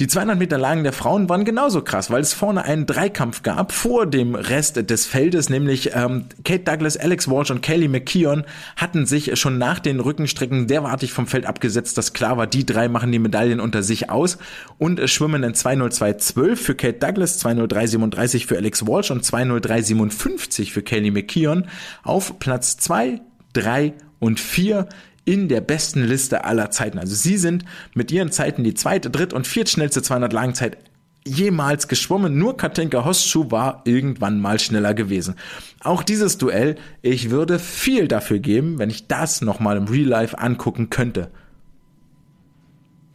Die 0.00 0.06
200 0.06 0.38
Meter 0.38 0.56
Lagen 0.56 0.84
der 0.84 0.94
Frauen 0.94 1.28
waren 1.28 1.44
genauso 1.44 1.82
krass, 1.82 2.10
weil 2.10 2.22
es 2.22 2.32
vorne 2.32 2.64
einen 2.64 2.86
Dreikampf 2.86 3.42
gab 3.42 3.72
vor 3.72 4.06
dem 4.06 4.34
Rest 4.34 4.88
des 4.88 5.04
Feldes, 5.04 5.50
nämlich 5.50 5.94
ähm, 5.94 6.24
Kate 6.44 6.64
Douglas, 6.64 6.96
Alex 6.96 7.28
Walsh 7.28 7.50
und 7.50 7.60
Kelly 7.60 7.88
McKeon 7.88 8.44
hatten 8.76 9.04
sich 9.04 9.38
schon 9.38 9.58
nach 9.58 9.80
den 9.80 10.00
Rückenstrecken 10.00 10.66
derartig 10.66 11.12
vom 11.12 11.26
Feld 11.26 11.44
abgesetzt, 11.44 11.98
dass 11.98 12.14
klar 12.14 12.38
war, 12.38 12.46
die 12.46 12.64
drei 12.64 12.88
machen 12.88 13.12
die 13.12 13.18
Medaillen 13.18 13.60
unter 13.60 13.82
sich 13.82 14.08
aus 14.08 14.38
und 14.78 14.98
äh, 14.98 15.08
schwimmen 15.08 15.42
in 15.42 15.54
20212 15.54 16.58
für 16.58 16.74
Kate 16.74 16.98
Douglas, 16.98 17.38
20337 17.38 18.46
für 18.46 18.56
Alex 18.56 18.86
Walsh 18.86 19.10
und 19.10 19.24
20357 19.24 20.72
für 20.72 20.82
Kelly 20.82 21.10
McKeon. 21.10 21.66
Auf 22.02 22.38
Platz 22.38 22.78
2, 22.78 23.20
3 23.52 23.92
und 24.20 24.40
4 24.40 24.88
in 25.24 25.48
der 25.48 25.60
besten 25.60 26.04
Liste 26.04 26.44
aller 26.44 26.70
Zeiten. 26.70 26.98
Also 26.98 27.14
sie 27.14 27.36
sind 27.36 27.64
mit 27.94 28.10
ihren 28.10 28.32
Zeiten 28.32 28.64
die 28.64 28.74
zweite, 28.74 29.10
dritt 29.10 29.32
und 29.32 29.46
viertschnellste 29.46 30.02
200 30.02 30.32
Langzeit 30.32 30.78
jemals 31.24 31.88
geschwommen. 31.88 32.38
Nur 32.38 32.56
Katinka 32.56 33.04
Hostschuh 33.04 33.50
war 33.50 33.82
irgendwann 33.84 34.40
mal 34.40 34.58
schneller 34.58 34.94
gewesen. 34.94 35.36
Auch 35.80 36.02
dieses 36.02 36.38
Duell, 36.38 36.76
ich 37.00 37.30
würde 37.30 37.58
viel 37.58 38.08
dafür 38.08 38.38
geben, 38.38 38.78
wenn 38.78 38.90
ich 38.90 39.06
das 39.06 39.40
nochmal 39.40 39.76
im 39.76 39.84
Real 39.84 40.08
Life 40.08 40.38
angucken 40.38 40.90
könnte. 40.90 41.30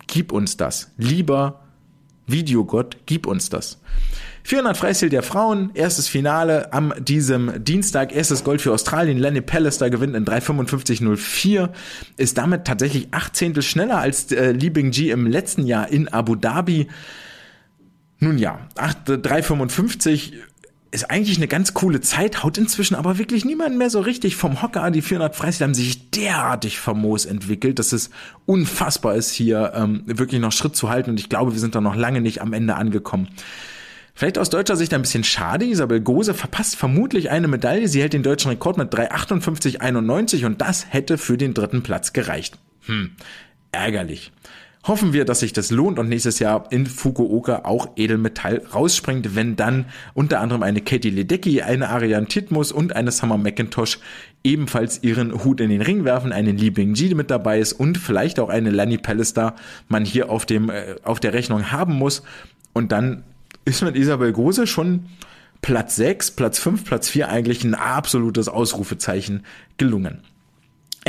Gib 0.08 0.32
uns 0.32 0.56
das. 0.56 0.92
Lieber 0.98 1.62
Videogott, 2.28 2.98
gib 3.06 3.28
uns 3.28 3.50
das. 3.50 3.80
400 4.48 4.78
Freistil 4.78 5.10
der 5.10 5.24
Frauen, 5.24 5.72
erstes 5.74 6.08
Finale 6.08 6.72
am 6.72 6.94
diesem 7.00 7.66
Dienstag, 7.66 8.16
erstes 8.16 8.46
Gold 8.46 8.62
für 8.62 8.72
Australien. 8.72 9.18
Lenny 9.18 9.42
Pallister 9.42 9.90
gewinnt 9.90 10.16
in 10.16 10.24
3,55,04, 10.24 11.68
ist 12.16 12.38
damit 12.38 12.64
tatsächlich 12.64 13.10
acht 13.12 13.36
Zehntel 13.36 13.62
schneller 13.62 13.98
als 13.98 14.32
äh, 14.32 14.54
Li 14.54 14.70
Bingji 14.70 15.10
im 15.10 15.28
letzten 15.28 15.66
Jahr 15.66 15.90
in 15.90 16.08
Abu 16.08 16.36
Dhabi. 16.36 16.88
Nun 18.20 18.38
ja, 18.38 18.62
3,55 18.78 20.32
ist 20.92 21.12
eigentlich 21.12 21.36
eine 21.36 21.50
ganz 21.50 21.74
coole 21.74 22.00
Zeit, 22.00 22.42
haut 22.42 22.58
inzwischen 22.58 22.96
aber 22.96 23.18
wirklich 23.18 23.44
niemand 23.44 23.78
mehr 23.78 23.90
so 23.90 24.00
richtig 24.00 24.38
vom 24.38 24.62
Hocker. 24.62 24.90
Die 24.92 25.02
400 25.02 25.36
Freistil 25.36 25.66
haben 25.66 25.74
sich 25.74 26.10
derartig 26.12 26.80
famos 26.80 27.26
entwickelt, 27.26 27.80
dass 27.80 27.92
es 27.92 28.12
unfassbar 28.46 29.16
ist, 29.16 29.32
hier 29.32 29.74
ähm, 29.76 30.04
wirklich 30.06 30.40
noch 30.40 30.54
Schritt 30.54 30.78
zu 30.78 30.88
halten 30.88 31.10
und 31.10 31.20
ich 31.20 31.28
glaube, 31.28 31.52
wir 31.52 31.60
sind 31.60 31.76
da 31.76 31.82
noch 31.82 31.98
lange 31.98 32.22
nicht 32.22 32.42
am 32.42 32.54
Ende 32.54 32.76
angekommen. 32.76 33.28
Vielleicht 34.18 34.40
aus 34.40 34.50
deutscher 34.50 34.76
Sicht 34.76 34.96
ein 34.96 35.04
bisschen 35.04 35.24
schade. 35.24 35.64
Isabel 35.64 36.02
Gose 36.02 36.34
verpasst 36.34 36.76
vermutlich 36.76 37.30
eine 37.30 37.48
Medaille. 37.48 37.88
Sie 37.88 38.02
hält 38.02 38.14
den 38.14 38.24
deutschen 38.24 38.50
Rekord 38.50 38.76
mit 38.76 38.92
3,58,91 38.92 40.44
und 40.48 40.60
das 40.60 40.88
hätte 40.92 41.20
für 41.20 41.38
den 41.38 41.54
dritten 41.54 41.84
Platz 41.84 42.14
gereicht. 42.14 42.58
Hm, 42.88 43.12
ärgerlich. 43.72 44.32
Hoffen 44.88 45.14
wir, 45.14 45.24
dass 45.24 45.42
sich 45.42 45.54
das 45.54 45.70
lohnt 45.70 46.00
und 46.00 46.10
nächstes 46.10 46.40
Jahr 46.40 46.66
in 46.72 46.88
Fukuoka 46.88 47.62
auch 47.66 47.90
Edelmetall 47.96 48.64
rausspringt, 48.74 49.36
wenn 49.36 49.56
dann 49.56 49.86
unter 50.16 50.40
anderem 50.40 50.64
eine 50.64 50.82
Katie 50.82 51.12
Ledecky, 51.12 51.62
eine 51.62 51.90
Ariane 51.90 52.26
Titmus 52.26 52.72
und 52.72 52.96
eine 52.96 53.12
Summer 53.12 53.38
McIntosh 53.38 54.00
ebenfalls 54.44 55.04
ihren 55.04 55.44
Hut 55.44 55.62
in 55.62 55.70
den 55.70 55.84
Ring 55.84 56.06
werfen, 56.06 56.32
eine 56.32 56.54
Li 56.54 56.72
Bingji 56.72 57.14
mit 57.14 57.30
dabei 57.30 57.60
ist 57.60 57.74
und 57.74 58.00
vielleicht 58.00 58.40
auch 58.40 58.50
eine 58.50 58.72
Lani 58.72 58.98
Pallister 58.98 59.54
man 59.90 60.06
hier 60.06 60.32
auf 60.32 60.48
dem, 60.48 60.72
äh, 60.72 60.96
auf 61.04 61.20
der 61.20 61.34
Rechnung 61.34 61.72
haben 61.72 61.94
muss 61.94 62.24
und 62.74 62.92
dann 62.92 63.24
ist 63.68 63.82
mit 63.84 63.98
Isabel 63.98 64.32
Gose 64.32 64.66
schon 64.66 65.08
Platz 65.62 65.98
6, 65.98 66.32
Platz 66.32 66.58
5, 66.58 66.86
Platz 66.86 67.10
4 67.10 67.28
eigentlich 67.28 67.64
ein 67.64 67.76
absolutes 67.76 68.48
Ausrufezeichen 68.48 69.44
gelungen. 69.78 70.22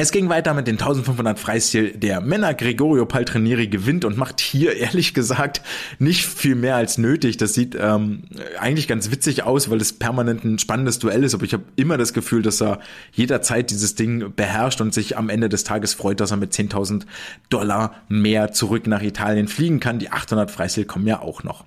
Es 0.00 0.12
ging 0.12 0.28
weiter 0.28 0.54
mit 0.54 0.68
den 0.68 0.76
1500 0.76 1.40
Freistil 1.40 1.90
der 1.90 2.20
Männer. 2.20 2.54
Gregorio 2.54 3.04
Paltrinieri 3.04 3.66
gewinnt 3.66 4.04
und 4.04 4.16
macht 4.16 4.40
hier 4.40 4.76
ehrlich 4.76 5.12
gesagt 5.12 5.61
nicht 5.98 6.24
viel 6.24 6.54
mehr 6.54 6.76
als 6.76 6.98
nötig. 6.98 7.36
Das 7.36 7.54
sieht 7.54 7.76
ähm, 7.80 8.22
eigentlich 8.61 8.86
ganz 8.86 9.11
witzig 9.11 9.42
aus, 9.42 9.70
weil 9.70 9.80
es 9.80 9.92
permanent 9.92 10.44
ein 10.44 10.61
spannendes 10.61 11.00
Duell 11.00 11.24
ist. 11.24 11.34
Aber 11.34 11.44
ich 11.44 11.52
habe 11.52 11.64
immer 11.74 11.96
das 11.96 12.12
Gefühl, 12.12 12.42
dass 12.42 12.62
er 12.62 12.78
jederzeit 13.12 13.70
dieses 13.70 13.96
Ding 13.96 14.32
beherrscht 14.36 14.80
und 14.80 14.94
sich 14.94 15.16
am 15.16 15.30
Ende 15.30 15.48
des 15.48 15.64
Tages 15.64 15.94
freut, 15.94 16.20
dass 16.20 16.30
er 16.30 16.36
mit 16.36 16.52
10.000 16.52 17.02
Dollar 17.48 17.94
mehr 18.09 18.52
zurück 18.52 18.86
nach 18.86 19.02
Italien 19.02 19.48
fliegen 19.48 19.80
kann. 19.80 19.98
Die 19.98 20.11
800 20.12 20.48
Freistil 20.48 20.84
kommen 20.84 21.09
ja 21.09 21.20
auch 21.20 21.42
noch. 21.42 21.64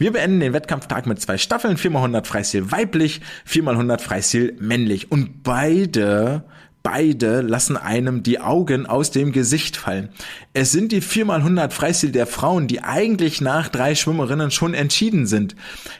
Wir 0.00 0.12
beenden 0.12 0.40
den 0.40 0.54
Wettkampftag 0.54 1.04
mit 1.04 1.20
zwei 1.20 1.36
Staffeln, 1.36 1.76
4x100 1.76 2.24
Freistil 2.24 2.72
weiblich, 2.72 3.20
4x100 3.46 4.00
Freistil 4.00 4.56
männlich. 4.58 5.12
Und 5.12 5.42
beide 5.42 6.44
Beide 6.82 7.42
lassen 7.42 7.76
einem 7.76 8.22
die 8.22 8.40
Augen 8.40 8.86
aus 8.86 9.10
dem 9.10 9.32
Gesicht 9.32 9.76
fallen. 9.76 10.08
Es 10.54 10.72
sind 10.72 10.92
die 10.92 11.02
4x100 11.02 11.72
Freistil 11.72 12.10
der 12.10 12.26
Frauen, 12.26 12.68
die 12.68 12.82
eigentlich 12.82 13.42
nach 13.42 13.68
drei 13.68 13.94
Schwimmerinnen 13.94 14.50
schon 14.50 14.72
entschieden 14.72 15.26
sind. 15.26 15.54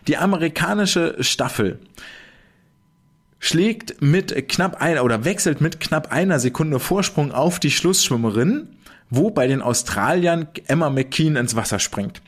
Die 0.09 0.16
amerikanische 0.16 1.16
Staffel 1.20 1.80
schlägt 3.38 4.01
mit 4.01 4.48
knapp 4.48 4.80
einer 4.80 5.05
oder 5.05 5.26
wechselt 5.26 5.61
mit 5.61 5.80
knapp 5.80 6.11
einer 6.11 6.40
Sekunde 6.40 6.80
Vorsprung 6.80 7.32
auf 7.32 7.61
die 7.61 7.70
Schlussschwimmerin, 7.70 8.68
wo 9.11 9.30
bei 9.30 9.46
den 9.46 9.61
Australiern 9.61 10.48
Emma 10.66 10.88
McKean 10.88 11.36
ins 11.36 11.57
Wasser 11.57 11.78
springt. 11.78 12.22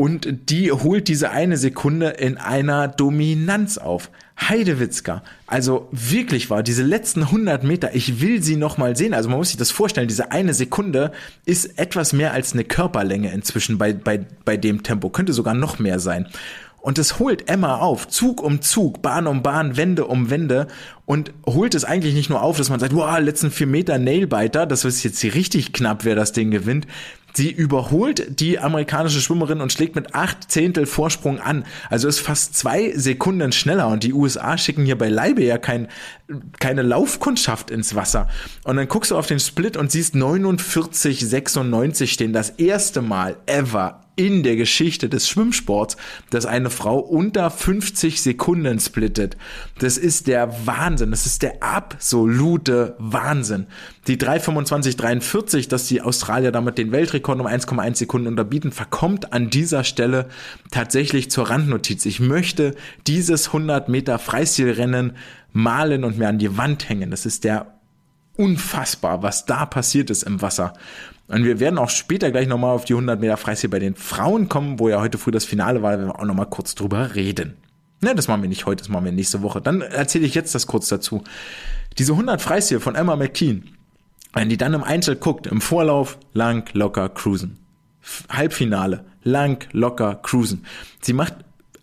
Und 0.00 0.48
die 0.48 0.72
holt 0.72 1.08
diese 1.08 1.30
eine 1.30 1.58
Sekunde 1.58 2.08
in 2.08 2.38
einer 2.38 2.88
Dominanz 2.88 3.76
auf. 3.76 4.10
Heidewitzka, 4.40 5.22
also 5.46 5.88
wirklich 5.92 6.48
war 6.48 6.62
diese 6.62 6.82
letzten 6.82 7.24
100 7.24 7.64
Meter, 7.64 7.94
ich 7.94 8.22
will 8.22 8.42
sie 8.42 8.56
noch 8.56 8.78
mal 8.78 8.96
sehen. 8.96 9.12
Also 9.12 9.28
man 9.28 9.36
muss 9.36 9.48
sich 9.48 9.58
das 9.58 9.70
vorstellen, 9.70 10.08
diese 10.08 10.32
eine 10.32 10.54
Sekunde 10.54 11.12
ist 11.44 11.78
etwas 11.78 12.14
mehr 12.14 12.32
als 12.32 12.54
eine 12.54 12.64
Körperlänge 12.64 13.30
inzwischen 13.30 13.76
bei, 13.76 13.92
bei, 13.92 14.24
bei 14.46 14.56
dem 14.56 14.82
Tempo, 14.82 15.10
könnte 15.10 15.34
sogar 15.34 15.52
noch 15.52 15.78
mehr 15.78 16.00
sein. 16.00 16.28
Und 16.80 16.98
es 16.98 17.18
holt 17.18 17.50
Emma 17.50 17.76
auf, 17.76 18.08
Zug 18.08 18.42
um 18.42 18.62
Zug, 18.62 19.02
Bahn 19.02 19.26
um 19.26 19.42
Bahn, 19.42 19.76
Wende 19.76 20.06
um 20.06 20.30
Wende 20.30 20.66
und 21.04 21.32
holt 21.46 21.74
es 21.74 21.84
eigentlich 21.84 22.14
nicht 22.14 22.30
nur 22.30 22.40
auf, 22.40 22.56
dass 22.56 22.70
man 22.70 22.80
sagt, 22.80 22.94
wow, 22.94 23.18
letzten 23.18 23.50
vier 23.50 23.66
Meter 23.66 23.98
Nailbiter, 23.98 24.64
das 24.64 24.86
ist 24.86 25.02
jetzt 25.02 25.20
hier 25.20 25.34
richtig 25.34 25.74
knapp, 25.74 26.06
wer 26.06 26.14
das 26.14 26.32
Ding 26.32 26.50
gewinnt. 26.50 26.86
Sie 27.32 27.50
überholt 27.50 28.40
die 28.40 28.58
amerikanische 28.58 29.20
Schwimmerin 29.20 29.60
und 29.60 29.72
schlägt 29.72 29.94
mit 29.94 30.14
acht 30.14 30.50
Zehntel 30.50 30.86
Vorsprung 30.86 31.40
an. 31.40 31.64
Also 31.88 32.08
ist 32.08 32.20
fast 32.20 32.54
zwei 32.54 32.92
Sekunden 32.96 33.52
schneller 33.52 33.88
und 33.88 34.02
die 34.02 34.12
USA 34.12 34.58
schicken 34.58 34.84
hier 34.84 34.98
beileibe 34.98 35.42
ja 35.44 35.58
kein, 35.58 35.88
keine 36.58 36.82
Laufkundschaft 36.82 37.70
ins 37.70 37.94
Wasser. 37.94 38.28
Und 38.64 38.76
dann 38.76 38.88
guckst 38.88 39.10
du 39.10 39.16
auf 39.16 39.26
den 39.26 39.40
Split 39.40 39.76
und 39.76 39.90
siehst 39.90 40.14
49, 40.14 41.20
96 41.20 42.12
stehen. 42.12 42.32
Das 42.32 42.50
erste 42.50 43.02
Mal 43.02 43.36
ever 43.46 44.00
in 44.20 44.42
der 44.42 44.56
Geschichte 44.56 45.08
des 45.08 45.30
Schwimmsports, 45.30 45.96
dass 46.28 46.44
eine 46.44 46.68
Frau 46.68 46.98
unter 46.98 47.50
50 47.50 48.20
Sekunden 48.20 48.78
splittet. 48.78 49.38
Das 49.78 49.96
ist 49.96 50.26
der 50.26 50.66
Wahnsinn. 50.66 51.10
Das 51.10 51.24
ist 51.24 51.40
der 51.40 51.62
absolute 51.62 52.96
Wahnsinn. 52.98 53.66
Die 54.08 54.18
3,25,43, 54.18 55.70
dass 55.70 55.86
die 55.86 56.02
Australier 56.02 56.52
damit 56.52 56.76
den 56.76 56.92
Weltrekord 56.92 57.40
um 57.40 57.46
1,1 57.46 57.96
Sekunden 57.96 58.26
unterbieten, 58.26 58.72
verkommt 58.72 59.32
an 59.32 59.48
dieser 59.48 59.84
Stelle 59.84 60.28
tatsächlich 60.70 61.30
zur 61.30 61.48
Randnotiz. 61.48 62.04
Ich 62.04 62.20
möchte 62.20 62.74
dieses 63.06 63.46
100 63.46 63.88
Meter 63.88 64.18
Freistilrennen 64.18 65.16
malen 65.54 66.04
und 66.04 66.18
mir 66.18 66.28
an 66.28 66.38
die 66.38 66.58
Wand 66.58 66.90
hängen. 66.90 67.10
Das 67.10 67.24
ist 67.24 67.44
der 67.44 67.74
unfassbar, 68.36 69.22
was 69.22 69.46
da 69.46 69.64
passiert 69.64 70.10
ist 70.10 70.24
im 70.24 70.42
Wasser. 70.42 70.74
Und 71.30 71.44
wir 71.44 71.60
werden 71.60 71.78
auch 71.78 71.90
später 71.90 72.32
gleich 72.32 72.48
nochmal 72.48 72.74
auf 72.74 72.84
die 72.84 72.94
100 72.94 73.20
Meter 73.20 73.36
Freistil 73.36 73.70
bei 73.70 73.78
den 73.78 73.94
Frauen 73.94 74.48
kommen, 74.48 74.80
wo 74.80 74.88
ja 74.88 75.00
heute 75.00 75.16
früh 75.16 75.30
das 75.30 75.44
Finale 75.44 75.80
war, 75.80 75.92
da 75.92 75.98
werden 75.98 76.08
wir 76.08 76.18
auch 76.18 76.24
nochmal 76.24 76.50
kurz 76.50 76.74
drüber 76.74 77.14
reden. 77.14 77.54
Ne, 78.00 78.16
das 78.16 78.26
machen 78.26 78.42
wir 78.42 78.48
nicht 78.48 78.66
heute, 78.66 78.82
das 78.82 78.88
machen 78.88 79.04
wir 79.04 79.12
nächste 79.12 79.40
Woche. 79.42 79.60
Dann 79.60 79.80
erzähle 79.80 80.26
ich 80.26 80.34
jetzt 80.34 80.54
das 80.56 80.66
kurz 80.66 80.88
dazu. 80.88 81.22
Diese 81.98 82.12
100 82.12 82.42
Freistil 82.42 82.80
von 82.80 82.96
Emma 82.96 83.14
McKean, 83.14 83.62
wenn 84.32 84.48
die 84.48 84.56
dann 84.56 84.74
im 84.74 84.82
Einzel 84.82 85.14
guckt, 85.14 85.46
im 85.46 85.60
Vorlauf 85.60 86.18
lang, 86.32 86.68
locker, 86.72 87.08
cruisen. 87.08 87.58
Halbfinale, 88.28 89.04
lang, 89.22 89.68
locker, 89.72 90.16
cruisen. 90.16 90.64
Sie 91.00 91.12
macht 91.12 91.34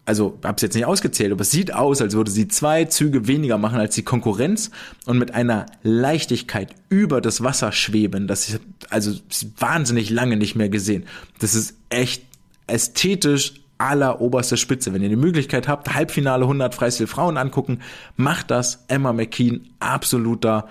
also 0.08 0.40
habe 0.42 0.56
es 0.56 0.62
jetzt 0.62 0.74
nicht 0.74 0.86
ausgezählt, 0.86 1.34
aber 1.34 1.42
es 1.42 1.52
sieht 1.52 1.74
aus, 1.74 2.02
als 2.02 2.16
würde 2.16 2.32
sie 2.32 2.48
zwei 2.48 2.86
Züge 2.86 3.28
weniger 3.28 3.58
machen 3.58 3.78
als 3.78 3.94
die 3.94 4.04
Konkurrenz 4.04 4.72
und 5.06 5.18
mit 5.18 5.34
einer 5.34 5.66
Leichtigkeit 5.84 6.74
über 6.88 7.20
das 7.20 7.44
Wasser 7.44 7.74
schweben. 7.74 8.26
Das 8.26 8.48
ist 8.48 8.62
also 8.90 9.12
wahnsinnig 9.58 10.10
lange 10.10 10.38
nicht 10.38 10.56
mehr 10.56 10.70
gesehen. 10.70 11.06
Das 11.40 11.56
ist 11.56 11.76
echt 11.90 12.24
ästhetisch 12.68 13.56
alleroberste 13.80 14.56
Spitze. 14.56 14.94
Wenn 14.94 15.04
ihr 15.04 15.10
die 15.10 15.18
Möglichkeit 15.18 15.68
habt, 15.68 15.94
Halbfinale 15.94 16.46
100 16.46 16.74
Freistil 16.74 17.08
Frauen 17.08 17.36
angucken, 17.36 17.82
macht 18.16 18.50
das. 18.50 18.86
Emma 18.88 19.12
McKean, 19.12 19.68
absoluter 19.80 20.70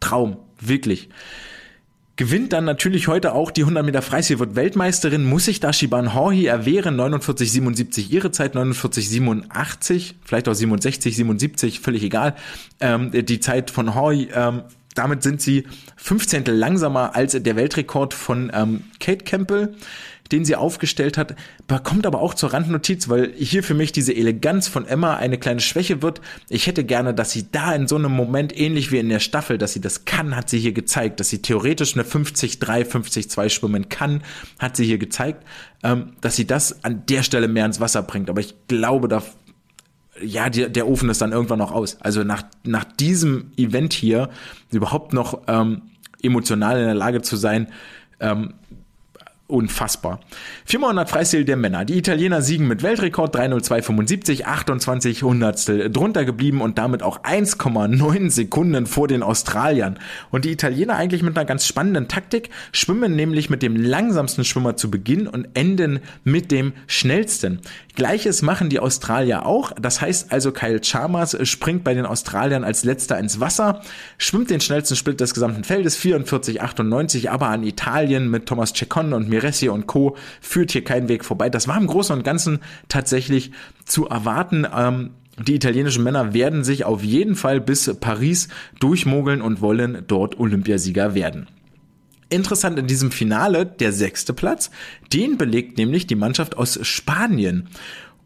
Traum, 0.00 0.38
wirklich. 0.58 1.10
Gewinnt 2.20 2.52
dann 2.52 2.66
natürlich 2.66 3.08
heute 3.08 3.32
auch 3.32 3.50
die 3.50 3.62
100 3.62 3.82
Meter 3.82 4.02
Freistil, 4.02 4.38
wird 4.40 4.54
Weltmeisterin, 4.54 5.24
muss 5.24 5.46
sich 5.46 5.58
da 5.58 5.72
Shiban 5.72 6.12
Horhi 6.12 6.44
erwehren, 6.44 7.00
49,77 7.00 8.10
ihre 8.10 8.30
Zeit, 8.30 8.54
49,87, 8.54 10.16
vielleicht 10.22 10.46
auch 10.46 10.52
67, 10.52 11.16
77, 11.16 11.80
völlig 11.80 12.02
egal. 12.02 12.36
Ähm, 12.78 13.10
die 13.10 13.40
Zeit 13.40 13.70
von 13.70 13.94
Horhi, 13.94 14.28
ähm, 14.34 14.64
damit 14.94 15.22
sind 15.22 15.40
sie 15.40 15.66
15 15.96 16.44
langsamer 16.44 17.16
als 17.16 17.42
der 17.42 17.56
Weltrekord 17.56 18.12
von 18.12 18.52
ähm, 18.54 18.82
Kate 19.00 19.24
Campbell 19.24 19.74
den 20.32 20.44
sie 20.44 20.56
aufgestellt 20.56 21.18
hat, 21.18 21.34
kommt 21.84 22.06
aber 22.06 22.20
auch 22.20 22.34
zur 22.34 22.52
Randnotiz, 22.52 23.08
weil 23.08 23.32
hier 23.34 23.62
für 23.62 23.74
mich 23.74 23.92
diese 23.92 24.14
Eleganz 24.14 24.68
von 24.68 24.86
Emma 24.86 25.16
eine 25.16 25.38
kleine 25.38 25.60
Schwäche 25.60 26.02
wird. 26.02 26.20
Ich 26.48 26.66
hätte 26.66 26.84
gerne, 26.84 27.14
dass 27.14 27.30
sie 27.30 27.46
da 27.50 27.74
in 27.74 27.88
so 27.88 27.96
einem 27.96 28.12
Moment, 28.12 28.56
ähnlich 28.56 28.92
wie 28.92 28.98
in 28.98 29.08
der 29.08 29.20
Staffel, 29.20 29.58
dass 29.58 29.72
sie 29.72 29.80
das 29.80 30.04
kann, 30.04 30.36
hat 30.36 30.48
sie 30.48 30.58
hier 30.58 30.72
gezeigt, 30.72 31.20
dass 31.20 31.28
sie 31.28 31.42
theoretisch 31.42 31.94
eine 31.94 32.04
50-3, 32.04 32.84
50-2 32.84 33.48
schwimmen 33.48 33.88
kann, 33.88 34.22
hat 34.58 34.76
sie 34.76 34.84
hier 34.84 34.98
gezeigt, 34.98 35.44
ähm, 35.82 36.12
dass 36.20 36.36
sie 36.36 36.46
das 36.46 36.84
an 36.84 37.04
der 37.08 37.22
Stelle 37.22 37.48
mehr 37.48 37.66
ins 37.66 37.80
Wasser 37.80 38.02
bringt. 38.02 38.30
Aber 38.30 38.40
ich 38.40 38.54
glaube, 38.68 39.08
da 39.08 39.22
ja, 40.22 40.50
die, 40.50 40.70
der 40.70 40.86
Ofen 40.86 41.08
ist 41.08 41.22
dann 41.22 41.32
irgendwann 41.32 41.58
noch 41.58 41.72
aus. 41.72 41.96
Also 42.00 42.24
nach, 42.24 42.42
nach 42.64 42.84
diesem 42.84 43.52
Event 43.56 43.92
hier 43.92 44.28
überhaupt 44.70 45.12
noch 45.12 45.42
ähm, 45.46 45.82
emotional 46.22 46.78
in 46.78 46.84
der 46.84 46.94
Lage 46.94 47.22
zu 47.22 47.36
sein, 47.36 47.68
ähm, 48.20 48.54
unfassbar. 49.50 50.20
400 50.66 51.08
Freistil 51.08 51.44
der 51.44 51.56
Männer. 51.56 51.84
Die 51.84 51.98
Italiener 51.98 52.42
siegen 52.42 52.68
mit 52.68 52.82
Weltrekord 52.82 53.36
302,75, 53.36 54.44
28 54.44 55.22
Hundertstel 55.22 55.90
drunter 55.90 56.24
geblieben 56.24 56.60
und 56.60 56.78
damit 56.78 57.02
auch 57.02 57.22
1,9 57.22 58.30
Sekunden 58.30 58.86
vor 58.86 59.08
den 59.08 59.22
Australiern. 59.22 59.98
Und 60.30 60.44
die 60.44 60.52
Italiener 60.52 60.96
eigentlich 60.96 61.22
mit 61.22 61.36
einer 61.36 61.46
ganz 61.46 61.66
spannenden 61.66 62.08
Taktik, 62.08 62.50
schwimmen 62.72 63.16
nämlich 63.16 63.50
mit 63.50 63.62
dem 63.62 63.76
langsamsten 63.76 64.44
Schwimmer 64.44 64.76
zu 64.76 64.90
Beginn 64.90 65.26
und 65.26 65.48
enden 65.54 66.00
mit 66.24 66.50
dem 66.50 66.72
schnellsten. 66.86 67.60
Gleiches 67.94 68.42
machen 68.42 68.70
die 68.70 68.80
Australier 68.80 69.44
auch. 69.46 69.72
Das 69.80 70.00
heißt 70.00 70.32
also, 70.32 70.52
Kyle 70.52 70.80
Chalmers 70.80 71.36
springt 71.48 71.84
bei 71.84 71.94
den 71.94 72.06
Australiern 72.06 72.64
als 72.64 72.84
letzter 72.84 73.18
ins 73.18 73.40
Wasser, 73.40 73.82
schwimmt 74.16 74.50
den 74.50 74.60
schnellsten 74.60 74.96
Split 74.96 75.20
des 75.20 75.34
gesamten 75.34 75.64
Feldes, 75.64 75.98
44,98, 75.98 77.28
aber 77.28 77.48
an 77.48 77.62
Italien 77.62 78.30
mit 78.30 78.46
Thomas 78.46 78.72
Ceccon 78.72 79.12
und 79.12 79.28
Miressi 79.40 79.68
und 79.68 79.86
Co. 79.86 80.16
führt 80.40 80.70
hier 80.70 80.84
kein 80.84 81.08
Weg 81.08 81.24
vorbei. 81.24 81.48
Das 81.48 81.66
war 81.66 81.76
im 81.78 81.86
Großen 81.86 82.14
und 82.14 82.24
Ganzen 82.24 82.60
tatsächlich 82.88 83.52
zu 83.84 84.06
erwarten. 84.06 84.66
Ähm, 84.74 85.10
die 85.38 85.54
italienischen 85.54 86.04
Männer 86.04 86.34
werden 86.34 86.64
sich 86.64 86.84
auf 86.84 87.02
jeden 87.02 87.34
Fall 87.34 87.60
bis 87.60 87.94
Paris 87.98 88.48
durchmogeln 88.78 89.40
und 89.40 89.60
wollen 89.60 90.04
dort 90.06 90.38
Olympiasieger 90.38 91.14
werden. 91.14 91.46
Interessant 92.28 92.78
in 92.78 92.86
diesem 92.86 93.10
Finale 93.10 93.66
der 93.66 93.92
sechste 93.92 94.32
Platz. 94.32 94.70
Den 95.12 95.38
belegt 95.38 95.78
nämlich 95.78 96.06
die 96.06 96.14
Mannschaft 96.14 96.56
aus 96.56 96.78
Spanien. 96.86 97.68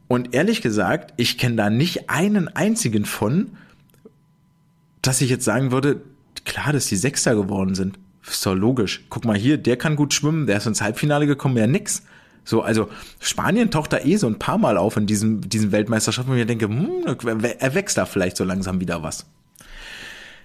Und 0.09 0.35
ehrlich 0.35 0.61
gesagt, 0.61 1.15
ich 1.17 1.39
kenne 1.39 1.57
da 1.57 1.71
nicht 1.71 2.11
einen 2.11 2.49
einzigen 2.49 3.05
von, 3.05 3.53
dass 5.01 5.21
ich 5.21 5.31
jetzt 5.31 5.45
sagen 5.45 5.71
würde, 5.71 6.03
klar, 6.45 6.73
dass 6.73 6.87
die 6.87 6.97
Sechster 6.97 7.35
geworden 7.35 7.75
sind. 7.75 7.99
Ist 8.27 8.45
doch 8.47 8.55
logisch. 8.55 9.05
Guck 9.11 9.25
mal 9.25 9.37
hier, 9.37 9.59
der 9.59 9.77
kann 9.77 9.97
gut 9.97 10.15
schwimmen, 10.15 10.47
der 10.47 10.57
ist 10.57 10.67
ins 10.67 10.81
Halbfinale 10.81 11.27
gekommen, 11.27 11.57
ja 11.57 11.67
nix. 11.67 12.03
So, 12.45 12.63
also 12.63 12.89
Spanien 13.21 13.71
taucht 13.71 13.93
da 13.93 13.99
eh 13.99 14.17
so 14.17 14.27
ein 14.27 14.39
paar 14.39 14.59
Mal 14.59 14.77
auf 14.77 14.97
in 14.97 15.07
diesem, 15.07 15.49
diesen 15.49 15.73
Weltmeisterschaften, 15.73 16.33
wo 16.33 16.37
ich 16.37 16.47
denke, 16.47 16.67
hm, 16.67 17.05
er 17.59 17.75
wächst 17.75 17.97
da 17.97 18.07
vielleicht 18.07 18.37
so 18.37 18.45
langsam 18.45 18.81
wieder 18.81 19.03
was. 19.03 19.27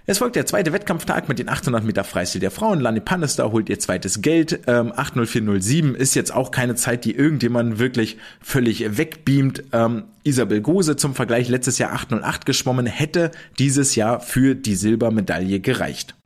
Es 0.06 0.18
folgt 0.18 0.34
der 0.34 0.46
zweite 0.46 0.72
Wettkampftag 0.72 1.28
mit 1.28 1.38
den 1.38 1.48
800 1.48 1.84
Meter 1.84 2.04
Freistil 2.04 2.40
der 2.40 2.50
Frauen. 2.50 2.80
Lani 2.80 3.00
Pannester 3.00 3.52
holt 3.52 3.68
ihr 3.68 3.78
zweites 3.78 4.22
Geld. 4.22 4.60
Ähm, 4.66 4.92
80407 4.92 5.94
ist 5.94 6.14
jetzt 6.14 6.34
auch 6.34 6.50
keine 6.50 6.74
Zeit, 6.74 7.04
die 7.04 7.14
irgendjemand 7.14 7.78
wirklich 7.78 8.16
völlig 8.40 8.96
wegbeamt. 8.96 9.64
Ähm, 9.72 10.04
Isabel 10.24 10.62
Gose 10.62 10.96
zum 10.96 11.14
Vergleich 11.14 11.48
letztes 11.48 11.78
Jahr 11.78 11.92
808 11.92 12.44
geschwommen, 12.46 12.86
hätte 12.86 13.30
dieses 13.58 13.94
Jahr 13.94 14.20
für 14.20 14.54
die 14.54 14.74
Silbermedaille 14.74 15.60
gereicht. 15.60 16.16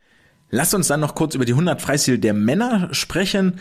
Lasst 0.55 0.75
uns 0.75 0.89
dann 0.89 1.01
noch 1.01 1.15
kurz 1.15 1.35
über 1.35 1.45
die 1.45 1.53
100 1.53 1.83
Freistil 1.83 2.19
der 2.19 2.35
Männer 2.35 2.89
sprechen 2.93 3.61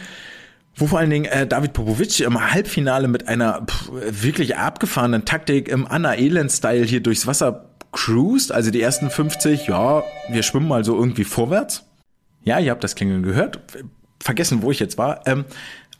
wo 0.76 0.88
vor 0.88 1.00
allen 1.00 1.10
Dingen 1.10 1.26
äh, 1.26 1.46
David 1.46 1.74
Popovic 1.74 2.20
im 2.22 2.52
Halbfinale 2.52 3.08
mit 3.08 3.28
einer 3.28 3.66
pff, 3.66 3.92
wirklich 3.92 4.58
abgefahrenen 4.58 5.26
Taktik 5.26 5.68
im 5.68 5.88
Anna 5.88 6.16
Elend-Style 6.16 6.84
hier 6.84 7.02
durchs 7.02 7.28
Wasser 7.28 7.70
cruised. 7.92 8.52
Also 8.52 8.72
die 8.72 8.82
ersten 8.82 9.10
50, 9.10 9.68
ja, 9.68 10.04
wir 10.30 10.44
schwimmen 10.44 10.68
mal 10.68 10.84
so 10.84 10.96
irgendwie 10.98 11.26
vorwärts. 11.26 11.86
Ja, 12.44 12.60
ihr 12.60 12.72
habt 12.72 12.84
das 12.84 12.96
Klingeln 12.96 13.24
gehört. 13.24 13.60
Vergessen, 14.20 14.62
wo 14.62 14.72
ich 14.72 14.80
jetzt 14.80 14.98
war. 14.98 15.22
Ähm, 15.28 15.46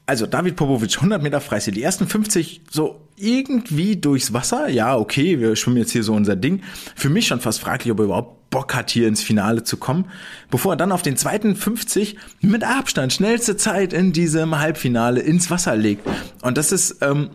also 0.06 0.26
David 0.26 0.56
Popovic, 0.56 0.96
100 0.96 1.22
Meter 1.22 1.42
Freistil. 1.42 1.74
Die 1.74 1.84
ersten 1.84 2.08
50 2.08 2.62
so 2.70 3.02
irgendwie 3.16 3.96
durchs 3.96 4.34
Wasser. 4.34 4.68
Ja, 4.70 4.98
okay, 4.98 5.40
wir 5.40 5.56
schwimmen 5.56 5.78
jetzt 5.78 5.92
hier 5.92 6.04
so 6.04 6.14
unser 6.14 6.36
Ding. 6.36 6.62
Für 6.96 7.10
mich 7.10 7.28
schon 7.28 7.40
fast 7.40 7.60
fraglich, 7.60 7.92
ob 7.92 8.00
er 8.00 8.06
überhaupt 8.06 8.50
Bock 8.50 8.76
hat, 8.76 8.92
hier 8.92 9.08
ins 9.08 9.24
Finale 9.24 9.64
zu 9.64 9.78
kommen. 9.78 10.06
Bevor 10.52 10.74
er 10.74 10.78
dann 10.78 10.92
auf 10.92 11.02
den 11.02 11.18
zweiten 11.18 11.56
50 11.56 12.18
mit 12.42 12.64
Abstand 12.64 13.14
schnellste 13.14 13.58
Zeit 13.58 13.94
in 13.94 14.14
diesem 14.14 14.60
Halbfinale 14.60 15.22
ins 15.22 15.50
Wasser 15.50 15.76
legt. 15.76 16.08
Und 16.42 16.58
das 16.58 16.72
ist 16.72 16.98
ähm, 17.02 17.30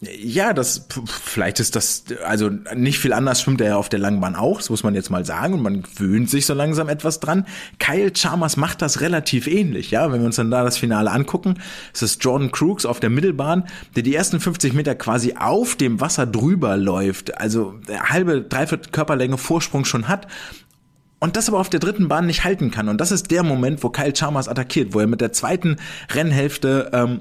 ja, 0.00 0.52
das 0.52 0.86
vielleicht 1.08 1.58
ist 1.58 1.74
das 1.74 2.04
also 2.24 2.50
nicht 2.74 2.98
viel 2.98 3.14
anders 3.14 3.40
schwimmt 3.40 3.62
er 3.62 3.68
ja 3.68 3.76
auf 3.76 3.88
der 3.88 3.98
Langbahn 3.98 4.36
auch, 4.36 4.58
das 4.58 4.68
muss 4.68 4.82
man 4.82 4.94
jetzt 4.94 5.10
mal 5.10 5.24
sagen 5.24 5.54
und 5.54 5.62
man 5.62 5.82
gewöhnt 5.82 6.28
sich 6.28 6.44
so 6.44 6.52
langsam 6.52 6.90
etwas 6.90 7.18
dran. 7.18 7.46
Kyle 7.78 8.12
Chalmers 8.12 8.58
macht 8.58 8.82
das 8.82 9.00
relativ 9.00 9.46
ähnlich, 9.46 9.90
ja, 9.90 10.12
wenn 10.12 10.20
wir 10.20 10.26
uns 10.26 10.36
dann 10.36 10.50
da 10.50 10.64
das 10.64 10.76
Finale 10.76 11.10
angucken, 11.10 11.54
es 11.94 12.02
ist 12.02 12.22
Jordan 12.22 12.52
Crooks 12.52 12.84
auf 12.84 13.00
der 13.00 13.08
Mittelbahn, 13.08 13.64
der 13.94 14.02
die 14.02 14.14
ersten 14.14 14.38
50 14.38 14.74
Meter 14.74 14.94
quasi 14.94 15.34
auf 15.38 15.76
dem 15.76 15.98
Wasser 15.98 16.26
drüber 16.26 16.76
läuft, 16.76 17.38
also 17.38 17.74
halbe 17.88 18.42
dreiviertel 18.42 18.90
Körperlänge 18.90 19.38
Vorsprung 19.38 19.86
schon 19.86 20.08
hat 20.08 20.26
und 21.20 21.36
das 21.36 21.48
aber 21.48 21.58
auf 21.58 21.70
der 21.70 21.80
dritten 21.80 22.08
Bahn 22.08 22.26
nicht 22.26 22.44
halten 22.44 22.70
kann. 22.70 22.90
Und 22.90 23.00
das 23.00 23.12
ist 23.12 23.30
der 23.30 23.42
Moment, 23.42 23.82
wo 23.82 23.88
Kyle 23.88 24.12
Chalmers 24.12 24.48
attackiert, 24.48 24.92
wo 24.92 25.00
er 25.00 25.06
mit 25.06 25.22
der 25.22 25.32
zweiten 25.32 25.76
Rennhälfte 26.12 26.90
ähm, 26.92 27.20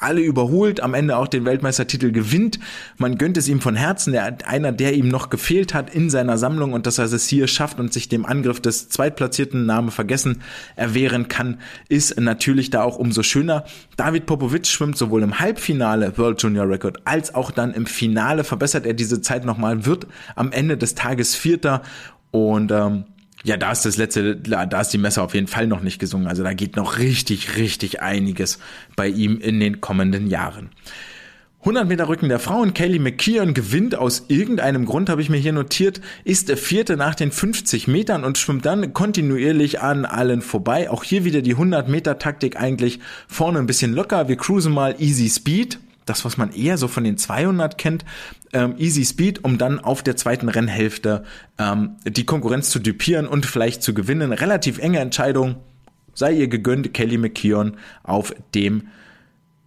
alle 0.00 0.20
überholt, 0.20 0.80
am 0.80 0.94
Ende 0.94 1.16
auch 1.16 1.28
den 1.28 1.44
Weltmeistertitel 1.44 2.12
gewinnt. 2.12 2.58
Man 2.96 3.18
gönnt 3.18 3.36
es 3.36 3.48
ihm 3.48 3.60
von 3.60 3.74
Herzen, 3.74 4.12
der, 4.12 4.38
einer, 4.46 4.72
der 4.72 4.94
ihm 4.94 5.08
noch 5.08 5.30
gefehlt 5.30 5.74
hat 5.74 5.94
in 5.94 6.10
seiner 6.10 6.38
Sammlung 6.38 6.72
und 6.72 6.86
dass 6.86 6.98
er 6.98 7.06
es 7.06 7.28
hier 7.28 7.46
schafft 7.46 7.80
und 7.80 7.92
sich 7.92 8.08
dem 8.08 8.24
Angriff 8.24 8.60
des 8.60 8.88
zweitplatzierten 8.88 9.66
Name 9.66 9.90
vergessen 9.90 10.42
erwehren 10.76 11.28
kann, 11.28 11.58
ist 11.88 12.18
natürlich 12.20 12.70
da 12.70 12.82
auch 12.82 12.96
umso 12.98 13.22
schöner. 13.22 13.64
David 13.96 14.26
Popovic 14.26 14.66
schwimmt 14.66 14.96
sowohl 14.96 15.22
im 15.22 15.40
Halbfinale 15.40 16.16
World 16.16 16.42
Junior 16.42 16.68
Record 16.68 16.98
als 17.04 17.34
auch 17.34 17.50
dann 17.50 17.74
im 17.74 17.86
Finale 17.86 18.44
verbessert 18.44 18.86
er 18.86 18.94
diese 18.94 19.20
Zeit 19.20 19.44
nochmal, 19.44 19.86
wird 19.86 20.06
am 20.36 20.52
Ende 20.52 20.76
des 20.76 20.94
Tages 20.94 21.34
Vierter 21.34 21.82
und 22.30 22.70
ähm, 22.70 23.04
ja, 23.44 23.56
da 23.56 23.72
ist 23.72 23.84
das 23.84 23.96
letzte, 23.96 24.36
da 24.36 24.80
ist 24.80 24.90
die 24.90 24.98
Messe 24.98 25.22
auf 25.22 25.34
jeden 25.34 25.46
Fall 25.46 25.66
noch 25.66 25.80
nicht 25.80 25.98
gesungen. 25.98 26.26
Also 26.26 26.42
da 26.42 26.54
geht 26.54 26.76
noch 26.76 26.98
richtig, 26.98 27.56
richtig 27.56 28.02
einiges 28.02 28.58
bei 28.96 29.08
ihm 29.08 29.38
in 29.38 29.60
den 29.60 29.80
kommenden 29.80 30.26
Jahren. 30.26 30.70
100 31.60 31.88
Meter 31.88 32.08
Rücken 32.08 32.28
der 32.28 32.38
Frauen. 32.38 32.72
Kelly 32.72 32.98
McKeon 32.98 33.52
gewinnt 33.52 33.96
aus 33.96 34.26
irgendeinem 34.28 34.86
Grund, 34.86 35.10
habe 35.10 35.20
ich 35.20 35.28
mir 35.28 35.38
hier 35.38 35.52
notiert, 35.52 36.00
ist 36.24 36.48
der 36.48 36.56
vierte 36.56 36.96
nach 36.96 37.16
den 37.16 37.32
50 37.32 37.88
Metern 37.88 38.24
und 38.24 38.38
schwimmt 38.38 38.64
dann 38.64 38.92
kontinuierlich 38.92 39.80
an 39.80 40.04
allen 40.04 40.40
vorbei. 40.40 40.88
Auch 40.88 41.02
hier 41.02 41.24
wieder 41.24 41.42
die 41.42 41.52
100 41.52 41.88
Meter 41.88 42.18
Taktik 42.18 42.60
eigentlich 42.60 43.00
vorne 43.26 43.58
ein 43.58 43.66
bisschen 43.66 43.92
locker. 43.92 44.28
Wir 44.28 44.36
cruisen 44.36 44.72
mal 44.72 44.94
easy 44.98 45.28
speed 45.28 45.78
das, 46.08 46.24
was 46.24 46.36
man 46.36 46.52
eher 46.52 46.78
so 46.78 46.88
von 46.88 47.04
den 47.04 47.18
200 47.18 47.78
kennt, 47.78 48.04
ähm, 48.52 48.74
Easy 48.78 49.04
Speed, 49.04 49.44
um 49.44 49.58
dann 49.58 49.78
auf 49.78 50.02
der 50.02 50.16
zweiten 50.16 50.48
Rennhälfte 50.48 51.24
ähm, 51.58 51.96
die 52.04 52.24
Konkurrenz 52.24 52.70
zu 52.70 52.78
dupieren 52.78 53.26
und 53.26 53.46
vielleicht 53.46 53.82
zu 53.82 53.94
gewinnen. 53.94 54.32
Relativ 54.32 54.78
enge 54.78 55.00
Entscheidung, 55.00 55.56
sei 56.14 56.32
ihr 56.32 56.48
gegönnt, 56.48 56.94
Kelly 56.94 57.18
McKeon 57.18 57.76
auf 58.02 58.34
dem 58.54 58.88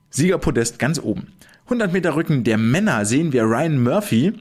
Siegerpodest 0.09 0.79
ganz 0.79 0.99
oben. 0.99 1.33
100 1.65 1.93
Meter 1.93 2.15
Rücken 2.15 2.43
der 2.43 2.57
Männer 2.57 3.05
sehen 3.05 3.31
wir 3.31 3.43
Ryan 3.43 3.81
Murphy, 3.81 4.33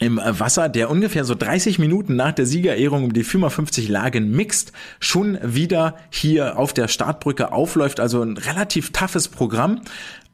im 0.00 0.18
Wasser, 0.24 0.68
der 0.68 0.90
ungefähr 0.90 1.24
so 1.24 1.34
30 1.34 1.78
Minuten 1.78 2.16
nach 2.16 2.32
der 2.32 2.46
Siegerehrung 2.46 3.04
um 3.04 3.12
die 3.12 3.22
55 3.22 3.88
Lagen 3.88 4.30
mixt, 4.30 4.72
schon 4.98 5.38
wieder 5.42 5.96
hier 6.08 6.58
auf 6.58 6.72
der 6.72 6.88
Startbrücke 6.88 7.52
aufläuft. 7.52 8.00
Also 8.00 8.22
ein 8.22 8.38
relativ 8.38 8.92
toughes 8.92 9.28
Programm 9.28 9.82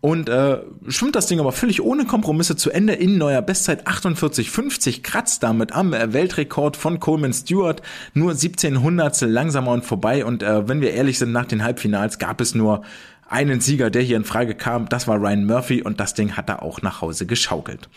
und 0.00 0.28
äh, 0.28 0.58
schwimmt 0.88 1.16
das 1.16 1.26
Ding 1.26 1.40
aber 1.40 1.52
völlig 1.52 1.82
ohne 1.82 2.04
Kompromisse 2.04 2.54
zu 2.54 2.70
Ende 2.70 2.92
in 2.92 3.18
neuer 3.18 3.42
Bestzeit. 3.42 3.88
48,50, 3.88 5.02
kratzt 5.02 5.42
damit 5.42 5.72
am 5.72 5.92
äh, 5.92 6.12
Weltrekord 6.12 6.76
von 6.76 7.00
Coleman 7.00 7.32
Stewart, 7.32 7.82
nur 8.14 8.34
17 8.34 8.82
Hundertstel 8.82 9.30
langsamer 9.30 9.72
und 9.72 9.84
vorbei. 9.84 10.24
Und 10.24 10.42
äh, 10.42 10.68
wenn 10.68 10.80
wir 10.80 10.92
ehrlich 10.92 11.18
sind, 11.18 11.32
nach 11.32 11.46
den 11.46 11.64
Halbfinals 11.64 12.18
gab 12.18 12.40
es 12.40 12.54
nur 12.54 12.82
einen 13.28 13.60
Sieger, 13.60 13.90
der 13.90 14.02
hier 14.02 14.16
in 14.16 14.24
Frage 14.24 14.54
kam, 14.54 14.88
das 14.88 15.08
war 15.08 15.16
Ryan 15.16 15.46
Murphy. 15.46 15.82
Und 15.82 15.98
das 15.98 16.14
Ding 16.14 16.36
hat 16.36 16.48
er 16.48 16.62
auch 16.62 16.82
nach 16.82 17.00
Hause 17.00 17.26
geschaukelt. 17.26 17.88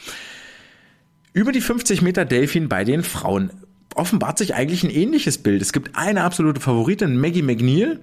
Über 1.34 1.52
die 1.52 1.62
50 1.62 2.02
Meter 2.02 2.26
Delfin 2.26 2.70
bei 2.70 2.86
den 2.86 3.04
Frauen 3.04 3.52
offenbart 3.93 4.38
sich 4.38 4.56
eigentlich 4.56 4.84
ein 4.84 4.89
ähnliches 4.89 5.38
Bild. 5.38 5.62
Es 5.62 5.74
gibt 5.74 5.95
eine 5.95 6.24
absolute 6.24 6.62
Favoritin, 6.62 7.20
Maggie 7.20 7.41
McNeil, 7.41 8.00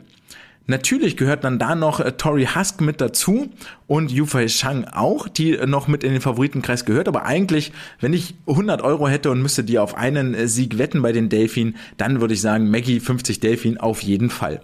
Natürlich 0.69 1.17
gehört 1.17 1.45
dann 1.45 1.59
da 1.59 1.75
noch 1.77 2.01
äh, 2.01 2.13
Tori 2.13 2.47
Husk 2.47 2.81
mit 2.81 3.01
dazu 3.01 3.51
und 3.87 4.11
Yufei 4.11 4.49
Shang 4.49 4.85
auch, 4.85 5.29
die 5.29 5.53
äh, 5.53 5.67
noch 5.67 5.87
mit 5.87 6.03
in 6.03 6.13
den 6.13 6.21
Favoritenkreis 6.21 6.85
gehört. 6.85 7.07
Aber 7.07 7.25
eigentlich, 7.25 7.73
wenn 8.01 8.13
ich 8.13 8.35
100 8.49 8.83
Euro 8.83 9.07
hätte 9.09 9.31
und 9.31 9.41
müsste 9.41 9.63
die 9.63 9.79
auf 9.79 9.95
einen 9.95 10.35
äh, 10.35 10.49
Sieg 10.49 10.79
wetten 10.79 11.03
bei 11.03 11.13
den 11.13 11.29
Delfin, 11.29 11.77
dann 11.97 12.21
würde 12.21 12.35
ich 12.35 12.41
sagen, 12.41 12.71
Maggie 12.71 12.99
50 12.99 13.39
Delfin 13.39 13.79
auf 13.79 14.03
jeden 14.03 14.29
Fall. 14.29 14.61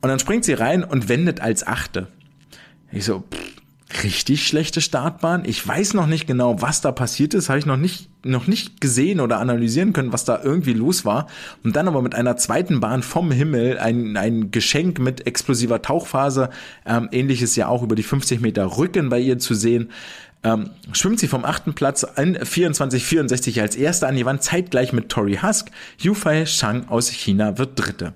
Und 0.00 0.08
dann 0.08 0.18
springt 0.18 0.44
sie 0.44 0.54
rein 0.54 0.82
und 0.82 1.08
wendet 1.08 1.40
als 1.40 1.66
Achte. 1.66 2.08
Ich 2.90 3.04
so, 3.04 3.20
pff, 3.20 3.63
richtig 4.02 4.46
schlechte 4.46 4.80
Startbahn. 4.80 5.44
Ich 5.46 5.66
weiß 5.66 5.94
noch 5.94 6.06
nicht 6.06 6.26
genau, 6.26 6.60
was 6.60 6.80
da 6.80 6.90
passiert 6.92 7.34
ist, 7.34 7.48
habe 7.48 7.58
ich 7.58 7.66
noch 7.66 7.76
nicht 7.76 8.08
noch 8.24 8.46
nicht 8.46 8.80
gesehen 8.80 9.20
oder 9.20 9.38
analysieren 9.38 9.92
können, 9.92 10.12
was 10.12 10.24
da 10.24 10.40
irgendwie 10.42 10.72
los 10.72 11.04
war. 11.04 11.26
Und 11.62 11.76
dann 11.76 11.88
aber 11.88 12.02
mit 12.02 12.14
einer 12.14 12.36
zweiten 12.36 12.80
Bahn 12.80 13.02
vom 13.02 13.30
Himmel 13.30 13.78
ein, 13.78 14.16
ein 14.16 14.50
Geschenk 14.50 14.98
mit 14.98 15.26
explosiver 15.26 15.82
Tauchphase, 15.82 16.50
ähm, 16.86 17.08
ähnliches 17.12 17.54
ja 17.56 17.68
auch 17.68 17.82
über 17.82 17.94
die 17.94 18.02
50 18.02 18.40
Meter 18.40 18.78
Rücken 18.78 19.10
bei 19.10 19.20
ihr 19.20 19.38
zu 19.38 19.54
sehen. 19.54 19.90
Ähm, 20.42 20.70
schwimmt 20.92 21.20
sie 21.20 21.28
vom 21.28 21.44
achten 21.44 21.74
Platz 21.74 22.06
in 22.16 22.36
24,64 22.36 23.60
als 23.62 23.76
erste 23.76 24.06
an 24.06 24.16
die 24.16 24.26
Wand, 24.26 24.42
zeitgleich 24.42 24.92
mit 24.92 25.08
Tori 25.08 25.38
Husk. 25.42 25.70
Yufei 25.98 26.44
Shang 26.46 26.88
aus 26.88 27.08
China 27.08 27.56
wird 27.56 27.78
Dritte. 27.78 28.12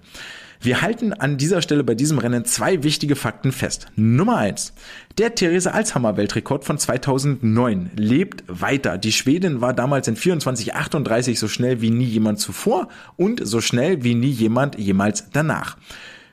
Wir 0.61 0.83
halten 0.83 1.13
an 1.13 1.37
dieser 1.37 1.63
Stelle 1.63 1.85
bei 1.85 1.95
diesem 1.95 2.19
Rennen 2.19 2.45
zwei 2.45 2.83
wichtige 2.83 3.15
Fakten 3.15 3.53
fest. 3.53 3.87
Nummer 3.95 4.39
eins: 4.39 4.73
Der 5.17 5.35
Therese 5.35 5.73
Alshammer 5.73 6.17
Weltrekord 6.17 6.65
von 6.65 6.79
2009 6.79 7.93
lebt 7.95 8.43
weiter. 8.49 8.99
Die 8.99 9.13
Schwedin 9.13 9.61
war 9.61 9.73
damals 9.73 10.09
in 10.09 10.17
24,38 10.17 11.39
so 11.39 11.47
schnell 11.47 11.81
wie 11.81 11.91
nie 11.91 12.05
jemand 12.05 12.41
zuvor 12.41 12.89
und 13.17 13.47
so 13.47 13.61
schnell 13.61 14.03
wie 14.03 14.15
nie 14.15 14.31
jemand 14.31 14.77
jemals 14.79 15.31
danach. 15.33 15.77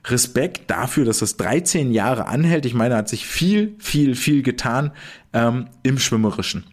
Respekt 0.07 0.69
dafür, 0.71 1.05
dass 1.05 1.21
es 1.21 1.37
13 1.37 1.91
Jahre 1.91 2.27
anhält. 2.27 2.65
Ich 2.65 2.73
meine, 2.73 2.95
hat 2.95 3.09
sich 3.09 3.25
viel, 3.27 3.75
viel, 3.79 4.15
viel 4.15 4.41
getan 4.41 4.91
ähm, 5.33 5.67
im 5.83 5.99
Schwimmerischen. 5.99 6.63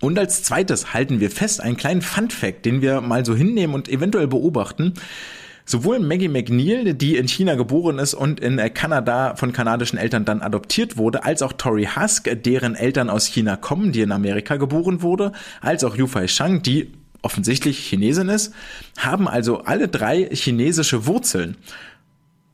Und 0.00 0.18
als 0.18 0.44
zweites 0.44 0.94
halten 0.94 1.18
wir 1.18 1.30
fest 1.30 1.60
einen 1.60 1.76
kleinen 1.76 2.02
Fun 2.02 2.30
Fact, 2.30 2.64
den 2.64 2.82
wir 2.82 3.00
mal 3.00 3.24
so 3.24 3.34
hinnehmen 3.34 3.74
und 3.74 3.88
eventuell 3.88 4.28
beobachten. 4.28 4.94
Sowohl 5.70 5.98
Maggie 5.98 6.28
McNeil, 6.28 6.94
die 6.94 7.16
in 7.16 7.28
China 7.28 7.54
geboren 7.54 7.98
ist 7.98 8.14
und 8.14 8.40
in 8.40 8.58
äh, 8.58 8.70
Kanada 8.70 9.36
von 9.36 9.52
kanadischen 9.52 9.98
Eltern 9.98 10.24
dann 10.24 10.40
adoptiert 10.40 10.96
wurde, 10.96 11.24
als 11.24 11.42
auch 11.42 11.52
Tori 11.52 11.86
Husk, 11.94 12.26
deren 12.42 12.74
Eltern 12.74 13.10
aus 13.10 13.26
China 13.26 13.56
kommen, 13.56 13.92
die 13.92 14.00
in 14.00 14.10
Amerika 14.10 14.56
geboren 14.56 15.02
wurde, 15.02 15.32
als 15.60 15.84
auch 15.84 15.94
Yufei 15.94 16.26
Shang, 16.26 16.62
die 16.62 16.92
offensichtlich 17.20 17.80
Chinesin 17.80 18.30
ist, 18.30 18.54
haben 18.96 19.28
also 19.28 19.58
alle 19.58 19.88
drei 19.88 20.30
chinesische 20.32 21.04
Wurzeln. 21.04 21.58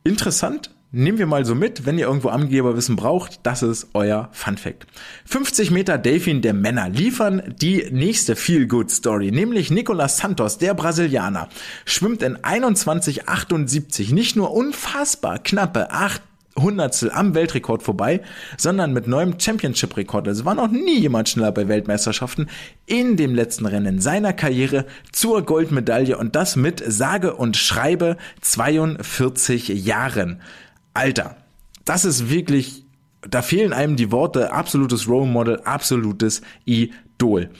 Interessant, 0.02 0.70
Nehmen 0.96 1.18
wir 1.18 1.26
mal 1.26 1.44
so 1.44 1.56
mit, 1.56 1.86
wenn 1.86 1.98
ihr 1.98 2.06
irgendwo 2.06 2.28
Angeberwissen 2.28 2.94
braucht, 2.94 3.40
das 3.42 3.64
ist 3.64 3.88
euer 3.94 4.28
Fun 4.30 4.56
Fact. 4.56 4.86
50 5.24 5.72
Meter 5.72 5.98
Delfin 5.98 6.40
der 6.40 6.54
Männer 6.54 6.88
liefern 6.88 7.42
die 7.60 7.84
nächste 7.90 8.36
Feel-Good 8.36 8.92
Story, 8.92 9.32
nämlich 9.32 9.72
Nicolas 9.72 10.18
Santos, 10.18 10.58
der 10.58 10.72
Brasilianer, 10.74 11.48
schwimmt 11.84 12.22
in 12.22 12.36
21,78, 12.36 14.14
nicht 14.14 14.36
nur 14.36 14.52
unfassbar 14.52 15.40
knappe 15.40 15.90
8 15.90 16.22
Hundertstel 16.56 17.10
am 17.10 17.34
Weltrekord 17.34 17.82
vorbei, 17.82 18.20
sondern 18.56 18.92
mit 18.92 19.08
neuem 19.08 19.40
Championship-Rekord. 19.40 20.28
Also 20.28 20.44
war 20.44 20.54
noch 20.54 20.70
nie 20.70 21.00
jemand 21.00 21.28
schneller 21.28 21.50
bei 21.50 21.66
Weltmeisterschaften 21.66 22.48
in 22.86 23.16
dem 23.16 23.34
letzten 23.34 23.66
Rennen 23.66 24.00
seiner 24.00 24.32
Karriere 24.32 24.86
zur 25.10 25.42
Goldmedaille 25.42 26.16
und 26.16 26.36
das 26.36 26.54
mit 26.54 26.80
sage 26.86 27.34
und 27.34 27.56
schreibe 27.56 28.16
42 28.42 29.68
Jahren. 29.68 30.40
Alter, 30.94 31.36
das 31.84 32.04
ist 32.04 32.30
wirklich, 32.30 32.84
da 33.28 33.42
fehlen 33.42 33.72
einem 33.72 33.96
die 33.96 34.10
Worte, 34.10 34.52
absolutes 34.52 35.08
Role 35.08 35.26
Model, 35.26 35.60
absolutes 35.64 36.40
Idol. 36.64 37.50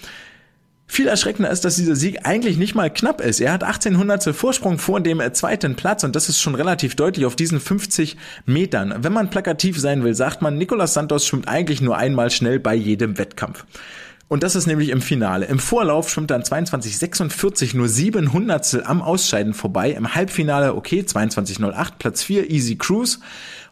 Viel 0.86 1.08
erschreckender 1.08 1.50
ist, 1.50 1.64
dass 1.64 1.76
dieser 1.76 1.96
Sieg 1.96 2.20
eigentlich 2.24 2.56
nicht 2.56 2.74
mal 2.74 2.92
knapp 2.92 3.20
ist. 3.20 3.40
Er 3.40 3.52
hat 3.52 3.64
1800 3.64 4.34
Vorsprung 4.34 4.78
vor 4.78 5.00
dem 5.00 5.20
zweiten 5.32 5.76
Platz 5.76 6.04
und 6.04 6.14
das 6.14 6.28
ist 6.28 6.40
schon 6.40 6.54
relativ 6.54 6.94
deutlich 6.94 7.26
auf 7.26 7.36
diesen 7.36 7.58
50 7.58 8.16
Metern. 8.46 8.94
Wenn 8.98 9.12
man 9.12 9.30
plakativ 9.30 9.80
sein 9.80 10.04
will, 10.04 10.14
sagt 10.14 10.42
man, 10.42 10.56
Nicolas 10.56 10.94
Santos 10.94 11.26
schwimmt 11.26 11.48
eigentlich 11.48 11.80
nur 11.80 11.96
einmal 11.96 12.30
schnell 12.30 12.60
bei 12.60 12.74
jedem 12.74 13.18
Wettkampf. 13.18 13.64
Und 14.34 14.42
das 14.42 14.56
ist 14.56 14.66
nämlich 14.66 14.88
im 14.88 15.00
Finale. 15.00 15.46
Im 15.46 15.60
Vorlauf 15.60 16.10
schwimmt 16.10 16.32
dann 16.32 16.42
22,46 16.42 17.76
nur 17.76 17.86
700 17.86 18.84
am 18.84 19.00
Ausscheiden 19.00 19.54
vorbei. 19.54 19.92
Im 19.92 20.12
Halbfinale, 20.12 20.74
okay, 20.74 21.02
22,08, 21.02 21.92
Platz 22.00 22.24
4, 22.24 22.50
Easy 22.50 22.74
Cruise 22.74 23.20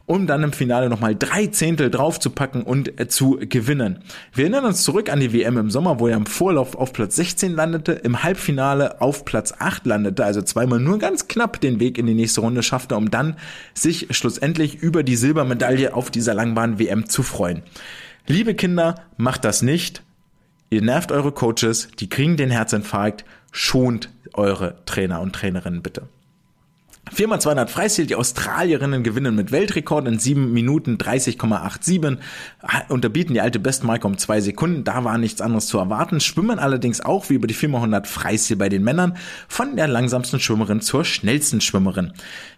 um 0.07 0.29
dann 0.29 0.45
im 0.45 0.53
Finale 0.53 0.89
nochmal 0.89 1.17
drei 1.17 1.49
Zehntel 1.49 1.91
draufzupacken 1.91 2.63
und 2.63 3.01
äh, 3.01 3.09
zu 3.09 3.41
gewinnen. 3.41 4.05
Wir 4.33 4.45
erinnern 4.45 4.67
uns 4.67 4.85
zurück 4.85 5.11
an 5.11 5.19
die 5.19 5.33
WM 5.33 5.59
im 5.59 5.71
Sommer, 5.71 5.99
wo 5.99 6.07
er 6.07 6.17
im 6.17 6.27
Vorlauf 6.27 6.77
auf 6.77 6.93
Platz 6.93 7.17
16 7.17 7.55
landete, 7.55 7.93
im 7.93 8.23
Halbfinale 8.23 9.01
auf 9.01 9.25
Platz 9.25 9.55
8 9.59 9.85
landete, 9.85 10.25
also 10.25 10.43
zweimal 10.43 10.79
nur 10.79 11.01
ganz 11.01 11.27
knapp 11.27 11.61
den 11.61 11.81
Weg 11.81 11.99
in 11.99 12.07
die 12.07 12.15
nächste 12.15 12.41
Runde 12.41 12.63
schaffte, 12.63 12.95
um 12.95 13.11
dann 13.11 13.37
sich 13.75 14.07
schlussendlich 14.11 14.77
über 14.77 15.03
die 15.03 15.17
Silbermedaille 15.17 15.93
auf 15.95 16.11
dieser 16.13 16.35
Langbahn 16.35 16.79
WM 16.79 17.09
zu 17.09 17.25
freuen. 17.25 17.63
Liebe 18.29 18.55
Kinder, 18.55 18.97
macht 19.17 19.45
das 19.45 19.63
nicht. 19.63 20.03
Ihr 20.73 20.81
nervt 20.81 21.13
eure 21.13 21.33
Coaches, 21.33 21.89
die 22.01 22.09
kriegen 22.09 22.39
den 22.39 22.51
Herzinfarkt, 22.51 23.27
schont 23.51 24.09
eure 24.33 24.77
Trainer 24.87 25.21
und 25.21 25.35
Trainerinnen 25.35 25.83
bitte. 25.83 26.09
4x200 27.15 27.67
Freistil, 27.67 28.07
die 28.07 28.15
Australierinnen 28.15 29.03
gewinnen 29.03 29.35
mit 29.35 29.53
Weltrekord 29.53 30.09
in 30.09 30.19
7 30.19 30.51
Minuten 30.51 30.97
30,87, 30.97 32.17
unterbieten 32.89 33.35
die 33.35 33.43
alte 33.43 33.59
Bestmarke 33.59 34.07
um 34.07 34.17
2 34.17 34.41
Sekunden, 34.41 34.83
da 34.83 35.05
war 35.05 35.19
nichts 35.19 35.43
anderes 35.43 35.67
zu 35.67 35.77
erwarten, 35.77 36.21
schwimmen 36.21 36.59
allerdings 36.59 37.03
auch 37.03 37.29
wie 37.29 37.35
über 37.35 37.49
die 37.49 37.55
4x100 37.55 38.07
Freistil 38.07 38.57
bei 38.57 38.71
den 38.71 38.83
Männern 38.83 39.19
von 39.49 39.77
der 39.77 39.89
langsamsten 39.89 40.41
Schwimmerin 40.41 40.81
zur 40.81 41.05
schnellsten 41.05 41.61
Schwimmerin. 41.61 42.15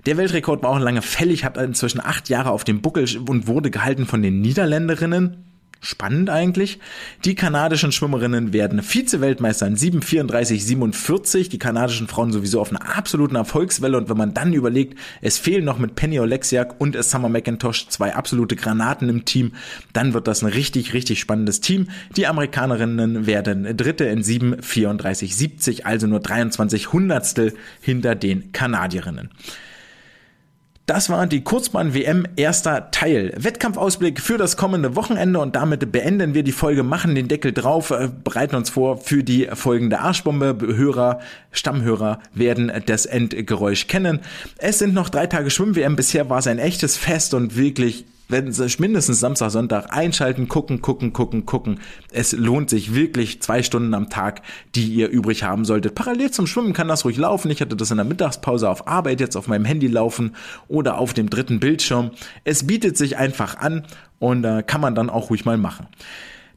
Der 0.06 0.16
Weltrekord 0.16 0.62
war 0.62 0.70
auch 0.70 0.78
lange 0.78 1.02
fällig, 1.02 1.44
hat 1.44 1.56
inzwischen 1.56 2.00
8 2.00 2.28
Jahre 2.28 2.52
auf 2.52 2.62
dem 2.62 2.80
Buckel 2.80 3.08
und 3.28 3.48
wurde 3.48 3.72
gehalten 3.72 4.06
von 4.06 4.22
den 4.22 4.40
Niederländerinnen 4.40 5.53
Spannend 5.80 6.30
eigentlich. 6.30 6.78
Die 7.26 7.34
kanadischen 7.34 7.92
Schwimmerinnen 7.92 8.54
werden 8.54 8.82
Vize-Weltmeister 8.82 9.66
in 9.66 9.76
7,34,47. 9.76 11.50
Die 11.50 11.58
kanadischen 11.58 12.08
Frauen 12.08 12.32
sowieso 12.32 12.60
auf 12.60 12.70
einer 12.70 12.96
absoluten 12.96 13.36
Erfolgswelle. 13.36 13.98
Und 13.98 14.08
wenn 14.08 14.16
man 14.16 14.32
dann 14.32 14.54
überlegt, 14.54 14.98
es 15.20 15.36
fehlen 15.36 15.64
noch 15.64 15.78
mit 15.78 15.94
Penny 15.94 16.18
Oleksiak 16.20 16.80
und 16.80 16.96
Summer 17.04 17.28
McIntosh 17.28 17.88
zwei 17.88 18.14
absolute 18.14 18.56
Granaten 18.56 19.10
im 19.10 19.26
Team, 19.26 19.52
dann 19.92 20.14
wird 20.14 20.26
das 20.26 20.42
ein 20.42 20.48
richtig, 20.48 20.94
richtig 20.94 21.20
spannendes 21.20 21.60
Team. 21.60 21.88
Die 22.16 22.26
Amerikanerinnen 22.26 23.26
werden 23.26 23.76
Dritte 23.76 24.04
in 24.04 24.22
7,34,70, 24.22 25.82
also 25.82 26.06
nur 26.06 26.20
23 26.20 26.92
Hundertstel 26.92 27.52
hinter 27.82 28.14
den 28.14 28.52
Kanadierinnen. 28.52 29.30
Das 30.86 31.08
war 31.08 31.26
die 31.26 31.42
Kurzbahn-WM 31.42 32.26
erster 32.36 32.90
Teil. 32.90 33.32
Wettkampfausblick 33.38 34.20
für 34.20 34.36
das 34.36 34.58
kommende 34.58 34.96
Wochenende 34.96 35.40
und 35.40 35.56
damit 35.56 35.90
beenden 35.90 36.34
wir 36.34 36.42
die 36.42 36.52
Folge, 36.52 36.82
machen 36.82 37.14
den 37.14 37.26
Deckel 37.26 37.54
drauf, 37.54 37.90
äh, 37.90 38.10
bereiten 38.22 38.54
uns 38.54 38.68
vor 38.68 38.98
für 38.98 39.24
die 39.24 39.48
folgende 39.54 40.00
Arschbombe. 40.00 40.58
Hörer, 40.60 41.20
Stammhörer 41.52 42.20
werden 42.34 42.70
das 42.84 43.06
Endgeräusch 43.06 43.86
kennen. 43.86 44.20
Es 44.58 44.78
sind 44.78 44.92
noch 44.92 45.08
drei 45.08 45.26
Tage 45.26 45.48
Schwimm-WM. 45.48 45.96
Bisher 45.96 46.28
war 46.28 46.40
es 46.40 46.46
ein 46.46 46.58
echtes 46.58 46.98
Fest 46.98 47.32
und 47.32 47.56
wirklich 47.56 48.04
wenn 48.28 48.52
Sie 48.52 48.66
mindestens 48.78 49.20
Samstag, 49.20 49.50
Sonntag 49.50 49.86
einschalten, 49.90 50.48
gucken, 50.48 50.80
gucken, 50.80 51.12
gucken, 51.12 51.46
gucken. 51.46 51.80
Es 52.10 52.32
lohnt 52.32 52.70
sich 52.70 52.94
wirklich 52.94 53.42
zwei 53.42 53.62
Stunden 53.62 53.92
am 53.94 54.08
Tag, 54.08 54.42
die 54.74 54.86
ihr 54.86 55.08
übrig 55.08 55.42
haben 55.42 55.64
solltet. 55.64 55.94
Parallel 55.94 56.30
zum 56.30 56.46
Schwimmen 56.46 56.72
kann 56.72 56.88
das 56.88 57.04
ruhig 57.04 57.16
laufen. 57.16 57.50
Ich 57.50 57.60
hatte 57.60 57.76
das 57.76 57.90
in 57.90 57.98
der 57.98 58.06
Mittagspause 58.06 58.68
auf 58.68 58.88
Arbeit 58.88 59.20
jetzt 59.20 59.36
auf 59.36 59.46
meinem 59.46 59.64
Handy 59.64 59.88
laufen 59.88 60.34
oder 60.68 60.98
auf 60.98 61.12
dem 61.12 61.28
dritten 61.28 61.60
Bildschirm. 61.60 62.12
Es 62.44 62.66
bietet 62.66 62.96
sich 62.96 63.16
einfach 63.18 63.58
an 63.58 63.84
und 64.18 64.44
äh, 64.44 64.62
kann 64.66 64.80
man 64.80 64.94
dann 64.94 65.10
auch 65.10 65.30
ruhig 65.30 65.44
mal 65.44 65.58
machen. 65.58 65.86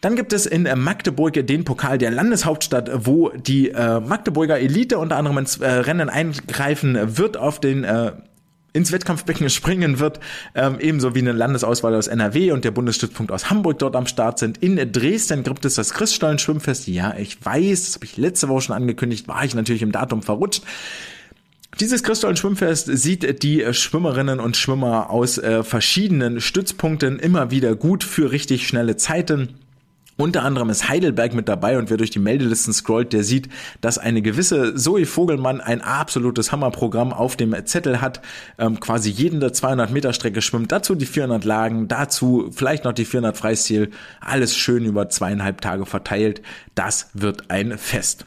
Dann 0.01 0.15
gibt 0.15 0.31
es 0.31 0.45
in 0.45 0.63
Magdeburg 0.63 1.33
den 1.47 1.63
Pokal 1.63 1.97
der 1.97 2.11
Landeshauptstadt, 2.11 2.91
wo 3.05 3.29
die 3.29 3.69
äh, 3.69 3.99
Magdeburger 3.99 4.59
Elite 4.59 4.99
unter 4.99 5.17
anderem 5.17 5.39
ins 5.39 5.57
äh, 5.57 5.67
Rennen 5.67 6.09
eingreifen 6.09 7.17
wird 7.17 7.35
auf 7.35 7.59
den 7.59 7.83
äh, 7.83 8.11
ins 8.77 8.91
Wettkampfbecken 8.91 9.49
springen 9.49 9.99
wird, 9.99 10.19
ähm, 10.55 10.77
ebenso 10.79 11.15
wie 11.15 11.19
eine 11.19 11.33
Landesauswahl 11.33 11.95
aus 11.95 12.07
NRW 12.07 12.51
und 12.51 12.63
der 12.63 12.71
Bundesstützpunkt 12.71 13.31
aus 13.31 13.49
Hamburg 13.49 13.79
dort 13.79 13.95
am 13.95 14.05
Start 14.05 14.39
sind. 14.39 14.59
In 14.59 14.77
Dresden 14.91 15.43
gibt 15.43 15.65
es 15.65 15.75
das 15.75 15.93
Christstollen 15.93 16.39
Schwimmfest. 16.39 16.87
Ja, 16.87 17.15
ich 17.17 17.43
weiß, 17.43 17.85
das 17.85 17.95
habe 17.95 18.05
ich 18.05 18.17
letzte 18.17 18.47
Woche 18.47 18.61
schon 18.61 18.75
angekündigt, 18.75 19.27
war 19.27 19.43
ich 19.43 19.55
natürlich 19.55 19.81
im 19.81 19.91
Datum 19.91 20.21
verrutscht. 20.21 20.63
Dieses 21.79 22.01
Christollen 22.03 22.37
Schwimmfest 22.37 22.87
sieht 22.87 23.43
die 23.43 23.65
Schwimmerinnen 23.71 24.39
und 24.39 24.57
Schwimmer 24.57 25.09
aus 25.09 25.37
äh, 25.37 25.63
verschiedenen 25.63 26.39
Stützpunkten 26.39 27.19
immer 27.19 27.51
wieder 27.51 27.75
gut 27.75 28.03
für 28.03 28.31
richtig 28.31 28.67
schnelle 28.67 28.95
Zeiten. 28.95 29.55
Unter 30.17 30.43
anderem 30.43 30.71
ist 30.71 30.89
Heidelberg 30.89 31.35
mit 31.35 31.47
dabei 31.47 31.77
und 31.77 31.91
wer 31.91 31.97
durch 31.97 32.09
die 32.09 32.17
Meldelisten 32.17 32.73
scrollt, 32.73 33.13
der 33.13 33.23
sieht, 33.23 33.49
dass 33.81 33.99
eine 33.99 34.23
gewisse 34.23 34.73
Zoe 34.73 35.05
Vogelmann 35.05 35.61
ein 35.61 35.81
absolutes 35.81 36.51
Hammerprogramm 36.51 37.13
auf 37.13 37.35
dem 37.35 37.55
Zettel 37.67 38.01
hat, 38.01 38.21
ähm, 38.57 38.79
quasi 38.79 39.11
jeden 39.11 39.39
der 39.39 39.53
200 39.53 39.91
Meter 39.91 40.13
Strecke 40.13 40.41
schwimmt, 40.41 40.71
dazu 40.71 40.95
die 40.95 41.05
400 41.05 41.45
Lagen, 41.45 41.87
dazu 41.87 42.49
vielleicht 42.51 42.83
noch 42.83 42.93
die 42.93 43.05
400 43.05 43.37
Freistil, 43.37 43.91
alles 44.19 44.57
schön 44.57 44.85
über 44.85 45.07
zweieinhalb 45.09 45.61
Tage 45.61 45.85
verteilt. 45.85 46.41
Das 46.73 47.09
wird 47.13 47.51
ein 47.51 47.77
Fest. 47.77 48.25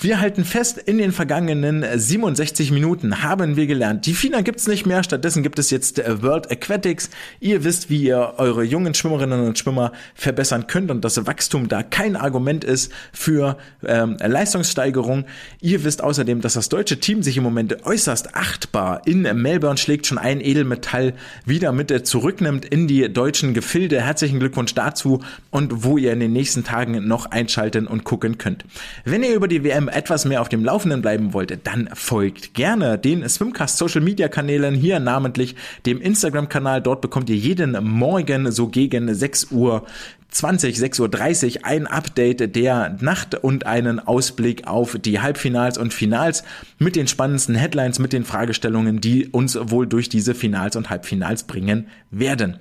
Wir 0.00 0.20
halten 0.20 0.44
fest, 0.44 0.78
in 0.78 0.98
den 0.98 1.10
vergangenen 1.10 1.84
67 1.98 2.70
Minuten 2.70 3.20
haben 3.24 3.56
wir 3.56 3.66
gelernt, 3.66 4.06
die 4.06 4.14
FINA 4.14 4.42
gibt's 4.42 4.68
nicht 4.68 4.86
mehr, 4.86 5.02
stattdessen 5.02 5.42
gibt 5.42 5.58
es 5.58 5.70
jetzt 5.70 5.98
äh, 5.98 6.22
World 6.22 6.52
Aquatics. 6.52 7.10
Ihr 7.40 7.64
wisst, 7.64 7.90
wie 7.90 8.04
ihr 8.04 8.34
eure 8.36 8.62
jungen 8.62 8.94
Schwimmerinnen 8.94 9.44
und 9.44 9.58
Schwimmer 9.58 9.90
verbessern 10.14 10.68
könnt 10.68 10.92
und 10.92 11.04
dass 11.04 11.26
Wachstum 11.26 11.66
da 11.66 11.82
kein 11.82 12.14
Argument 12.14 12.62
ist 12.62 12.92
für 13.12 13.58
ähm, 13.84 14.16
Leistungssteigerung. 14.24 15.24
Ihr 15.60 15.82
wisst 15.82 16.04
außerdem, 16.04 16.42
dass 16.42 16.52
das 16.52 16.68
deutsche 16.68 17.00
Team 17.00 17.24
sich 17.24 17.36
im 17.36 17.42
Moment 17.42 17.84
äußerst 17.84 18.36
achtbar 18.36 19.02
in 19.04 19.22
Melbourne 19.22 19.78
schlägt, 19.78 20.06
schon 20.06 20.18
ein 20.18 20.40
Edelmetall 20.40 21.14
wieder 21.44 21.72
mit 21.72 21.90
äh, 21.90 22.04
zurücknimmt 22.04 22.66
in 22.66 22.86
die 22.86 23.12
deutschen 23.12 23.52
Gefilde. 23.52 24.00
Herzlichen 24.00 24.38
Glückwunsch 24.38 24.74
dazu 24.74 25.24
und 25.50 25.82
wo 25.82 25.98
ihr 25.98 26.12
in 26.12 26.20
den 26.20 26.32
nächsten 26.32 26.62
Tagen 26.62 27.08
noch 27.08 27.26
einschalten 27.26 27.88
und 27.88 28.04
gucken 28.04 28.38
könnt. 28.38 28.64
Wenn 29.04 29.24
ihr 29.24 29.34
über 29.34 29.48
die 29.48 29.64
WM 29.64 29.87
etwas 29.88 30.24
mehr 30.24 30.40
auf 30.40 30.48
dem 30.48 30.64
Laufenden 30.64 31.02
bleiben 31.02 31.32
wollt, 31.32 31.66
dann 31.66 31.88
folgt 31.94 32.54
gerne 32.54 32.98
den 32.98 33.28
Swimcast 33.28 33.78
Social 33.78 34.00
Media 34.00 34.28
Kanälen, 34.28 34.74
hier 34.74 35.00
namentlich 35.00 35.56
dem 35.86 36.00
Instagram 36.00 36.48
Kanal. 36.48 36.80
Dort 36.80 37.00
bekommt 37.00 37.30
ihr 37.30 37.36
jeden 37.36 37.72
Morgen 37.82 38.50
so 38.52 38.68
gegen 38.68 39.12
6 39.12 39.52
Uhr 39.52 39.84
20, 40.30 40.76
6.30 40.76 41.56
Uhr 41.56 41.64
ein 41.64 41.86
Update 41.86 42.54
der 42.54 42.96
Nacht 43.00 43.34
und 43.34 43.66
einen 43.66 43.98
Ausblick 43.98 44.66
auf 44.66 44.98
die 45.00 45.20
Halbfinals 45.20 45.78
und 45.78 45.94
Finals 45.94 46.44
mit 46.78 46.96
den 46.96 47.08
spannendsten 47.08 47.54
Headlines, 47.54 47.98
mit 47.98 48.12
den 48.12 48.24
Fragestellungen, 48.24 49.00
die 49.00 49.28
uns 49.28 49.58
wohl 49.60 49.86
durch 49.86 50.08
diese 50.08 50.34
Finals 50.34 50.76
und 50.76 50.90
Halbfinals 50.90 51.44
bringen 51.44 51.88
werden. 52.10 52.58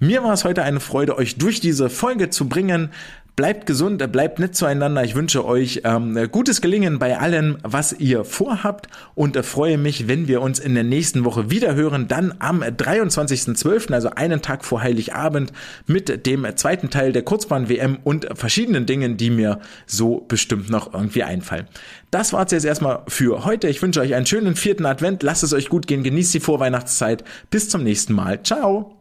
Mir 0.00 0.24
war 0.24 0.32
es 0.32 0.44
heute 0.44 0.62
eine 0.62 0.80
Freude, 0.80 1.16
euch 1.16 1.36
durch 1.36 1.60
diese 1.60 1.88
Folge 1.88 2.30
zu 2.30 2.48
bringen. 2.48 2.90
Bleibt 3.36 3.66
gesund, 3.66 4.12
bleibt 4.12 4.38
nett 4.38 4.54
zueinander. 4.54 5.02
Ich 5.02 5.16
wünsche 5.16 5.44
euch 5.44 5.80
ähm, 5.82 6.28
gutes 6.30 6.60
Gelingen 6.60 7.00
bei 7.00 7.18
allem, 7.18 7.58
was 7.64 7.92
ihr 7.92 8.24
vorhabt 8.24 8.86
und 9.16 9.34
äh, 9.34 9.42
freue 9.42 9.76
mich, 9.76 10.06
wenn 10.06 10.28
wir 10.28 10.40
uns 10.40 10.60
in 10.60 10.74
der 10.74 10.84
nächsten 10.84 11.24
Woche 11.24 11.50
wieder 11.50 11.74
hören. 11.74 12.06
Dann 12.06 12.34
am 12.38 12.62
23.12., 12.62 13.92
also 13.92 14.10
einen 14.10 14.40
Tag 14.40 14.64
vor 14.64 14.82
Heiligabend, 14.82 15.52
mit 15.88 16.26
dem 16.26 16.46
zweiten 16.54 16.90
Teil 16.90 17.10
der 17.10 17.22
Kurzbahn-WM 17.22 17.98
und 18.04 18.28
verschiedenen 18.34 18.86
Dingen, 18.86 19.16
die 19.16 19.30
mir 19.30 19.58
so 19.84 20.24
bestimmt 20.28 20.70
noch 20.70 20.94
irgendwie 20.94 21.24
einfallen. 21.24 21.66
Das 22.12 22.32
war's 22.32 22.52
jetzt 22.52 22.64
erstmal 22.64 23.02
für 23.08 23.44
heute. 23.44 23.66
Ich 23.68 23.82
wünsche 23.82 24.00
euch 24.00 24.14
einen 24.14 24.26
schönen 24.26 24.54
vierten 24.54 24.86
Advent. 24.86 25.24
Lasst 25.24 25.42
es 25.42 25.52
euch 25.52 25.68
gut 25.68 25.88
gehen. 25.88 26.04
Genießt 26.04 26.34
die 26.34 26.40
Vorweihnachtszeit. 26.40 27.24
Bis 27.50 27.68
zum 27.68 27.82
nächsten 27.82 28.12
Mal. 28.12 28.44
Ciao. 28.44 28.93